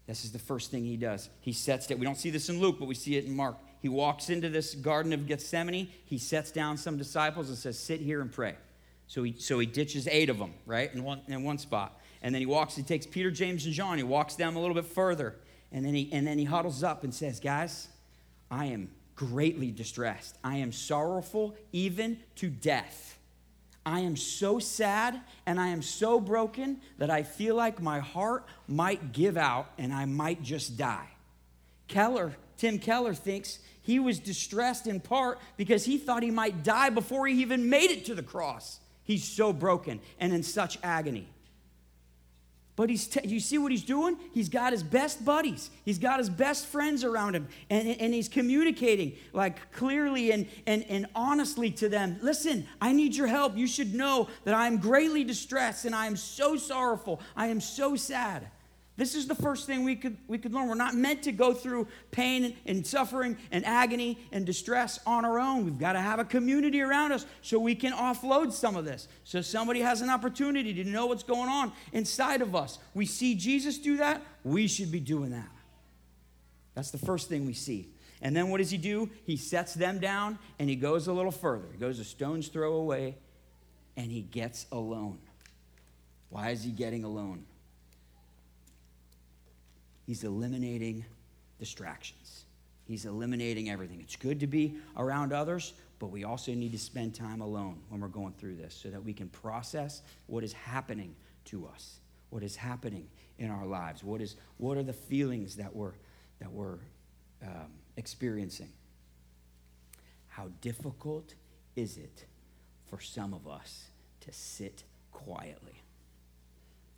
This 0.08 0.24
is 0.24 0.32
the 0.32 0.40
first 0.40 0.72
thing 0.72 0.84
he 0.84 0.96
does. 0.96 1.30
He 1.40 1.52
sets 1.52 1.86
down, 1.86 2.00
we 2.00 2.04
don't 2.04 2.18
see 2.18 2.30
this 2.30 2.48
in 2.48 2.60
Luke, 2.60 2.76
but 2.80 2.88
we 2.88 2.96
see 2.96 3.16
it 3.16 3.24
in 3.24 3.34
Mark. 3.34 3.56
He 3.80 3.88
walks 3.88 4.28
into 4.28 4.48
this 4.48 4.74
Garden 4.74 5.12
of 5.12 5.26
Gethsemane. 5.26 5.88
He 6.04 6.18
sets 6.18 6.50
down 6.50 6.76
some 6.76 6.98
disciples 6.98 7.48
and 7.48 7.56
says, 7.56 7.78
Sit 7.78 8.00
here 8.00 8.20
and 8.20 8.30
pray. 8.30 8.56
So 9.06 9.22
he, 9.22 9.34
so 9.38 9.58
he 9.60 9.66
ditches 9.66 10.08
eight 10.08 10.28
of 10.28 10.38
them, 10.38 10.54
right, 10.66 10.92
in 10.92 11.04
one, 11.04 11.20
in 11.28 11.44
one 11.44 11.58
spot. 11.58 12.00
And 12.22 12.34
then 12.34 12.42
he 12.42 12.46
walks, 12.46 12.74
he 12.74 12.82
takes 12.82 13.06
Peter, 13.06 13.30
James, 13.30 13.64
and 13.64 13.74
John. 13.74 13.98
He 13.98 14.04
walks 14.04 14.34
down 14.34 14.54
a 14.54 14.60
little 14.60 14.74
bit 14.74 14.86
further. 14.86 15.36
And 15.70 15.84
then 15.84 15.94
he, 15.94 16.10
and 16.12 16.26
then 16.26 16.38
he 16.38 16.44
huddles 16.44 16.82
up 16.82 17.04
and 17.04 17.14
says, 17.14 17.38
Guys, 17.38 17.88
I 18.50 18.66
am 18.66 18.90
greatly 19.16 19.70
distressed. 19.70 20.36
I 20.42 20.56
am 20.56 20.72
sorrowful 20.72 21.54
even 21.72 22.18
to 22.36 22.48
death. 22.48 23.18
I 23.84 24.00
am 24.00 24.16
so 24.16 24.58
sad 24.58 25.20
and 25.44 25.60
I 25.60 25.68
am 25.68 25.82
so 25.82 26.20
broken 26.20 26.80
that 26.98 27.10
I 27.10 27.22
feel 27.22 27.56
like 27.56 27.82
my 27.82 27.98
heart 27.98 28.44
might 28.68 29.12
give 29.12 29.36
out 29.36 29.70
and 29.76 29.92
I 29.92 30.04
might 30.04 30.42
just 30.42 30.76
die. 30.76 31.08
Keller, 31.88 32.34
Tim 32.56 32.78
Keller 32.78 33.14
thinks 33.14 33.58
he 33.82 33.98
was 33.98 34.20
distressed 34.20 34.86
in 34.86 35.00
part 35.00 35.40
because 35.56 35.84
he 35.84 35.98
thought 35.98 36.22
he 36.22 36.30
might 36.30 36.62
die 36.62 36.90
before 36.90 37.26
he 37.26 37.40
even 37.40 37.68
made 37.68 37.90
it 37.90 38.04
to 38.06 38.14
the 38.14 38.22
cross. 38.22 38.78
He's 39.02 39.24
so 39.24 39.52
broken 39.52 40.00
and 40.20 40.32
in 40.32 40.44
such 40.44 40.78
agony. 40.82 41.28
But 42.74 42.88
he's 42.88 43.06
t- 43.06 43.28
you 43.28 43.38
see 43.38 43.58
what 43.58 43.70
he's 43.70 43.84
doing? 43.84 44.16
He's 44.32 44.48
got 44.48 44.72
his 44.72 44.82
best 44.82 45.24
buddies. 45.24 45.70
He's 45.84 45.98
got 45.98 46.18
his 46.18 46.30
best 46.30 46.66
friends 46.66 47.04
around 47.04 47.36
him. 47.36 47.48
And, 47.68 47.88
and 48.00 48.14
he's 48.14 48.28
communicating 48.28 49.12
like 49.34 49.72
clearly 49.72 50.32
and, 50.32 50.46
and, 50.66 50.84
and 50.88 51.06
honestly 51.14 51.70
to 51.72 51.88
them. 51.90 52.18
Listen, 52.22 52.66
I 52.80 52.92
need 52.92 53.14
your 53.14 53.26
help. 53.26 53.56
You 53.56 53.66
should 53.66 53.94
know 53.94 54.28
that 54.44 54.54
I 54.54 54.66
am 54.66 54.78
greatly 54.78 55.22
distressed 55.22 55.84
and 55.84 55.94
I 55.94 56.06
am 56.06 56.16
so 56.16 56.56
sorrowful. 56.56 57.20
I 57.36 57.48
am 57.48 57.60
so 57.60 57.94
sad. 57.94 58.48
This 58.96 59.14
is 59.14 59.26
the 59.26 59.34
first 59.34 59.66
thing 59.66 59.84
we 59.84 59.96
could, 59.96 60.18
we 60.28 60.36
could 60.36 60.52
learn. 60.52 60.68
We're 60.68 60.74
not 60.74 60.94
meant 60.94 61.22
to 61.22 61.32
go 61.32 61.54
through 61.54 61.88
pain 62.10 62.54
and 62.66 62.86
suffering 62.86 63.38
and 63.50 63.64
agony 63.64 64.18
and 64.32 64.44
distress 64.44 65.00
on 65.06 65.24
our 65.24 65.38
own. 65.38 65.64
We've 65.64 65.78
got 65.78 65.94
to 65.94 66.00
have 66.00 66.18
a 66.18 66.24
community 66.24 66.82
around 66.82 67.12
us 67.12 67.24
so 67.40 67.58
we 67.58 67.74
can 67.74 67.92
offload 67.92 68.52
some 68.52 68.76
of 68.76 68.84
this. 68.84 69.08
So 69.24 69.40
somebody 69.40 69.80
has 69.80 70.02
an 70.02 70.10
opportunity 70.10 70.74
to 70.74 70.84
know 70.84 71.06
what's 71.06 71.22
going 71.22 71.48
on 71.48 71.72
inside 71.92 72.42
of 72.42 72.54
us. 72.54 72.78
We 72.92 73.06
see 73.06 73.34
Jesus 73.34 73.78
do 73.78 73.96
that, 73.96 74.20
we 74.44 74.66
should 74.68 74.92
be 74.92 75.00
doing 75.00 75.30
that. 75.30 75.48
That's 76.74 76.90
the 76.90 76.98
first 76.98 77.30
thing 77.30 77.46
we 77.46 77.54
see. 77.54 77.88
And 78.20 78.36
then 78.36 78.50
what 78.50 78.58
does 78.58 78.70
he 78.70 78.78
do? 78.78 79.10
He 79.24 79.36
sets 79.36 79.74
them 79.74 80.00
down 80.00 80.38
and 80.58 80.68
he 80.68 80.76
goes 80.76 81.06
a 81.06 81.12
little 81.12 81.32
further. 81.32 81.66
He 81.72 81.78
goes 81.78 81.98
a 81.98 82.04
stone's 82.04 82.48
throw 82.48 82.74
away 82.74 83.16
and 83.96 84.12
he 84.12 84.20
gets 84.20 84.66
alone. 84.70 85.18
Why 86.28 86.50
is 86.50 86.62
he 86.62 86.70
getting 86.70 87.04
alone? 87.04 87.44
He's 90.06 90.24
eliminating 90.24 91.04
distractions. 91.58 92.44
He's 92.84 93.04
eliminating 93.06 93.70
everything. 93.70 94.00
It's 94.00 94.16
good 94.16 94.40
to 94.40 94.46
be 94.46 94.76
around 94.96 95.32
others, 95.32 95.74
but 95.98 96.08
we 96.08 96.24
also 96.24 96.52
need 96.52 96.72
to 96.72 96.78
spend 96.78 97.14
time 97.14 97.40
alone 97.40 97.78
when 97.88 98.00
we're 98.00 98.08
going 98.08 98.32
through 98.32 98.56
this 98.56 98.74
so 98.74 98.90
that 98.90 99.02
we 99.02 99.12
can 99.12 99.28
process 99.28 100.02
what 100.26 100.42
is 100.42 100.52
happening 100.52 101.14
to 101.46 101.66
us, 101.66 102.00
what 102.30 102.42
is 102.42 102.56
happening 102.56 103.06
in 103.38 103.50
our 103.50 103.66
lives, 103.66 104.02
what, 104.02 104.20
is, 104.20 104.36
what 104.58 104.76
are 104.76 104.82
the 104.82 104.92
feelings 104.92 105.56
that 105.56 105.74
we're, 105.74 105.92
that 106.40 106.50
we're 106.50 106.78
um, 107.42 107.70
experiencing. 107.96 108.70
How 110.26 110.48
difficult 110.60 111.34
is 111.76 111.96
it 111.96 112.24
for 112.86 113.00
some 113.00 113.32
of 113.32 113.46
us 113.46 113.86
to 114.20 114.32
sit 114.32 114.82
quietly 115.12 115.82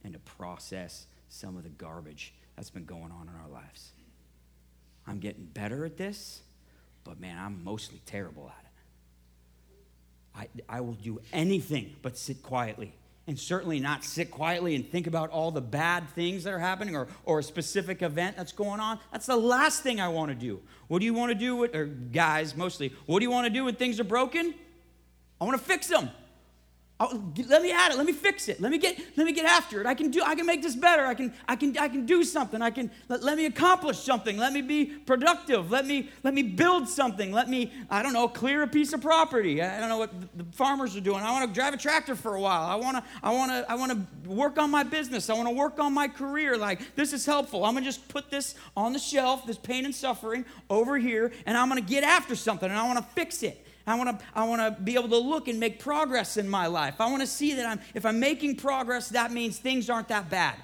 and 0.03 0.13
to 0.13 0.19
process 0.21 1.07
some 1.29 1.57
of 1.57 1.63
the 1.63 1.71
garbage 1.71 2.35
that's 2.57 2.71
been 2.71 2.85
going 2.85 3.11
on 3.13 3.29
in 3.29 3.35
our 3.43 3.49
lives. 3.49 3.91
I'm 5.07 5.19
getting 5.19 5.45
better 5.45 5.85
at 5.85 5.97
this, 5.97 6.41
but 7.05 7.21
man, 7.21 7.39
I'm 7.39 7.63
mostly 7.63 8.01
terrible 8.07 8.51
at 8.51 8.65
it. 8.65 10.49
I, 10.69 10.79
I 10.79 10.81
will 10.81 10.95
do 10.95 11.21
anything 11.33 11.97
but 12.03 12.17
sit 12.17 12.43
quietly. 12.43 12.95
And 13.27 13.39
certainly 13.39 13.81
not 13.81 14.05
sit 14.05 14.31
quietly 14.31 14.75
and 14.75 14.87
think 14.87 15.07
about 15.07 15.31
all 15.31 15.51
the 15.51 15.63
bad 15.63 16.11
things 16.11 16.45
that 16.45 16.53
are 16.53 16.59
happening 16.59 16.95
or, 16.95 17.09
or 17.25 17.39
a 17.39 17.43
specific 17.43 18.03
event 18.03 18.37
that's 18.37 18.53
going 18.53 18.81
on. 18.81 18.99
That's 19.13 19.25
the 19.25 19.37
last 19.37 19.83
thing 19.83 19.99
I 19.99 20.09
want 20.09 20.29
to 20.29 20.35
do. 20.35 20.61
What 20.89 20.99
do 20.99 21.07
you 21.07 21.15
want 21.15 21.31
to 21.31 21.35
do 21.35 21.57
with, 21.57 21.75
or 21.75 21.87
guys 21.87 22.55
mostly, 22.55 22.93
what 23.07 23.21
do 23.21 23.25
you 23.25 23.31
want 23.31 23.47
to 23.47 23.51
do 23.51 23.65
when 23.65 23.77
things 23.77 23.99
are 23.99 24.05
broken? 24.05 24.53
I 25.41 25.45
want 25.45 25.59
to 25.59 25.65
fix 25.65 25.87
them. 25.87 26.11
I'll, 27.01 27.33
let 27.49 27.61
me 27.61 27.73
add 27.73 27.91
it. 27.91 27.97
Let 27.97 28.07
me 28.07 28.13
fix 28.13 28.49
it. 28.49 28.61
Let 28.61 28.71
me 28.71 28.79
get 28.79 28.97
let 29.17 29.27
me 29.27 29.33
get 29.33 29.45
after 29.47 29.81
it. 29.81 29.87
I 29.87 29.95
can 29.95 30.13
do 30.13 30.23
I 30.25 30.37
can 30.37 30.47
make 30.47 30.63
this 30.63 30.77
better. 30.77 31.05
I 31.05 31.15
can 31.15 31.33
I 31.49 31.57
can 31.57 31.77
I 31.77 31.89
can 31.89 32.07
do 32.07 32.23
something. 32.23 32.63
I 32.63 32.71
can 32.71 32.89
let, 33.09 33.25
let 33.25 33.37
me 33.37 33.47
accomplish 33.47 33.99
something. 33.99 34.37
Let 34.37 34.53
me 34.53 34.63
be 34.63 34.87
productive. 34.87 35.73
Let 35.73 35.87
me 35.87 36.09
let 36.23 36.35
me 36.35 36.45
build 36.45 36.89
something. 36.89 37.33
Let 37.33 37.49
me 37.49 37.73
I 37.91 38.01
don't 38.01 38.13
know 38.13 38.29
clear 38.29 38.63
a 38.63 38.69
piece 38.69 38.93
of 38.93 39.01
property. 39.01 39.61
I 39.61 39.81
don't 39.81 39.89
know 39.89 39.99
what 39.99 40.13
the 40.39 40.45
farmers 40.53 40.95
are 40.97 41.01
doing. 41.01 41.25
I 41.25 41.33
want 41.33 41.49
to 41.49 41.53
drive 41.53 41.75
a 41.75 41.77
tractor 41.77 42.15
for 42.15 42.37
a 42.37 42.41
while. 42.41 42.63
I 42.63 42.77
want 42.77 42.97
to 42.99 43.05
I 43.25 43.33
want 43.33 43.51
to 43.51 43.73
I 43.73 43.75
want 43.75 43.91
to 43.91 44.31
work 44.31 44.57
on 44.57 44.71
my 44.71 44.85
business. 44.85 45.29
I 45.29 45.35
want 45.35 45.49
to 45.49 45.55
work 45.55 45.81
on 45.81 45.93
my 45.93 46.07
career. 46.07 46.57
Like 46.57 46.95
this 46.95 47.13
is 47.13 47.27
helpful. 47.27 47.65
I'm 47.65 47.75
going 47.75 47.83
to 47.83 47.91
just 47.91 48.07
put 48.07 48.31
this 48.31 48.55
on 48.77 48.93
the 48.93 49.01
shelf, 49.01 49.47
this 49.49 49.59
pain 49.59 49.85
and 49.85 49.95
suffering 49.95 50.45
over 50.71 50.97
here 50.97 51.33
and 51.45 51.59
I'm 51.59 51.69
going 51.69 51.83
to 51.83 51.89
get 51.89 52.05
after 52.05 52.37
something 52.37 52.71
and 52.71 52.79
I 52.79 52.87
want 52.87 52.99
to 52.99 53.15
fix 53.15 53.43
it. 53.43 53.64
I 53.87 53.97
want 53.97 54.19
to 54.19 54.25
I 54.35 54.45
want 54.45 54.63
to 54.63 54.83
be 54.83 54.95
able 54.95 55.11
to 55.11 55.19
look 55.19 55.49
and 55.49 55.61
make 55.61 55.79
progress 55.79 56.37
in 56.37 56.49
my 56.49 56.67
life. 56.67 57.01
I 57.01 57.11
want 57.11 57.21
to 57.21 57.27
see 57.27 57.55
that 57.55 57.67
I'm 57.67 57.81
if 57.95 58.07
I'm 58.07 58.19
making 58.19 58.57
progress, 58.57 59.11
that 59.11 59.31
means 59.33 59.59
things 59.59 59.91
aren't 59.91 60.09
that 60.09 60.31
bad. 60.31 60.57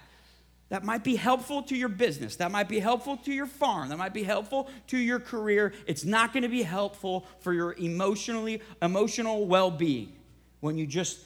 That 0.70 0.84
might 0.84 1.02
be 1.02 1.16
helpful 1.16 1.62
to 1.64 1.76
your 1.76 1.88
business. 1.88 2.36
That 2.36 2.52
might 2.52 2.68
be 2.68 2.78
helpful 2.78 3.16
to 3.18 3.32
your 3.32 3.46
farm. 3.46 3.88
That 3.88 3.98
might 3.98 4.14
be 4.14 4.22
helpful 4.22 4.68
to 4.86 4.98
your 4.98 5.18
career. 5.18 5.74
It's 5.86 6.04
not 6.04 6.32
going 6.32 6.44
to 6.44 6.48
be 6.48 6.62
helpful 6.62 7.26
for 7.40 7.52
your 7.52 7.74
emotionally 7.74 8.62
emotional 8.80 9.46
well-being 9.46 10.12
when 10.60 10.78
you 10.78 10.86
just 10.86 11.18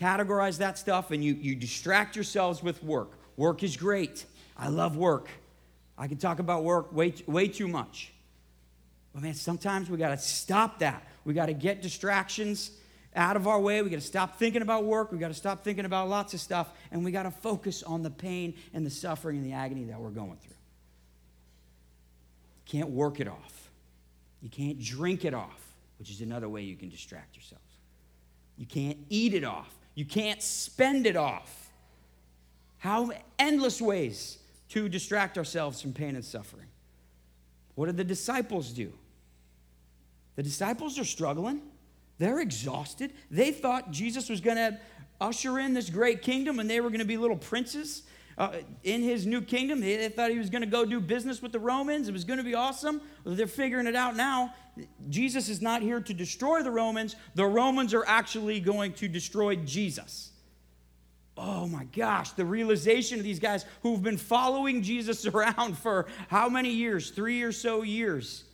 categorize 0.00 0.58
that 0.58 0.78
stuff 0.78 1.10
and 1.10 1.24
you, 1.24 1.34
you 1.34 1.56
distract 1.56 2.14
yourselves 2.14 2.62
with 2.62 2.82
work. 2.84 3.10
Work 3.36 3.64
is 3.64 3.76
great. 3.76 4.24
I 4.56 4.68
love 4.68 4.96
work. 4.96 5.28
I 5.98 6.06
can 6.06 6.18
talk 6.18 6.38
about 6.38 6.62
work 6.62 6.92
way, 6.92 7.12
way 7.26 7.48
too 7.48 7.66
much. 7.66 8.12
But 9.16 9.22
man, 9.22 9.32
sometimes 9.32 9.88
we 9.88 9.96
got 9.96 10.10
to 10.10 10.18
stop 10.18 10.80
that. 10.80 11.02
We 11.24 11.32
got 11.32 11.46
to 11.46 11.54
get 11.54 11.80
distractions 11.80 12.70
out 13.14 13.34
of 13.34 13.48
our 13.48 13.58
way. 13.58 13.80
We 13.80 13.88
got 13.88 13.96
to 13.96 14.06
stop 14.06 14.38
thinking 14.38 14.60
about 14.60 14.84
work. 14.84 15.10
We 15.10 15.16
got 15.16 15.28
to 15.28 15.34
stop 15.34 15.64
thinking 15.64 15.86
about 15.86 16.10
lots 16.10 16.34
of 16.34 16.40
stuff. 16.40 16.68
And 16.92 17.02
we 17.02 17.12
got 17.12 17.22
to 17.22 17.30
focus 17.30 17.82
on 17.82 18.02
the 18.02 18.10
pain 18.10 18.52
and 18.74 18.84
the 18.84 18.90
suffering 18.90 19.38
and 19.38 19.46
the 19.46 19.54
agony 19.54 19.84
that 19.84 19.98
we're 19.98 20.10
going 20.10 20.36
through. 20.36 20.50
You 22.66 22.78
can't 22.78 22.90
work 22.90 23.18
it 23.18 23.26
off. 23.26 23.70
You 24.42 24.50
can't 24.50 24.78
drink 24.78 25.24
it 25.24 25.32
off, 25.32 25.66
which 25.98 26.10
is 26.10 26.20
another 26.20 26.50
way 26.50 26.60
you 26.60 26.76
can 26.76 26.90
distract 26.90 27.36
yourselves. 27.36 27.64
You 28.58 28.66
can't 28.66 28.98
eat 29.08 29.32
it 29.32 29.44
off. 29.44 29.74
You 29.94 30.04
can't 30.04 30.42
spend 30.42 31.06
it 31.06 31.16
off. 31.16 31.70
How 32.76 33.12
endless 33.38 33.80
ways 33.80 34.36
to 34.68 34.90
distract 34.90 35.38
ourselves 35.38 35.80
from 35.80 35.94
pain 35.94 36.16
and 36.16 36.24
suffering. 36.24 36.66
What 37.76 37.86
did 37.86 37.96
the 37.96 38.04
disciples 38.04 38.72
do? 38.72 38.92
The 40.36 40.42
disciples 40.42 40.98
are 40.98 41.04
struggling. 41.04 41.62
They're 42.18 42.40
exhausted. 42.40 43.12
They 43.30 43.50
thought 43.50 43.90
Jesus 43.90 44.28
was 44.28 44.40
going 44.40 44.56
to 44.56 44.78
usher 45.20 45.58
in 45.58 45.74
this 45.74 45.90
great 45.90 46.22
kingdom 46.22 46.58
and 46.58 46.68
they 46.68 46.80
were 46.80 46.90
going 46.90 47.00
to 47.00 47.06
be 47.06 47.16
little 47.16 47.36
princes 47.36 48.02
uh, 48.38 48.52
in 48.84 49.02
his 49.02 49.26
new 49.26 49.40
kingdom. 49.40 49.80
They, 49.80 49.96
they 49.96 50.08
thought 50.08 50.30
he 50.30 50.38
was 50.38 50.50
going 50.50 50.62
to 50.62 50.68
go 50.68 50.84
do 50.84 51.00
business 51.00 51.40
with 51.40 51.52
the 51.52 51.58
Romans. 51.58 52.08
It 52.08 52.12
was 52.12 52.24
going 52.24 52.38
to 52.38 52.44
be 52.44 52.54
awesome. 52.54 53.00
They're 53.24 53.46
figuring 53.46 53.86
it 53.86 53.96
out 53.96 54.16
now. 54.16 54.54
Jesus 55.08 55.48
is 55.48 55.62
not 55.62 55.80
here 55.80 56.00
to 56.00 56.14
destroy 56.14 56.62
the 56.62 56.70
Romans, 56.70 57.16
the 57.34 57.46
Romans 57.46 57.94
are 57.94 58.04
actually 58.06 58.60
going 58.60 58.92
to 58.94 59.08
destroy 59.08 59.56
Jesus. 59.56 60.32
Oh 61.38 61.66
my 61.66 61.84
gosh, 61.84 62.32
the 62.32 62.44
realization 62.44 63.18
of 63.18 63.24
these 63.24 63.38
guys 63.38 63.64
who've 63.82 64.02
been 64.02 64.16
following 64.16 64.82
Jesus 64.82 65.26
around 65.26 65.78
for 65.78 66.06
how 66.28 66.48
many 66.48 66.70
years? 66.70 67.10
Three 67.10 67.42
or 67.42 67.52
so 67.52 67.82
years 67.82 68.44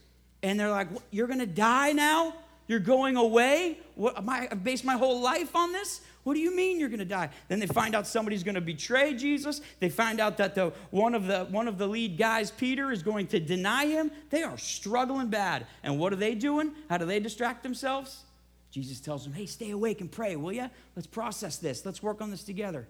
and 0.42 0.58
they're 0.58 0.70
like, 0.70 0.88
You're 1.10 1.26
going 1.26 1.40
to 1.40 1.46
die 1.46 1.92
now? 1.92 2.34
You're 2.68 2.80
going 2.80 3.16
away? 3.16 3.78
What, 3.96 4.16
am 4.16 4.28
I, 4.28 4.48
I've 4.50 4.62
based 4.62 4.84
my 4.84 4.96
whole 4.96 5.20
life 5.20 5.54
on 5.56 5.72
this? 5.72 6.00
What 6.22 6.34
do 6.34 6.40
you 6.40 6.54
mean 6.54 6.78
you're 6.78 6.88
going 6.88 7.00
to 7.00 7.04
die? 7.04 7.30
Then 7.48 7.58
they 7.58 7.66
find 7.66 7.94
out 7.94 8.06
somebody's 8.06 8.44
going 8.44 8.54
to 8.54 8.60
betray 8.60 9.14
Jesus. 9.14 9.60
They 9.80 9.88
find 9.88 10.20
out 10.20 10.36
that 10.36 10.54
the, 10.54 10.72
one, 10.90 11.14
of 11.14 11.26
the, 11.26 11.44
one 11.50 11.66
of 11.66 11.76
the 11.76 11.88
lead 11.88 12.16
guys, 12.16 12.50
Peter, 12.52 12.92
is 12.92 13.02
going 13.02 13.26
to 13.28 13.40
deny 13.40 13.86
him. 13.86 14.12
They 14.30 14.44
are 14.44 14.56
struggling 14.56 15.28
bad. 15.28 15.66
And 15.82 15.98
what 15.98 16.12
are 16.12 16.16
they 16.16 16.36
doing? 16.36 16.72
How 16.88 16.98
do 16.98 17.04
they 17.04 17.18
distract 17.18 17.64
themselves? 17.64 18.22
Jesus 18.70 19.00
tells 19.00 19.24
them, 19.24 19.32
hey, 19.32 19.46
stay 19.46 19.70
awake 19.72 20.00
and 20.00 20.10
pray, 20.10 20.36
will 20.36 20.52
you? 20.52 20.70
Let's 20.94 21.08
process 21.08 21.58
this. 21.58 21.84
Let's 21.84 22.02
work 22.02 22.22
on 22.22 22.30
this 22.30 22.44
together. 22.44 22.86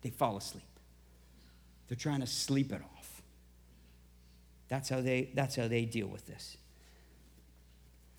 They 0.00 0.10
fall 0.10 0.38
asleep. 0.38 0.64
They're 1.88 1.96
trying 1.96 2.20
to 2.20 2.26
sleep 2.26 2.72
it 2.72 2.80
off. 2.80 3.22
That's 4.68 4.88
how 4.88 5.02
they, 5.02 5.30
that's 5.34 5.54
how 5.54 5.68
they 5.68 5.84
deal 5.84 6.08
with 6.08 6.26
this 6.26 6.56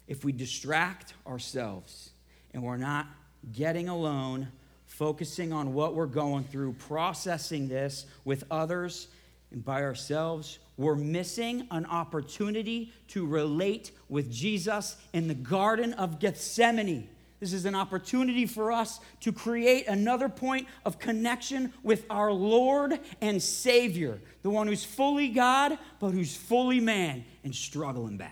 if 0.08 0.24
we 0.24 0.32
distract 0.32 1.14
ourselves 1.26 2.12
and 2.54 2.64
we're 2.64 2.78
not 2.78 3.08
getting 3.52 3.90
alone, 3.90 4.48
focusing 4.86 5.52
on 5.52 5.74
what 5.74 5.96
we're 5.96 6.06
going 6.06 6.44
through, 6.44 6.74
processing 6.74 7.68
this 7.68 8.06
with 8.24 8.44
others 8.50 9.08
and 9.52 9.64
by 9.64 9.84
ourselves, 9.84 10.60
we're 10.78 10.96
missing 10.96 11.68
an 11.72 11.86
opportunity 11.86 12.92
to 13.08 13.26
relate 13.26 13.92
with 14.10 14.32
Jesus 14.32 14.98
in 15.14 15.28
the 15.28 15.34
Garden 15.34 15.94
of 15.94 16.20
Gethsemane. 16.20 17.10
This 17.40 17.54
is 17.54 17.66
an 17.66 17.76
opportunity 17.76 18.46
for 18.46 18.72
us 18.72 19.00
to 19.22 19.32
create 19.32 19.88
another 19.88 20.30
point 20.30 20.68
of 20.86 21.00
connection 21.00 21.74
with 21.84 22.06
our 22.10 22.32
Lord 22.32 23.00
and 23.22 23.42
Savior, 23.42 24.20
the 24.42 24.50
one 24.50 24.68
who's 24.68 24.86
fully 24.86 25.30
God, 25.30 25.78
but 26.00 26.12
who's 26.12 26.36
fully 26.36 26.80
man 26.80 27.26
and 27.44 27.54
struggling 27.54 28.18
bad. 28.18 28.32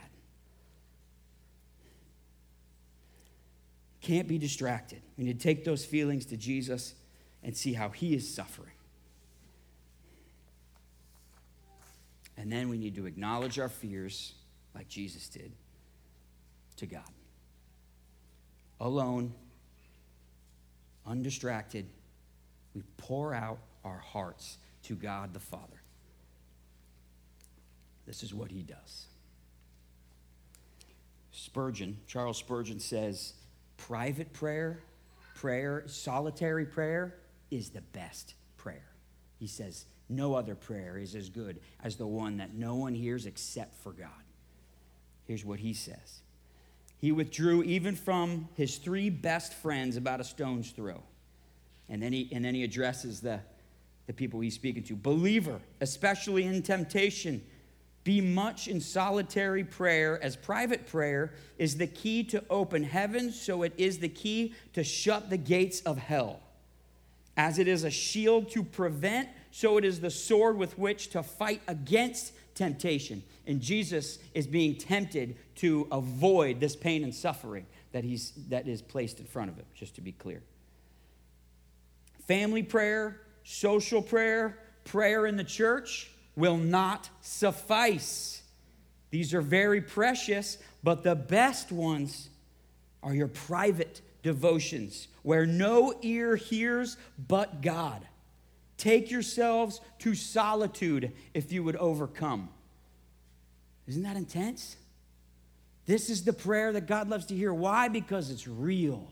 Can't 4.03 4.27
be 4.27 4.37
distracted. 4.37 5.01
We 5.17 5.23
need 5.23 5.39
to 5.39 5.43
take 5.43 5.63
those 5.63 5.85
feelings 5.85 6.25
to 6.25 6.37
Jesus 6.37 6.93
and 7.41 7.55
see 7.55 7.71
how 7.71 7.87
he 7.89 8.13
is 8.13 8.31
suffering. 8.31 8.73
And 12.35 12.51
then 12.51 12.67
we 12.67 12.77
need 12.77 12.95
to 12.95 13.05
acknowledge 13.05 13.59
our 13.59 13.69
fears 13.69 14.33
like 14.75 14.89
Jesus 14.89 15.29
did 15.29 15.53
to 16.75 16.85
God. 16.85 17.09
Alone, 18.81 19.33
undistracted, 21.07 21.85
we 22.75 22.83
pour 22.97 23.33
out 23.33 23.59
our 23.85 23.99
hearts 23.99 24.57
to 24.83 24.95
God 24.95 25.33
the 25.33 25.39
Father. 25.39 25.81
This 28.05 28.21
is 28.21 28.33
what 28.33 28.51
he 28.51 28.63
does. 28.63 29.05
Spurgeon, 31.31 31.99
Charles 32.05 32.37
Spurgeon 32.37 32.81
says, 32.81 33.33
private 33.87 34.31
prayer, 34.31 34.79
prayer, 35.35 35.83
solitary 35.87 36.65
prayer 36.65 37.15
is 37.51 37.69
the 37.69 37.81
best 37.81 38.33
prayer. 38.55 38.89
He 39.39 39.47
says 39.47 39.85
No 40.07 40.35
other 40.35 40.55
prayer 40.55 40.97
is 40.97 41.15
as 41.15 41.29
good 41.29 41.59
as 41.83 41.97
the 41.97 42.07
one 42.07 42.37
that 42.37 42.53
no 42.53 42.75
one 42.75 42.93
hears 42.93 43.25
except 43.25 43.75
for 43.75 43.91
God. 43.91 44.07
Here's 45.27 45.43
what 45.43 45.59
he 45.59 45.73
says 45.73 46.21
He 46.97 47.11
withdrew 47.11 47.63
even 47.63 47.95
from 47.95 48.47
his 48.55 48.77
three 48.77 49.09
best 49.09 49.53
friends 49.53 49.97
about 49.97 50.21
a 50.21 50.23
stone's 50.23 50.71
throw. 50.71 51.03
And 51.89 52.01
then 52.01 52.13
he, 52.13 52.29
and 52.31 52.45
then 52.45 52.55
he 52.55 52.63
addresses 52.63 53.19
the, 53.19 53.41
the 54.07 54.13
people 54.13 54.39
he's 54.39 54.55
speaking 54.55 54.83
to. 54.83 54.95
Believer, 54.95 55.59
especially 55.81 56.45
in 56.45 56.61
temptation, 56.61 57.43
be 58.03 58.19
much 58.19 58.67
in 58.67 58.81
solitary 58.81 59.63
prayer, 59.63 60.21
as 60.21 60.35
private 60.35 60.87
prayer 60.87 61.33
is 61.57 61.77
the 61.77 61.87
key 61.87 62.23
to 62.25 62.43
open 62.49 62.83
heaven, 62.83 63.31
so 63.31 63.63
it 63.63 63.73
is 63.77 63.99
the 63.99 64.09
key 64.09 64.53
to 64.73 64.83
shut 64.83 65.29
the 65.29 65.37
gates 65.37 65.81
of 65.81 65.97
hell. 65.97 66.41
As 67.37 67.59
it 67.59 67.67
is 67.67 67.83
a 67.83 67.89
shield 67.89 68.51
to 68.51 68.63
prevent, 68.63 69.29
so 69.51 69.77
it 69.77 69.85
is 69.85 70.01
the 70.01 70.09
sword 70.09 70.57
with 70.57 70.77
which 70.77 71.09
to 71.11 71.23
fight 71.23 71.61
against 71.67 72.33
temptation. 72.55 73.23
And 73.47 73.61
Jesus 73.61 74.19
is 74.33 74.47
being 74.47 74.75
tempted 74.75 75.37
to 75.55 75.87
avoid 75.91 76.59
this 76.59 76.75
pain 76.75 77.03
and 77.03 77.15
suffering 77.15 77.65
that, 77.91 78.03
he's, 78.03 78.33
that 78.49 78.67
is 78.67 78.81
placed 78.81 79.19
in 79.19 79.25
front 79.25 79.49
of 79.49 79.57
him, 79.57 79.65
just 79.73 79.95
to 79.95 80.01
be 80.01 80.11
clear. 80.11 80.41
Family 82.27 82.63
prayer, 82.63 83.21
social 83.43 84.01
prayer, 84.01 84.59
prayer 84.83 85.25
in 85.25 85.37
the 85.37 85.43
church 85.43 86.09
will 86.35 86.57
not 86.57 87.09
suffice. 87.21 88.41
These 89.11 89.33
are 89.33 89.41
very 89.41 89.81
precious, 89.81 90.57
but 90.83 91.03
the 91.03 91.15
best 91.15 91.71
ones 91.71 92.29
are 93.01 93.13
your 93.13 93.27
private 93.27 94.01
devotions 94.23 95.07
where 95.21 95.45
no 95.45 95.93
ear 96.01 96.35
hears 96.35 96.97
but 97.27 97.61
God. 97.61 98.01
Take 98.77 99.11
yourselves 99.11 99.81
to 99.99 100.15
solitude 100.15 101.11
if 101.33 101.51
you 101.51 101.63
would 101.63 101.75
overcome. 101.75 102.49
Isn't 103.87 104.03
that 104.03 104.17
intense? 104.17 104.77
This 105.85 106.09
is 106.09 106.23
the 106.23 106.33
prayer 106.33 106.71
that 106.71 106.87
God 106.87 107.09
loves 107.09 107.25
to 107.27 107.35
hear. 107.35 107.53
Why? 107.53 107.89
Because 107.89 108.29
it's 108.29 108.47
real 108.47 109.09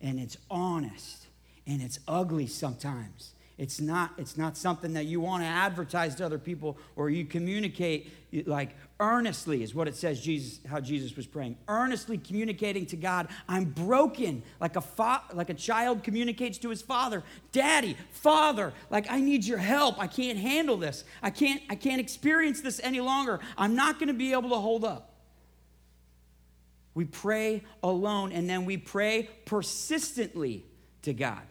and 0.00 0.18
it's 0.18 0.36
honest 0.50 1.26
and 1.66 1.82
it's 1.82 2.00
ugly 2.08 2.46
sometimes. 2.46 3.32
It's 3.58 3.80
not, 3.80 4.12
it's 4.18 4.36
not 4.36 4.56
something 4.56 4.92
that 4.92 5.06
you 5.06 5.20
want 5.20 5.42
to 5.42 5.48
advertise 5.48 6.14
to 6.16 6.24
other 6.24 6.38
people 6.38 6.78
or 6.94 7.10
you 7.10 7.24
communicate 7.24 8.12
like 8.46 8.76
earnestly, 9.00 9.64
is 9.64 9.74
what 9.74 9.88
it 9.88 9.96
says 9.96 10.20
Jesus, 10.20 10.60
how 10.64 10.78
Jesus 10.78 11.16
was 11.16 11.26
praying. 11.26 11.56
Earnestly 11.66 12.18
communicating 12.18 12.86
to 12.86 12.96
God, 12.96 13.26
I'm 13.48 13.64
broken, 13.64 14.44
like 14.60 14.76
a, 14.76 14.80
fa- 14.80 15.24
like 15.34 15.50
a 15.50 15.54
child 15.54 16.04
communicates 16.04 16.58
to 16.58 16.70
his 16.70 16.82
father. 16.82 17.24
Daddy, 17.50 17.96
father, 18.12 18.72
like 18.90 19.10
I 19.10 19.20
need 19.20 19.44
your 19.44 19.58
help. 19.58 19.98
I 19.98 20.06
can't 20.06 20.38
handle 20.38 20.76
this. 20.76 21.02
I 21.20 21.30
can't, 21.30 21.60
I 21.68 21.74
can't 21.74 22.00
experience 22.00 22.60
this 22.60 22.80
any 22.84 23.00
longer. 23.00 23.40
I'm 23.56 23.74
not 23.74 23.98
going 23.98 24.08
to 24.08 24.14
be 24.14 24.32
able 24.32 24.50
to 24.50 24.56
hold 24.56 24.84
up. 24.84 25.16
We 26.94 27.06
pray 27.06 27.64
alone 27.82 28.30
and 28.30 28.48
then 28.48 28.64
we 28.64 28.76
pray 28.76 29.30
persistently 29.46 30.64
to 31.02 31.12
God. 31.12 31.42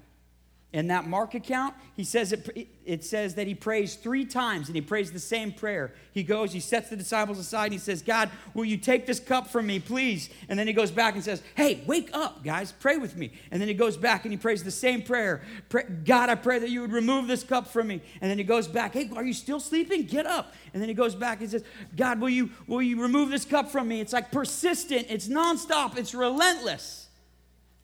In 0.74 0.88
that 0.88 1.08
Mark 1.08 1.34
account, 1.34 1.74
he 1.96 2.04
says 2.04 2.34
it, 2.34 2.68
it 2.86 3.06
says 3.06 3.36
that 3.36 3.48
he 3.48 3.56
prays 3.56 3.96
three 3.96 4.26
times 4.26 4.68
and 4.68 4.76
he 4.76 4.82
prays 4.82 5.14
the 5.14 5.20
same 5.20 5.54
prayer. 5.54 5.94
He 6.12 6.24
goes, 6.24 6.52
he 6.52 6.60
sets 6.60 6.90
the 6.90 6.98
disciples 6.98 7.40
aside 7.40 7.66
and 7.66 7.74
he 7.74 7.80
says, 7.80 8.02
God, 8.02 8.30
will 8.54 8.66
you 8.66 8.76
take 8.76 9.06
this 9.06 9.22
cup 9.22 9.48
from 9.48 9.66
me, 9.66 9.80
please? 9.80 10.30
And 10.50 10.60
then 10.60 10.68
he 10.68 10.74
goes 10.74 10.92
back 10.92 11.16
and 11.16 11.24
says, 11.24 11.42
Hey, 11.56 11.84
wake 11.88 12.10
up, 12.14 12.44
guys, 12.44 12.74
pray 12.74 12.98
with 12.98 13.16
me. 13.16 13.32
And 13.50 13.62
then 13.62 13.70
he 13.70 13.74
goes 13.74 13.96
back 13.96 14.26
and 14.26 14.32
he 14.34 14.38
prays 14.38 14.62
the 14.62 14.70
same 14.70 15.04
prayer. 15.04 15.42
Pray, 15.70 15.84
God, 16.04 16.30
I 16.30 16.36
pray 16.36 16.60
that 16.60 16.70
you 16.70 16.82
would 16.82 16.92
remove 16.92 17.28
this 17.28 17.46
cup 17.46 17.68
from 17.68 17.88
me. 17.88 18.02
And 18.20 18.30
then 18.30 18.38
he 18.38 18.44
goes 18.44 18.68
back, 18.68 18.92
Hey, 18.94 19.10
are 19.16 19.24
you 19.24 19.34
still 19.34 19.62
sleeping? 19.62 20.04
Get 20.04 20.26
up. 20.26 20.54
And 20.74 20.82
then 20.82 20.90
he 20.90 20.96
goes 20.96 21.16
back 21.16 21.40
and 21.40 21.50
says, 21.50 21.64
God, 21.96 22.20
will 22.20 22.30
you, 22.30 22.50
will 22.68 22.82
you 22.82 23.02
remove 23.02 23.30
this 23.30 23.46
cup 23.46 23.72
from 23.72 23.88
me? 23.88 24.02
It's 24.02 24.14
like 24.14 24.34
persistent, 24.34 25.08
it's 25.10 25.30
nonstop, 25.30 25.98
it's 25.98 26.14
relentless. 26.14 27.08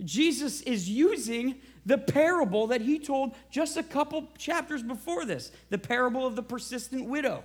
Jesus 0.04 0.62
is 0.62 0.90
using 0.90 1.56
the 1.86 1.98
parable 1.98 2.68
that 2.68 2.82
he 2.82 3.00
told 3.00 3.34
just 3.52 3.78
a 3.78 3.84
couple 3.84 4.30
chapters 4.38 4.82
before 4.82 5.26
this 5.26 5.52
the 5.70 5.78
parable 5.78 6.26
of 6.26 6.36
the 6.36 6.44
persistent 6.44 7.08
widow. 7.08 7.44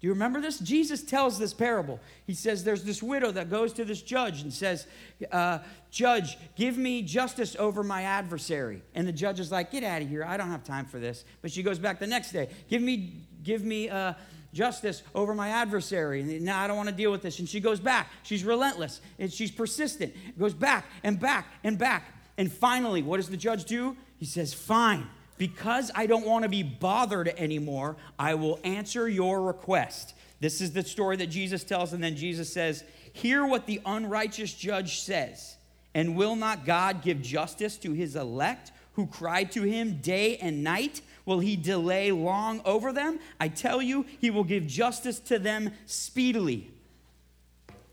Do 0.00 0.08
you 0.08 0.14
remember 0.14 0.40
this? 0.40 0.58
Jesus 0.58 1.00
tells 1.04 1.38
this 1.38 1.54
parable. 1.54 2.00
He 2.26 2.34
says, 2.34 2.64
There's 2.64 2.82
this 2.82 3.02
widow 3.04 3.30
that 3.30 3.48
goes 3.48 3.72
to 3.74 3.84
this 3.84 4.02
judge 4.02 4.42
and 4.42 4.52
says, 4.52 4.88
uh, 5.30 5.60
Judge, 5.92 6.36
give 6.56 6.76
me 6.76 7.02
justice 7.02 7.54
over 7.56 7.84
my 7.84 8.02
adversary. 8.02 8.82
And 8.96 9.06
the 9.06 9.12
judge 9.12 9.38
is 9.38 9.52
like, 9.52 9.70
Get 9.70 9.84
out 9.84 10.02
of 10.02 10.08
here. 10.08 10.24
I 10.24 10.36
don't 10.36 10.50
have 10.50 10.64
time 10.64 10.86
for 10.86 10.98
this. 10.98 11.24
But 11.40 11.52
she 11.52 11.62
goes 11.62 11.78
back 11.78 12.00
the 12.00 12.08
next 12.08 12.32
day, 12.32 12.48
Give 12.68 12.82
me, 12.82 13.12
give 13.44 13.64
me, 13.64 13.90
uh, 13.90 14.14
justice 14.52 15.02
over 15.14 15.34
my 15.34 15.48
adversary. 15.48 16.20
And 16.20 16.42
now 16.42 16.60
I 16.60 16.66
don't 16.66 16.76
want 16.76 16.88
to 16.88 16.94
deal 16.94 17.10
with 17.10 17.22
this. 17.22 17.38
And 17.38 17.48
she 17.48 17.60
goes 17.60 17.80
back. 17.80 18.08
She's 18.22 18.44
relentless 18.44 19.00
and 19.18 19.32
she's 19.32 19.50
persistent. 19.50 20.14
Goes 20.38 20.54
back 20.54 20.84
and 21.02 21.18
back 21.18 21.46
and 21.64 21.78
back. 21.78 22.04
And 22.42 22.52
finally, 22.52 23.04
what 23.04 23.18
does 23.18 23.28
the 23.28 23.36
judge 23.36 23.66
do? 23.66 23.96
He 24.18 24.26
says, 24.26 24.52
Fine, 24.52 25.06
because 25.38 25.92
I 25.94 26.06
don't 26.06 26.26
want 26.26 26.42
to 26.42 26.48
be 26.48 26.64
bothered 26.64 27.28
anymore, 27.28 27.96
I 28.18 28.34
will 28.34 28.58
answer 28.64 29.08
your 29.08 29.42
request. 29.42 30.14
This 30.40 30.60
is 30.60 30.72
the 30.72 30.82
story 30.82 31.16
that 31.18 31.28
Jesus 31.28 31.62
tells, 31.62 31.92
and 31.92 32.02
then 32.02 32.16
Jesus 32.16 32.52
says, 32.52 32.82
Hear 33.12 33.46
what 33.46 33.66
the 33.66 33.80
unrighteous 33.86 34.54
judge 34.54 35.02
says. 35.02 35.56
And 35.94 36.16
will 36.16 36.34
not 36.34 36.66
God 36.66 37.00
give 37.00 37.22
justice 37.22 37.76
to 37.76 37.92
his 37.92 38.16
elect 38.16 38.72
who 38.94 39.06
cry 39.06 39.44
to 39.44 39.62
him 39.62 40.00
day 40.00 40.36
and 40.38 40.64
night? 40.64 41.00
Will 41.24 41.38
he 41.38 41.54
delay 41.54 42.10
long 42.10 42.60
over 42.64 42.92
them? 42.92 43.20
I 43.38 43.46
tell 43.46 43.80
you, 43.80 44.04
he 44.18 44.30
will 44.30 44.42
give 44.42 44.66
justice 44.66 45.20
to 45.20 45.38
them 45.38 45.70
speedily. 45.86 46.72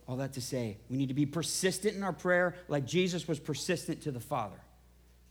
All 0.09 0.15
that 0.15 0.33
to 0.33 0.41
say, 0.41 0.77
we 0.89 0.97
need 0.97 1.09
to 1.09 1.13
be 1.13 1.27
persistent 1.27 1.95
in 1.95 2.01
our 2.01 2.11
prayer 2.11 2.55
like 2.67 2.87
Jesus 2.87 3.27
was 3.27 3.39
persistent 3.39 4.01
to 4.01 4.11
the 4.11 4.19
Father. 4.19 4.59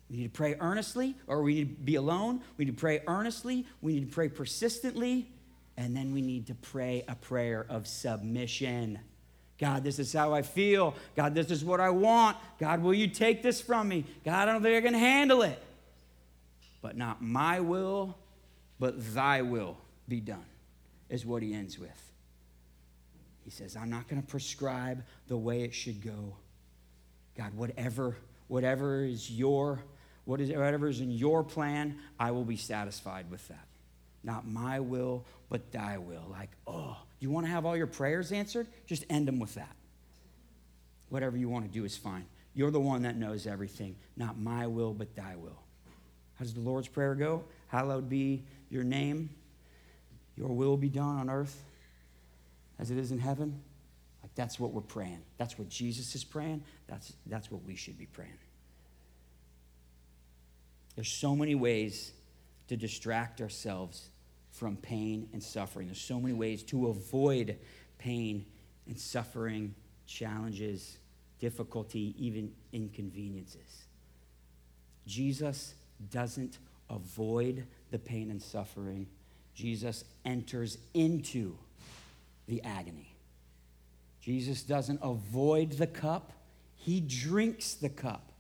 We 0.08 0.18
need 0.18 0.32
to 0.32 0.36
pray 0.36 0.54
earnestly, 0.60 1.16
or 1.26 1.42
we 1.42 1.54
need 1.54 1.76
to 1.76 1.82
be 1.82 1.96
alone. 1.96 2.42
We 2.56 2.64
need 2.64 2.76
to 2.76 2.80
pray 2.80 3.02
earnestly. 3.08 3.66
We 3.82 3.94
need 3.94 4.08
to 4.08 4.14
pray 4.14 4.28
persistently. 4.28 5.32
And 5.76 5.96
then 5.96 6.14
we 6.14 6.22
need 6.22 6.46
to 6.46 6.54
pray 6.54 7.02
a 7.08 7.16
prayer 7.16 7.66
of 7.68 7.88
submission. 7.88 9.00
God, 9.58 9.82
this 9.82 9.98
is 9.98 10.12
how 10.12 10.32
I 10.32 10.42
feel. 10.42 10.94
God, 11.16 11.34
this 11.34 11.50
is 11.50 11.64
what 11.64 11.80
I 11.80 11.90
want. 11.90 12.36
God, 12.60 12.80
will 12.80 12.94
you 12.94 13.08
take 13.08 13.42
this 13.42 13.60
from 13.60 13.88
me? 13.88 14.04
God, 14.24 14.48
I 14.48 14.52
don't 14.52 14.62
think 14.62 14.76
I 14.76 14.88
can 14.88 14.96
handle 14.96 15.42
it. 15.42 15.60
But 16.82 16.96
not 16.96 17.20
my 17.20 17.58
will, 17.58 18.16
but 18.78 19.12
thy 19.12 19.42
will 19.42 19.76
be 20.06 20.20
done, 20.20 20.46
is 21.08 21.26
what 21.26 21.42
he 21.42 21.52
ends 21.52 21.80
with. 21.80 22.07
He 23.48 23.52
says, 23.52 23.76
I'm 23.76 23.88
not 23.88 24.08
going 24.08 24.20
to 24.20 24.28
prescribe 24.28 25.02
the 25.26 25.36
way 25.38 25.62
it 25.62 25.72
should 25.72 26.02
go. 26.04 26.36
God, 27.34 27.54
whatever, 27.54 28.14
whatever 28.46 29.06
is 29.06 29.30
your, 29.30 29.80
what 30.26 30.38
is, 30.38 30.50
whatever 30.50 30.86
is 30.86 31.00
in 31.00 31.10
your 31.10 31.42
plan, 31.42 31.96
I 32.20 32.30
will 32.32 32.44
be 32.44 32.58
satisfied 32.58 33.30
with 33.30 33.48
that. 33.48 33.66
Not 34.22 34.46
my 34.46 34.80
will, 34.80 35.24
but 35.48 35.72
thy 35.72 35.96
will. 35.96 36.26
Like, 36.30 36.50
oh, 36.66 36.98
you 37.20 37.30
want 37.30 37.46
to 37.46 37.50
have 37.50 37.64
all 37.64 37.74
your 37.74 37.86
prayers 37.86 38.32
answered? 38.32 38.66
Just 38.86 39.06
end 39.08 39.26
them 39.26 39.38
with 39.38 39.54
that. 39.54 39.74
Whatever 41.08 41.38
you 41.38 41.48
want 41.48 41.64
to 41.64 41.70
do 41.70 41.86
is 41.86 41.96
fine. 41.96 42.26
You're 42.52 42.70
the 42.70 42.80
one 42.80 43.00
that 43.04 43.16
knows 43.16 43.46
everything. 43.46 43.96
Not 44.14 44.38
my 44.38 44.66
will, 44.66 44.92
but 44.92 45.16
thy 45.16 45.36
will. 45.36 45.62
How 46.34 46.44
does 46.44 46.52
the 46.52 46.60
Lord's 46.60 46.88
Prayer 46.88 47.14
go? 47.14 47.44
Hallowed 47.68 48.10
be 48.10 48.44
your 48.68 48.84
name. 48.84 49.30
Your 50.36 50.48
will 50.48 50.76
be 50.76 50.90
done 50.90 51.16
on 51.16 51.30
earth 51.30 51.62
as 52.78 52.90
it 52.90 52.98
is 52.98 53.12
in 53.12 53.18
heaven? 53.18 53.60
Like 54.22 54.34
that's 54.34 54.58
what 54.58 54.72
we're 54.72 54.80
praying. 54.80 55.22
That's 55.36 55.58
what 55.58 55.68
Jesus 55.68 56.14
is 56.14 56.24
praying. 56.24 56.62
That's, 56.86 57.12
that's 57.26 57.50
what 57.50 57.62
we 57.64 57.76
should 57.76 57.98
be 57.98 58.06
praying. 58.06 58.38
There's 60.94 61.12
so 61.12 61.36
many 61.36 61.54
ways 61.54 62.12
to 62.68 62.76
distract 62.76 63.40
ourselves 63.40 64.10
from 64.50 64.76
pain 64.76 65.28
and 65.32 65.42
suffering. 65.42 65.86
There's 65.86 66.00
so 66.00 66.20
many 66.20 66.34
ways 66.34 66.62
to 66.64 66.88
avoid 66.88 67.56
pain 67.98 68.44
and 68.86 68.98
suffering, 68.98 69.74
challenges, 70.06 70.98
difficulty, 71.38 72.14
even 72.18 72.52
inconveniences. 72.72 73.84
Jesus 75.06 75.74
doesn't 76.10 76.58
avoid 76.90 77.66
the 77.90 77.98
pain 77.98 78.30
and 78.30 78.42
suffering. 78.42 79.06
Jesus 79.54 80.04
enters 80.24 80.78
into 80.94 81.56
the 82.48 82.62
agony. 82.62 83.14
Jesus 84.20 84.62
doesn't 84.62 85.00
avoid 85.02 85.72
the 85.72 85.86
cup, 85.86 86.32
he 86.76 87.00
drinks 87.00 87.74
the 87.74 87.88
cup, 87.88 88.32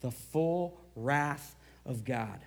the 0.00 0.10
full 0.10 0.80
wrath 0.96 1.54
of 1.86 2.04
God. 2.04 2.40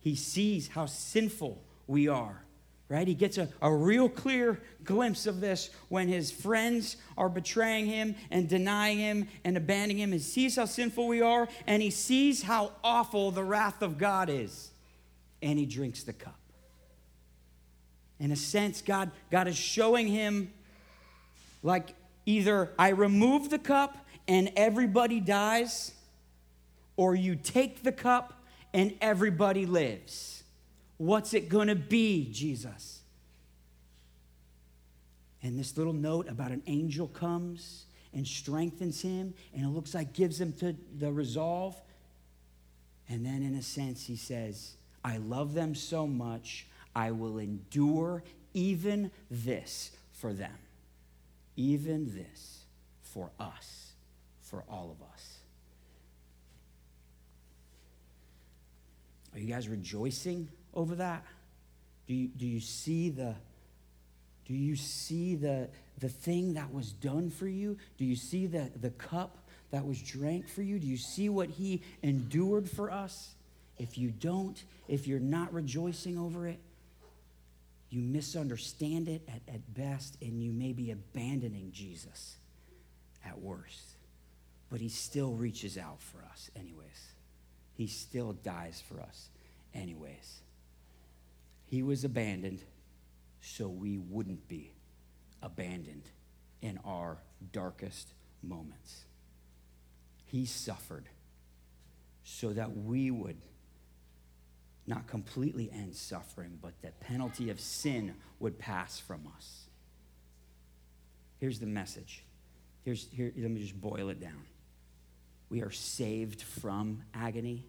He 0.00 0.14
sees 0.14 0.68
how 0.68 0.86
sinful 0.86 1.62
we 1.86 2.08
are, 2.08 2.42
right? 2.88 3.06
He 3.06 3.14
gets 3.14 3.38
a, 3.38 3.48
a 3.60 3.74
real 3.74 4.08
clear 4.08 4.60
glimpse 4.84 5.26
of 5.26 5.40
this 5.40 5.70
when 5.88 6.08
his 6.08 6.30
friends 6.30 6.96
are 7.18 7.28
betraying 7.28 7.86
him 7.86 8.14
and 8.30 8.48
denying 8.48 8.98
him 8.98 9.28
and 9.44 9.56
abandoning 9.56 9.98
him. 9.98 10.12
He 10.12 10.18
sees 10.18 10.56
how 10.56 10.66
sinful 10.66 11.08
we 11.08 11.22
are, 11.22 11.48
and 11.66 11.82
he 11.82 11.90
sees 11.90 12.42
how 12.42 12.72
awful 12.84 13.30
the 13.30 13.44
wrath 13.44 13.82
of 13.82 13.98
God 13.98 14.30
is, 14.30 14.70
and 15.42 15.58
he 15.58 15.66
drinks 15.66 16.04
the 16.04 16.12
cup. 16.12 16.38
In 18.18 18.32
a 18.32 18.36
sense, 18.36 18.82
God, 18.82 19.10
God 19.30 19.48
is 19.48 19.56
showing 19.56 20.08
him 20.08 20.52
like 21.62 21.94
either 22.24 22.72
I 22.78 22.90
remove 22.90 23.50
the 23.50 23.58
cup 23.58 24.06
and 24.28 24.50
everybody 24.56 25.20
dies, 25.20 25.92
or 26.96 27.14
you 27.14 27.36
take 27.36 27.82
the 27.82 27.92
cup 27.92 28.42
and 28.72 28.94
everybody 29.00 29.66
lives. 29.66 30.42
What's 30.96 31.34
it 31.34 31.48
going 31.48 31.68
to 31.68 31.74
be, 31.74 32.28
Jesus? 32.32 33.00
And 35.42 35.58
this 35.58 35.76
little 35.76 35.92
note 35.92 36.28
about 36.28 36.50
an 36.50 36.62
angel 36.66 37.06
comes 37.06 37.84
and 38.12 38.26
strengthens 38.26 39.02
him, 39.02 39.34
and 39.54 39.64
it 39.64 39.68
looks 39.68 39.94
like 39.94 40.12
gives 40.12 40.40
him 40.40 40.52
to 40.54 40.74
the 40.98 41.12
resolve. 41.12 41.80
And 43.08 43.24
then, 43.24 43.42
in 43.42 43.54
a 43.54 43.62
sense, 43.62 44.06
he 44.06 44.16
says, 44.16 44.74
I 45.04 45.18
love 45.18 45.54
them 45.54 45.74
so 45.74 46.06
much, 46.06 46.66
I 46.96 47.10
will 47.10 47.36
endure 47.36 48.24
even 48.54 49.10
this 49.30 49.90
for 50.12 50.32
them. 50.32 50.56
Even 51.56 52.14
this 52.14 52.64
for 53.02 53.30
us, 53.38 53.92
for 54.40 54.64
all 54.66 54.90
of 54.90 55.06
us. 55.12 55.38
Are 59.34 59.38
you 59.38 59.46
guys 59.46 59.68
rejoicing 59.68 60.48
over 60.72 60.94
that? 60.94 61.22
Do 62.06 62.14
you, 62.14 62.28
do 62.28 62.46
you 62.46 62.60
see 62.60 63.10
the 63.10 63.34
do 64.46 64.54
you 64.54 64.76
see 64.76 65.34
the, 65.34 65.68
the 65.98 66.08
thing 66.08 66.54
that 66.54 66.72
was 66.72 66.92
done 66.92 67.30
for 67.30 67.48
you? 67.48 67.76
Do 67.98 68.04
you 68.04 68.14
see 68.14 68.46
the, 68.46 68.70
the 68.80 68.90
cup 68.90 69.38
that 69.72 69.84
was 69.84 70.00
drank 70.00 70.48
for 70.48 70.62
you? 70.62 70.78
Do 70.78 70.86
you 70.86 70.96
see 70.96 71.28
what 71.28 71.50
he 71.50 71.82
endured 72.04 72.70
for 72.70 72.92
us? 72.92 73.34
If 73.76 73.98
you 73.98 74.12
don't, 74.12 74.62
if 74.86 75.08
you're 75.08 75.18
not 75.18 75.52
rejoicing 75.52 76.16
over 76.16 76.46
it, 76.46 76.60
you 77.96 78.02
misunderstand 78.02 79.08
it 79.08 79.26
at, 79.26 79.54
at 79.54 79.74
best, 79.74 80.18
and 80.20 80.42
you 80.42 80.52
may 80.52 80.74
be 80.74 80.90
abandoning 80.90 81.70
Jesus 81.72 82.36
at 83.24 83.40
worst. 83.40 83.96
But 84.68 84.80
he 84.80 84.90
still 84.90 85.32
reaches 85.32 85.78
out 85.78 86.02
for 86.02 86.22
us, 86.30 86.50
anyways. 86.54 87.14
He 87.72 87.86
still 87.86 88.34
dies 88.34 88.82
for 88.86 89.00
us, 89.00 89.30
anyways. 89.72 90.42
He 91.64 91.82
was 91.82 92.04
abandoned 92.04 92.60
so 93.40 93.66
we 93.66 93.96
wouldn't 93.96 94.46
be 94.46 94.72
abandoned 95.42 96.04
in 96.60 96.78
our 96.84 97.16
darkest 97.50 98.12
moments. 98.42 99.04
He 100.26 100.44
suffered 100.44 101.08
so 102.24 102.52
that 102.52 102.76
we 102.76 103.10
would 103.10 103.38
not 104.86 105.06
completely 105.06 105.70
end 105.72 105.94
suffering, 105.94 106.58
but 106.62 106.80
the 106.82 106.90
penalty 107.00 107.50
of 107.50 107.58
sin 107.60 108.14
would 108.38 108.58
pass 108.58 108.98
from 108.98 109.26
us. 109.36 109.66
Here's 111.38 111.58
the 111.58 111.66
message. 111.66 112.24
Here's, 112.84 113.08
here, 113.10 113.32
let 113.36 113.50
me 113.50 113.60
just 113.60 113.80
boil 113.80 114.08
it 114.10 114.20
down. 114.20 114.44
We 115.48 115.62
are 115.62 115.70
saved 115.70 116.42
from 116.42 117.02
agony. 117.14 117.66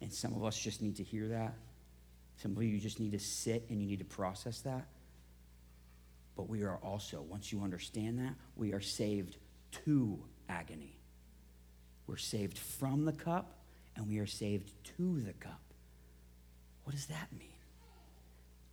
And 0.00 0.12
some 0.12 0.34
of 0.34 0.44
us 0.44 0.58
just 0.58 0.80
need 0.80 0.96
to 0.96 1.02
hear 1.02 1.28
that. 1.28 1.54
Some 2.36 2.56
of 2.56 2.62
you 2.62 2.78
just 2.78 3.00
need 3.00 3.12
to 3.12 3.18
sit 3.18 3.66
and 3.68 3.80
you 3.82 3.88
need 3.88 3.98
to 3.98 4.04
process 4.04 4.60
that. 4.60 4.86
But 6.36 6.48
we 6.48 6.62
are 6.62 6.76
also, 6.76 7.20
once 7.20 7.52
you 7.52 7.62
understand 7.62 8.20
that, 8.20 8.34
we 8.54 8.72
are 8.72 8.80
saved 8.80 9.36
to 9.84 10.22
agony. 10.48 10.96
We're 12.06 12.16
saved 12.16 12.56
from 12.56 13.04
the 13.04 13.12
cup 13.12 13.57
and 13.98 14.08
we 14.08 14.20
are 14.20 14.26
saved 14.26 14.70
to 14.96 15.20
the 15.20 15.32
cup. 15.34 15.60
What 16.84 16.94
does 16.94 17.06
that 17.06 17.28
mean? 17.38 17.48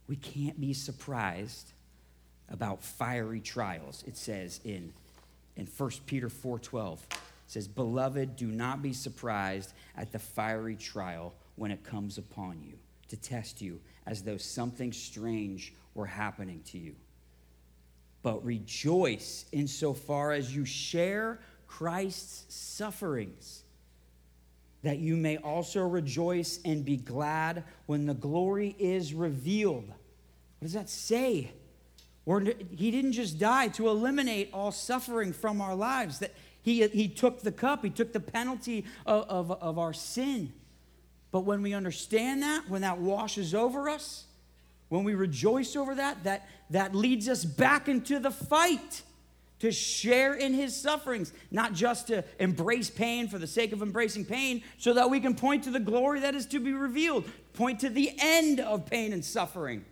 We 0.07 0.15
can't 0.15 0.61
be 0.61 0.71
surprised 0.71 1.73
about 2.49 2.83
fiery 2.83 3.41
trials. 3.41 4.03
It 4.07 4.15
says 4.15 4.61
in, 4.63 4.93
in 5.57 5.65
1 5.65 5.91
Peter 6.05 6.29
4:12, 6.29 6.93
it 6.93 7.17
says, 7.47 7.67
Beloved, 7.67 8.35
do 8.35 8.47
not 8.47 8.83
be 8.83 8.93
surprised 8.93 9.73
at 9.97 10.11
the 10.11 10.19
fiery 10.19 10.75
trial 10.75 11.33
when 11.55 11.71
it 11.71 11.83
comes 11.83 12.19
upon 12.19 12.61
you 12.61 12.77
to 13.09 13.17
test 13.17 13.61
you 13.61 13.81
as 14.05 14.21
though 14.21 14.37
something 14.37 14.93
strange 14.93 15.73
were 15.95 16.05
happening 16.05 16.61
to 16.67 16.77
you. 16.77 16.95
But 18.21 18.45
rejoice 18.45 19.45
insofar 19.51 20.31
as 20.31 20.55
you 20.55 20.65
share 20.65 21.39
Christ's 21.67 22.45
sufferings, 22.53 23.64
that 24.85 24.99
you 24.99 25.17
may 25.17 25.37
also 25.37 25.81
rejoice 25.81 26.59
and 26.63 26.85
be 26.85 26.95
glad 26.95 27.63
when 27.87 28.05
the 28.05 28.13
glory 28.13 28.75
is 28.77 29.15
revealed. 29.15 29.87
What 29.87 30.61
does 30.61 30.73
that 30.73 30.89
say? 30.89 31.51
Or 32.27 32.39
he 32.39 32.91
didn't 32.91 33.13
just 33.13 33.39
die 33.39 33.69
to 33.69 33.87
eliminate 33.87 34.51
all 34.53 34.71
suffering 34.71 35.33
from 35.33 35.59
our 35.59 35.73
lives, 35.73 36.19
that 36.19 36.33
he, 36.61 36.87
he 36.87 37.07
took 37.07 37.41
the 37.41 37.51
cup, 37.51 37.83
he 37.83 37.89
took 37.89 38.13
the 38.13 38.19
penalty 38.19 38.85
of, 39.07 39.23
of, 39.27 39.51
of 39.51 39.79
our 39.79 39.91
sin. 39.91 40.53
But 41.31 41.41
when 41.41 41.63
we 41.63 41.73
understand 41.73 42.43
that, 42.43 42.69
when 42.69 42.81
that 42.83 42.99
washes 42.99 43.55
over 43.55 43.89
us, 43.89 44.25
when 44.89 45.03
we 45.03 45.15
rejoice 45.15 45.75
over 45.75 45.95
that, 45.95 46.23
that, 46.25 46.47
that 46.69 46.93
leads 46.93 47.27
us 47.27 47.43
back 47.43 47.87
into 47.87 48.19
the 48.19 48.29
fight 48.29 49.01
to 49.65 49.71
share 49.71 50.35
in 50.35 50.53
his 50.53 50.79
sufferings, 50.79 51.33
not 51.49 51.73
just 51.73 52.07
to 52.07 52.23
embrace 52.39 52.91
pain 52.91 53.27
for 53.27 53.39
the 53.39 53.47
sake 53.47 53.73
of 53.73 53.81
embracing 53.81 54.23
pain, 54.23 54.61
so 54.77 54.93
that 54.93 55.09
we 55.09 55.19
can 55.19 55.33
point 55.33 55.63
to 55.63 55.71
the 55.71 55.79
glory 55.79 56.19
that 56.19 56.35
is 56.35 56.45
to 56.45 56.59
be 56.59 56.71
revealed, 56.71 57.25
point 57.53 57.79
to 57.79 57.89
the 57.89 58.11
end 58.19 58.59
of 58.59 58.85
pain 58.85 59.11
and 59.11 59.25
suffering. 59.25 59.83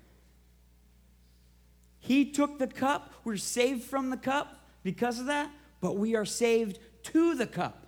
He 2.00 2.26
took 2.26 2.60
the 2.60 2.68
cup, 2.68 3.14
we're 3.24 3.38
saved 3.38 3.84
from 3.84 4.12
the 4.12 4.18
cup 4.18 4.64
because 4.84 5.20
of 5.20 5.26
that, 5.26 5.50
but 5.82 5.98
we 5.98 6.16
are 6.16 6.26
saved 6.26 6.78
to 7.06 7.34
the 7.34 7.48
cup. 7.48 7.88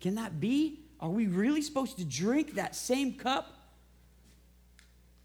Can 0.00 0.16
that 0.16 0.38
be? 0.38 0.80
Are 1.00 1.08
we 1.08 1.28
really 1.28 1.62
supposed 1.62 1.96
to 1.96 2.04
drink 2.04 2.56
that 2.56 2.76
same 2.76 3.14
cup? 3.14 3.54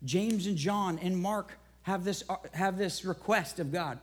James 0.06 0.48
and 0.48 0.56
John 0.56 1.00
and 1.00 1.18
Mark 1.18 1.60
have 1.82 2.06
this, 2.06 2.24
uh, 2.30 2.38
have 2.54 2.78
this 2.78 3.04
request 3.04 3.60
of 3.60 3.74
God. 3.74 4.00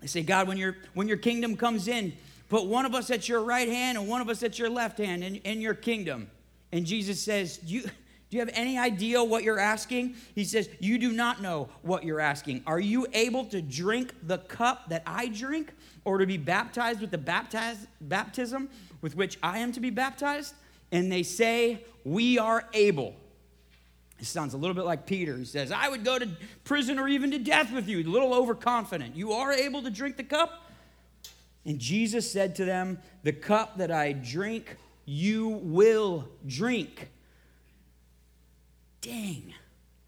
They 0.00 0.06
say, 0.06 0.22
God, 0.22 0.48
when, 0.48 0.56
your 0.56 0.76
when 0.94 1.08
your 1.08 1.16
kingdom 1.16 1.56
comes 1.56 1.88
in, 1.88 2.12
put 2.48 2.64
one 2.64 2.86
of 2.86 2.94
us 2.94 3.10
at 3.10 3.28
your 3.28 3.42
right 3.42 3.68
hand 3.68 3.98
and 3.98 4.08
one 4.08 4.20
of 4.20 4.28
us 4.28 4.42
at 4.42 4.58
your 4.58 4.70
left 4.70 4.98
hand 4.98 5.22
in, 5.22 5.36
in 5.36 5.60
your 5.60 5.74
kingdom. 5.74 6.30
And 6.72 6.86
Jesus 6.86 7.20
says, 7.20 7.60
you, 7.64 7.82
do 8.30 8.36
you 8.36 8.40
have 8.40 8.50
any 8.54 8.78
idea 8.78 9.22
what 9.22 9.42
you're 9.42 9.58
asking? 9.58 10.14
He 10.36 10.44
says, 10.44 10.68
You 10.78 10.98
do 10.98 11.10
not 11.10 11.42
know 11.42 11.68
what 11.82 12.04
you're 12.04 12.20
asking. 12.20 12.62
Are 12.64 12.78
you 12.78 13.08
able 13.12 13.44
to 13.46 13.60
drink 13.60 14.14
the 14.22 14.38
cup 14.38 14.88
that 14.88 15.02
I 15.04 15.26
drink 15.26 15.72
or 16.04 16.18
to 16.18 16.26
be 16.26 16.36
baptized 16.36 17.00
with 17.00 17.10
the 17.10 17.18
baptize, 17.18 17.88
baptism 18.00 18.70
with 19.02 19.16
which 19.16 19.36
I 19.42 19.58
am 19.58 19.72
to 19.72 19.80
be 19.80 19.90
baptized? 19.90 20.54
And 20.92 21.10
they 21.10 21.24
say, 21.24 21.84
We 22.04 22.38
are 22.38 22.64
able. 22.72 23.16
It 24.20 24.26
sounds 24.26 24.52
a 24.52 24.58
little 24.58 24.74
bit 24.74 24.84
like 24.84 25.06
Peter. 25.06 25.36
He 25.36 25.46
says, 25.46 25.72
I 25.72 25.88
would 25.88 26.04
go 26.04 26.18
to 26.18 26.28
prison 26.64 26.98
or 26.98 27.08
even 27.08 27.30
to 27.30 27.38
death 27.38 27.72
with 27.72 27.88
you. 27.88 28.00
A 28.00 28.04
little 28.04 28.34
overconfident. 28.34 29.16
You 29.16 29.32
are 29.32 29.50
able 29.50 29.82
to 29.82 29.90
drink 29.90 30.18
the 30.18 30.24
cup? 30.24 30.62
And 31.64 31.78
Jesus 31.78 32.30
said 32.30 32.54
to 32.56 32.66
them, 32.66 32.98
The 33.22 33.32
cup 33.32 33.78
that 33.78 33.90
I 33.90 34.12
drink, 34.12 34.76
you 35.06 35.48
will 35.48 36.28
drink. 36.46 37.08
Dang, 39.00 39.54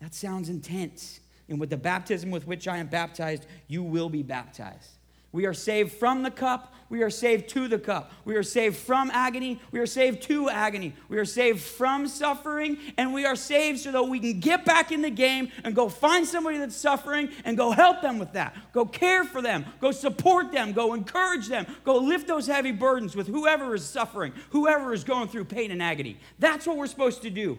that 0.00 0.14
sounds 0.14 0.50
intense. 0.50 1.20
And 1.48 1.58
with 1.58 1.70
the 1.70 1.78
baptism 1.78 2.30
with 2.30 2.46
which 2.46 2.68
I 2.68 2.76
am 2.76 2.88
baptized, 2.88 3.46
you 3.66 3.82
will 3.82 4.10
be 4.10 4.22
baptized. 4.22 4.90
We 5.32 5.46
are 5.46 5.54
saved 5.54 5.92
from 5.92 6.22
the 6.22 6.30
cup. 6.30 6.74
We 6.93 7.03
are 7.03 7.09
saved 7.09 7.49
to 7.49 7.68
the 7.68 7.78
cup. 7.78 8.12
We 8.26 8.36
are 8.36 8.43
saved 8.43 8.76
from 8.76 9.11
agony. 9.12 9.59
We 9.70 9.80
are 9.80 9.86
saved 9.86 10.24
to 10.24 10.51
agony. 10.51 10.93
We 11.09 11.16
are 11.16 11.24
saved 11.24 11.62
from 11.62 12.07
suffering. 12.07 12.76
And 12.99 13.14
we 13.14 13.24
are 13.24 13.34
saved 13.34 13.80
so 13.80 13.93
that 13.93 14.03
we 14.03 14.20
can 14.20 14.40
get 14.40 14.66
back 14.66 14.93
in 14.93 15.01
the 15.01 15.09
game 15.09 15.49
and 15.64 15.74
go 15.74 15.88
find 15.88 16.26
somebody 16.26 16.59
that's 16.59 16.76
suffering 16.76 17.30
and 17.47 17.57
go 17.57 17.70
help 17.70 18.03
them 18.03 18.18
with 18.18 18.34
that. 18.34 18.55
Go 18.74 18.84
care 18.84 19.24
for 19.24 19.40
them. 19.40 19.64
Go 19.80 19.90
support 19.90 20.53
them. 20.53 20.74
Go 20.74 20.93
encourage 20.93 21.49
them. 21.49 21.64
Go 21.82 21.97
lift 21.97 22.28
those 22.28 22.47
heavy 22.47 22.72
burdens 22.72 23.16
with 23.16 23.26
whoever 23.26 23.74
is 23.74 23.86
suffering, 23.86 24.34
whoever 24.51 24.93
is 24.93 25.03
going 25.03 25.28
through 25.28 25.47
pain 25.47 25.70
and 25.70 25.82
agony. 25.82 26.18
That's 26.40 26.66
what 26.66 26.76
we're 26.76 26.86
supposed 26.88 27.22
to 27.22 27.30
do. 27.30 27.59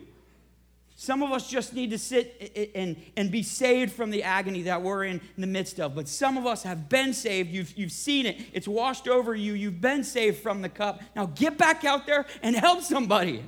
Some 0.96 1.24
of 1.24 1.32
us 1.32 1.50
just 1.50 1.74
need 1.74 1.90
to 1.90 1.98
sit 1.98 2.72
and, 2.76 2.96
and 3.18 3.32
be 3.32 3.42
saved 3.44 3.92
from 3.94 4.12
the 4.12 4.24
agony 4.24 4.64
that 4.64 4.82
we're 4.82 5.06
in, 5.06 5.20
in 5.36 5.42
the 5.42 5.48
midst 5.48 5.80
of. 5.80 5.96
But 5.96 6.08
some 6.08 6.38
of 6.38 6.46
us 6.46 6.64
have 6.64 6.88
been 6.88 7.14
saved. 7.14 7.50
You've, 7.50 7.76
you've 7.78 7.92
seen 7.92 8.26
it, 8.26 8.40
it's 8.54 8.68
washed 8.68 9.08
over 9.08 9.34
you. 9.36 9.54
You've 9.54 9.82
been 9.82 10.04
saved 10.04 10.42
from 10.42 10.62
the 10.62 10.70
cup. 10.70 11.02
Now 11.16 11.26
get 11.26 11.58
back 11.58 11.84
out 11.84 12.06
there 12.06 12.26
and 12.42 12.56
help 12.56 12.82
somebody. 12.82 13.44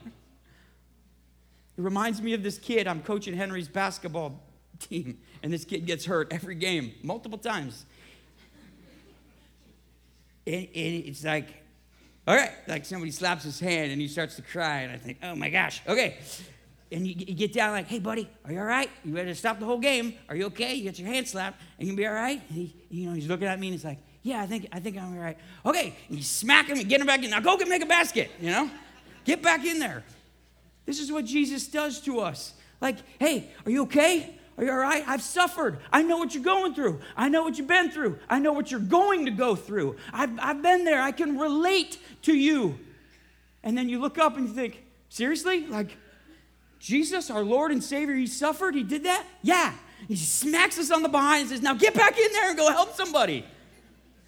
It 1.77 1.81
reminds 1.81 2.21
me 2.21 2.33
of 2.33 2.41
this 2.41 2.57
kid. 2.57 2.87
I'm 2.87 3.01
coaching 3.01 3.35
Henry's 3.35 3.67
basketball 3.67 4.41
team, 4.79 5.19
and 5.43 5.53
this 5.53 5.65
kid 5.65 5.85
gets 5.85 6.05
hurt 6.05 6.29
every 6.31 6.55
game, 6.55 6.93
multiple 7.03 7.37
times. 7.37 7.85
And, 10.47 10.55
and 10.55 10.67
it's 11.05 11.23
like, 11.23 11.49
all 12.27 12.35
right, 12.35 12.51
like 12.67 12.85
somebody 12.85 13.11
slaps 13.11 13.43
his 13.43 13.59
hand 13.59 13.91
and 13.91 14.01
he 14.01 14.07
starts 14.07 14.35
to 14.37 14.41
cry, 14.41 14.81
and 14.81 14.91
I 14.91 14.97
think, 14.97 15.19
oh 15.21 15.35
my 15.35 15.49
gosh, 15.49 15.81
okay. 15.87 16.17
And 16.91 17.07
you, 17.07 17.15
you, 17.17 17.33
get 17.33 17.51
down 17.51 17.71
like, 17.71 17.87
hey, 17.87 17.99
buddy, 17.99 18.29
are 18.45 18.51
you 18.51 18.59
all 18.59 18.65
right? 18.65 18.89
You 19.03 19.15
ready 19.15 19.29
to 19.29 19.35
stop 19.35 19.59
the 19.59 19.65
whole 19.65 19.79
game? 19.79 20.13
Are 20.29 20.35
you 20.35 20.45
okay? 20.45 20.75
You 20.75 20.83
get 20.83 20.99
your 20.99 21.07
hand 21.07 21.27
slapped, 21.27 21.61
and 21.79 21.87
you 21.87 21.95
be 21.95 22.05
all 22.05 22.13
right? 22.13 22.41
And 22.49 22.57
he, 22.57 22.75
you 22.89 23.07
know, 23.09 23.15
he's 23.15 23.27
looking 23.27 23.47
at 23.47 23.59
me, 23.59 23.67
and 23.67 23.73
he's 23.73 23.85
like, 23.85 23.99
yeah, 24.21 24.41
I 24.41 24.47
think, 24.47 24.67
I 24.71 24.79
think 24.79 24.97
I'm 24.97 25.15
all 25.15 25.23
right. 25.23 25.37
Okay, 25.65 25.95
and 26.09 26.17
you 26.17 26.23
smack 26.23 26.67
him 26.67 26.79
and 26.79 26.89
get 26.89 27.01
him 27.01 27.07
back 27.07 27.23
in. 27.23 27.29
Now 27.29 27.39
go 27.39 27.57
get 27.57 27.67
make 27.67 27.83
a 27.83 27.87
basket, 27.87 28.31
you 28.39 28.49
know? 28.49 28.69
Get 29.23 29.41
back 29.41 29.65
in 29.65 29.79
there. 29.79 30.03
This 30.85 30.99
is 30.99 31.11
what 31.11 31.25
Jesus 31.25 31.67
does 31.67 31.99
to 32.01 32.19
us. 32.19 32.53
Like, 32.81 32.97
hey, 33.19 33.49
are 33.65 33.71
you 33.71 33.83
okay? 33.83 34.35
Are 34.57 34.63
you 34.63 34.71
all 34.71 34.77
right? 34.77 35.03
I've 35.07 35.21
suffered. 35.21 35.79
I 35.91 36.01
know 36.01 36.17
what 36.17 36.33
you're 36.33 36.43
going 36.43 36.73
through. 36.73 37.01
I 37.17 37.29
know 37.29 37.43
what 37.43 37.57
you've 37.57 37.67
been 37.67 37.91
through. 37.91 38.19
I 38.29 38.39
know 38.39 38.53
what 38.53 38.71
you're 38.71 38.79
going 38.79 39.25
to 39.25 39.31
go 39.31 39.55
through. 39.55 39.97
I've, 40.13 40.39
I've 40.39 40.61
been 40.61 40.85
there. 40.85 41.01
I 41.01 41.11
can 41.11 41.37
relate 41.37 41.99
to 42.23 42.33
you. 42.33 42.77
And 43.63 43.77
then 43.77 43.89
you 43.89 43.99
look 43.99 44.17
up 44.17 44.37
and 44.37 44.47
you 44.47 44.53
think, 44.53 44.83
seriously? 45.09 45.65
Like, 45.67 45.97
Jesus, 46.85 47.31
our 47.31 47.43
Lord 47.43 47.71
and 47.71 47.83
Savior, 47.83 48.13
He 48.13 48.27
suffered? 48.27 48.75
He 48.75 48.83
did 48.83 49.05
that? 49.05 49.25
Yeah. 49.41 49.73
He 50.07 50.15
smacks 50.15 50.77
us 50.77 50.91
on 50.91 51.01
the 51.01 51.09
behind 51.09 51.41
and 51.41 51.49
says, 51.49 51.61
now 51.63 51.73
get 51.73 51.95
back 51.95 52.15
in 52.15 52.31
there 52.31 52.49
and 52.49 52.55
go 52.55 52.71
help 52.71 52.93
somebody. 52.93 53.43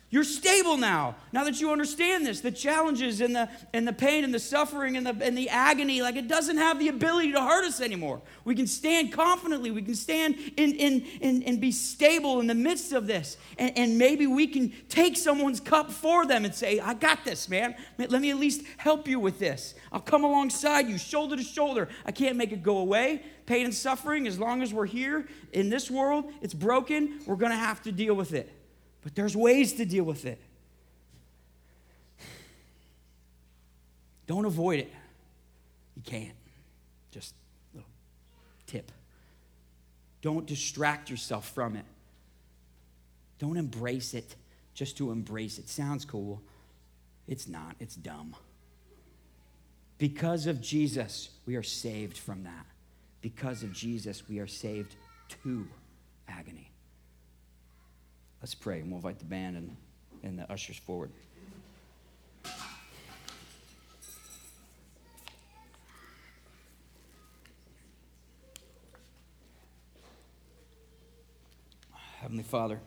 You're 0.09 0.23
stable 0.23 0.77
now. 0.77 1.15
Now 1.33 1.43
that 1.43 1.59
you 1.59 1.69
understand 1.73 2.25
this, 2.25 2.39
the 2.39 2.51
challenges 2.51 3.19
and 3.19 3.35
the, 3.35 3.49
and 3.73 3.85
the 3.85 3.91
pain 3.91 4.23
and 4.23 4.33
the 4.33 4.39
suffering 4.39 4.95
and 4.95 5.05
the, 5.05 5.17
and 5.21 5.37
the 5.37 5.49
agony, 5.49 6.01
like 6.01 6.15
it 6.15 6.29
doesn't 6.29 6.55
have 6.55 6.79
the 6.79 6.87
ability 6.87 7.33
to 7.33 7.41
hurt 7.41 7.65
us 7.65 7.81
anymore. 7.81 8.21
We 8.45 8.55
can 8.55 8.67
stand 8.67 9.11
confidently. 9.11 9.69
We 9.69 9.81
can 9.81 9.95
stand 9.95 10.35
in, 10.55 10.75
in, 10.75 11.01
in, 11.19 11.43
and 11.43 11.59
be 11.59 11.73
stable 11.73 12.39
in 12.39 12.47
the 12.47 12.55
midst 12.55 12.93
of 12.93 13.05
this. 13.05 13.35
And, 13.57 13.77
and 13.77 13.97
maybe 13.97 14.27
we 14.27 14.47
can 14.47 14.71
take 14.87 15.17
someone's 15.17 15.59
cup 15.59 15.91
for 15.91 16.25
them 16.25 16.45
and 16.45 16.55
say, 16.55 16.79
I 16.79 16.93
got 16.93 17.25
this, 17.25 17.49
man. 17.49 17.75
Let 17.97 18.21
me 18.21 18.29
at 18.29 18.37
least 18.37 18.61
help 18.77 19.09
you 19.09 19.19
with 19.19 19.39
this. 19.39 19.75
I'll 19.91 19.99
come 19.99 20.23
alongside 20.23 20.87
you, 20.87 20.97
shoulder 20.97 21.35
to 21.35 21.43
shoulder. 21.43 21.89
I 22.05 22.13
can't 22.13 22.37
make 22.37 22.53
it 22.53 22.63
go 22.63 22.77
away. 22.77 23.23
Pain 23.45 23.65
and 23.65 23.75
suffering, 23.75 24.25
as 24.25 24.39
long 24.39 24.61
as 24.61 24.73
we're 24.73 24.85
here 24.85 25.27
in 25.51 25.69
this 25.69 25.91
world, 25.91 26.31
it's 26.41 26.53
broken. 26.53 27.19
We're 27.25 27.35
to 27.35 27.55
have 27.57 27.81
to 27.83 27.91
deal 27.91 28.13
with 28.13 28.33
it. 28.33 28.56
But 29.01 29.15
there's 29.15 29.35
ways 29.35 29.73
to 29.73 29.85
deal 29.85 30.03
with 30.03 30.25
it. 30.25 30.39
Don't 34.27 34.45
avoid 34.45 34.79
it. 34.79 34.93
You 35.95 36.01
can't. 36.03 36.35
Just 37.11 37.33
a 37.73 37.77
little 37.77 37.89
tip. 38.65 38.91
Don't 40.21 40.45
distract 40.45 41.09
yourself 41.09 41.49
from 41.49 41.75
it. 41.75 41.85
Don't 43.39 43.57
embrace 43.57 44.13
it 44.13 44.35
just 44.73 44.97
to 44.97 45.11
embrace 45.11 45.57
it. 45.57 45.69
Sounds 45.69 46.03
cool. 46.05 46.41
It's 47.27 47.47
not, 47.47 47.75
it's 47.79 47.95
dumb. 47.95 48.35
Because 49.97 50.45
of 50.45 50.61
Jesus, 50.61 51.29
we 51.45 51.55
are 51.55 51.63
saved 51.63 52.17
from 52.17 52.43
that. 52.43 52.65
Because 53.21 53.63
of 53.63 53.73
Jesus, 53.73 54.27
we 54.29 54.39
are 54.39 54.47
saved 54.47 54.95
to 55.43 55.67
agony. 56.27 56.71
Let's 58.47 58.55
pray, 58.55 58.79
and 58.79 58.87
we'll 58.87 58.99
invite 58.99 59.19
the 59.19 59.25
band 59.25 59.57
and, 59.57 59.75
and 60.23 60.39
the 60.39 60.49
ushers 60.49 60.77
forward. 60.77 61.11
Heavenly 72.21 72.43
Father, 72.43 72.79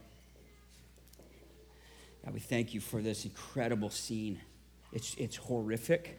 God, 2.25 2.33
we 2.33 2.41
thank 2.41 2.73
you 2.73 2.81
for 2.81 3.03
this 3.03 3.27
incredible 3.27 3.91
scene. 3.91 4.41
It's, 4.95 5.15
it's 5.17 5.37
horrific, 5.37 6.19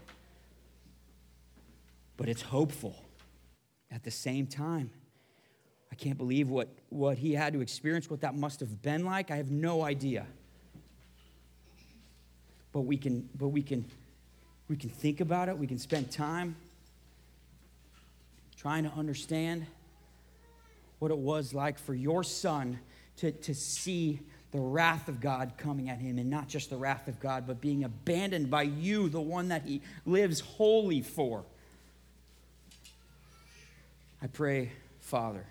but 2.15 2.29
it's 2.29 2.43
hopeful 2.43 2.95
at 3.89 4.03
the 4.03 4.11
same 4.11 4.45
time. 4.45 4.91
I 5.91 5.95
can't 5.95 6.17
believe 6.17 6.49
what, 6.49 6.69
what 6.89 7.17
he 7.17 7.33
had 7.33 7.53
to 7.53 7.61
experience, 7.61 8.09
what 8.09 8.21
that 8.21 8.35
must 8.35 8.59
have 8.61 8.81
been 8.81 9.05
like. 9.05 9.29
I 9.29 9.35
have 9.35 9.51
no 9.51 9.83
idea. 9.83 10.25
But 12.71 12.81
we 12.81 12.95
can, 12.95 13.27
but 13.37 13.49
we 13.49 13.61
can, 13.61 13.83
we 14.69 14.77
can 14.77 14.89
think 14.89 15.19
about 15.19 15.49
it. 15.49 15.57
We 15.57 15.67
can 15.67 15.77
spend 15.77 16.09
time 16.09 16.55
trying 18.55 18.83
to 18.83 18.91
understand 18.91 19.65
what 20.99 21.11
it 21.11 21.17
was 21.17 21.53
like 21.53 21.77
for 21.77 21.93
your 21.93 22.23
son 22.23 22.79
to, 23.17 23.31
to 23.31 23.53
see 23.53 24.19
the 24.51 24.59
wrath 24.59 25.07
of 25.07 25.19
God 25.19 25.53
coming 25.57 25.89
at 25.89 25.97
him, 25.97 26.17
and 26.19 26.29
not 26.29 26.47
just 26.47 26.69
the 26.69 26.75
wrath 26.75 27.07
of 27.07 27.19
God, 27.19 27.47
but 27.47 27.61
being 27.61 27.85
abandoned 27.85 28.49
by 28.49 28.63
you, 28.63 29.07
the 29.09 29.21
one 29.21 29.47
that 29.47 29.63
he 29.63 29.81
lives 30.05 30.41
wholly 30.41 31.01
for. 31.01 31.43
I 34.21 34.27
pray, 34.27 34.71
Father 34.99 35.45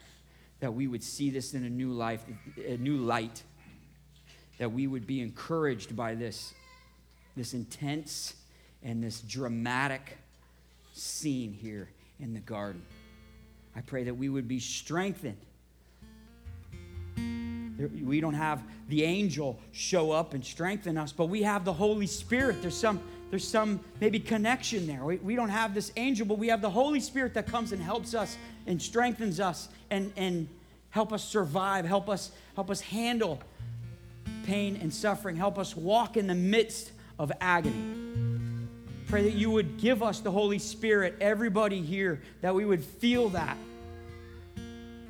that 0.60 0.72
we 0.72 0.86
would 0.86 1.02
see 1.02 1.30
this 1.30 1.54
in 1.54 1.64
a 1.64 1.70
new 1.70 1.90
life, 1.90 2.24
a 2.56 2.76
new 2.76 2.98
light, 2.98 3.42
that 4.58 4.70
we 4.70 4.86
would 4.86 5.06
be 5.06 5.20
encouraged 5.20 5.96
by 5.96 6.14
this, 6.14 6.54
this 7.36 7.54
intense 7.54 8.34
and 8.82 9.02
this 9.02 9.20
dramatic 9.22 10.18
scene 10.92 11.52
here 11.52 11.88
in 12.20 12.34
the 12.34 12.40
garden. 12.40 12.82
I 13.74 13.80
pray 13.80 14.04
that 14.04 14.14
we 14.14 14.28
would 14.28 14.48
be 14.48 14.58
strengthened. 14.58 15.38
We 18.04 18.20
don't 18.20 18.34
have 18.34 18.62
the 18.88 19.04
angel 19.04 19.58
show 19.72 20.10
up 20.10 20.34
and 20.34 20.44
strengthen 20.44 20.98
us, 20.98 21.12
but 21.12 21.26
we 21.26 21.42
have 21.42 21.64
the 21.64 21.72
Holy 21.72 22.06
Spirit. 22.06 22.60
There's 22.60 22.76
some, 22.76 23.00
there's 23.30 23.46
some 23.46 23.80
maybe 24.00 24.20
connection 24.20 24.86
there. 24.86 25.02
We, 25.02 25.16
we 25.16 25.34
don't 25.34 25.48
have 25.48 25.72
this 25.72 25.90
angel, 25.96 26.26
but 26.26 26.36
we 26.36 26.48
have 26.48 26.60
the 26.60 26.68
Holy 26.68 27.00
Spirit 27.00 27.32
that 27.34 27.46
comes 27.46 27.72
and 27.72 27.80
helps 27.80 28.12
us 28.12 28.36
and 28.70 28.80
strengthens 28.80 29.40
us 29.40 29.68
and, 29.90 30.12
and 30.16 30.48
help 30.90 31.12
us 31.12 31.24
survive, 31.24 31.84
help 31.84 32.08
us, 32.08 32.30
help 32.54 32.70
us 32.70 32.80
handle 32.80 33.40
pain 34.44 34.78
and 34.80 34.94
suffering, 34.94 35.34
help 35.34 35.58
us 35.58 35.76
walk 35.76 36.16
in 36.16 36.28
the 36.28 36.34
midst 36.36 36.92
of 37.18 37.32
agony. 37.40 38.28
Pray 39.08 39.24
that 39.24 39.34
you 39.34 39.50
would 39.50 39.78
give 39.78 40.04
us 40.04 40.20
the 40.20 40.30
Holy 40.30 40.60
Spirit, 40.60 41.16
everybody 41.20 41.82
here, 41.82 42.22
that 42.42 42.54
we 42.54 42.64
would 42.64 42.84
feel 42.84 43.28
that. 43.30 43.56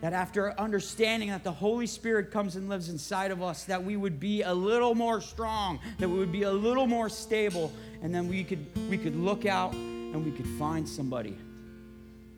That 0.01 0.15
after 0.15 0.59
understanding 0.59 1.29
that 1.29 1.45
the 1.45 1.53
Holy 1.53 1.87
Spirit 1.87 2.31
comes 2.31 2.57
and 2.57 2.67
lives 2.67 2.89
inside 2.89 3.31
of 3.31 3.43
us, 3.43 3.65
that 3.65 3.85
we 3.85 3.95
would 3.95 4.19
be 4.19 4.41
a 4.41 4.55
little 4.55 4.95
more 4.95 5.21
strong, 5.21 5.79
that 5.99 6.09
we 6.09 6.19
would 6.19 6.33
be 6.33 6.45
a 6.45 6.51
little 6.51 6.87
more 6.87 7.11
stable, 7.11 7.71
and 8.03 8.15
then 8.15 8.27
we 8.27 8.43
could, 8.43 8.65
we 8.89 8.97
could 8.97 9.17
look 9.17 9.45
out 9.45 9.75
and 9.75 10.25
we 10.25 10.31
could 10.33 10.49
find 10.59 10.89
somebody 10.89 11.37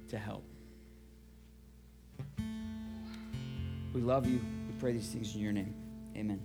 to 0.09 0.18
help. 0.18 0.43
We 3.93 4.01
love 4.01 4.26
you. 4.26 4.40
We 4.68 4.74
pray 4.80 4.93
these 4.93 5.09
things 5.09 5.34
in 5.34 5.40
your 5.40 5.53
name. 5.53 5.74
Amen. 6.16 6.40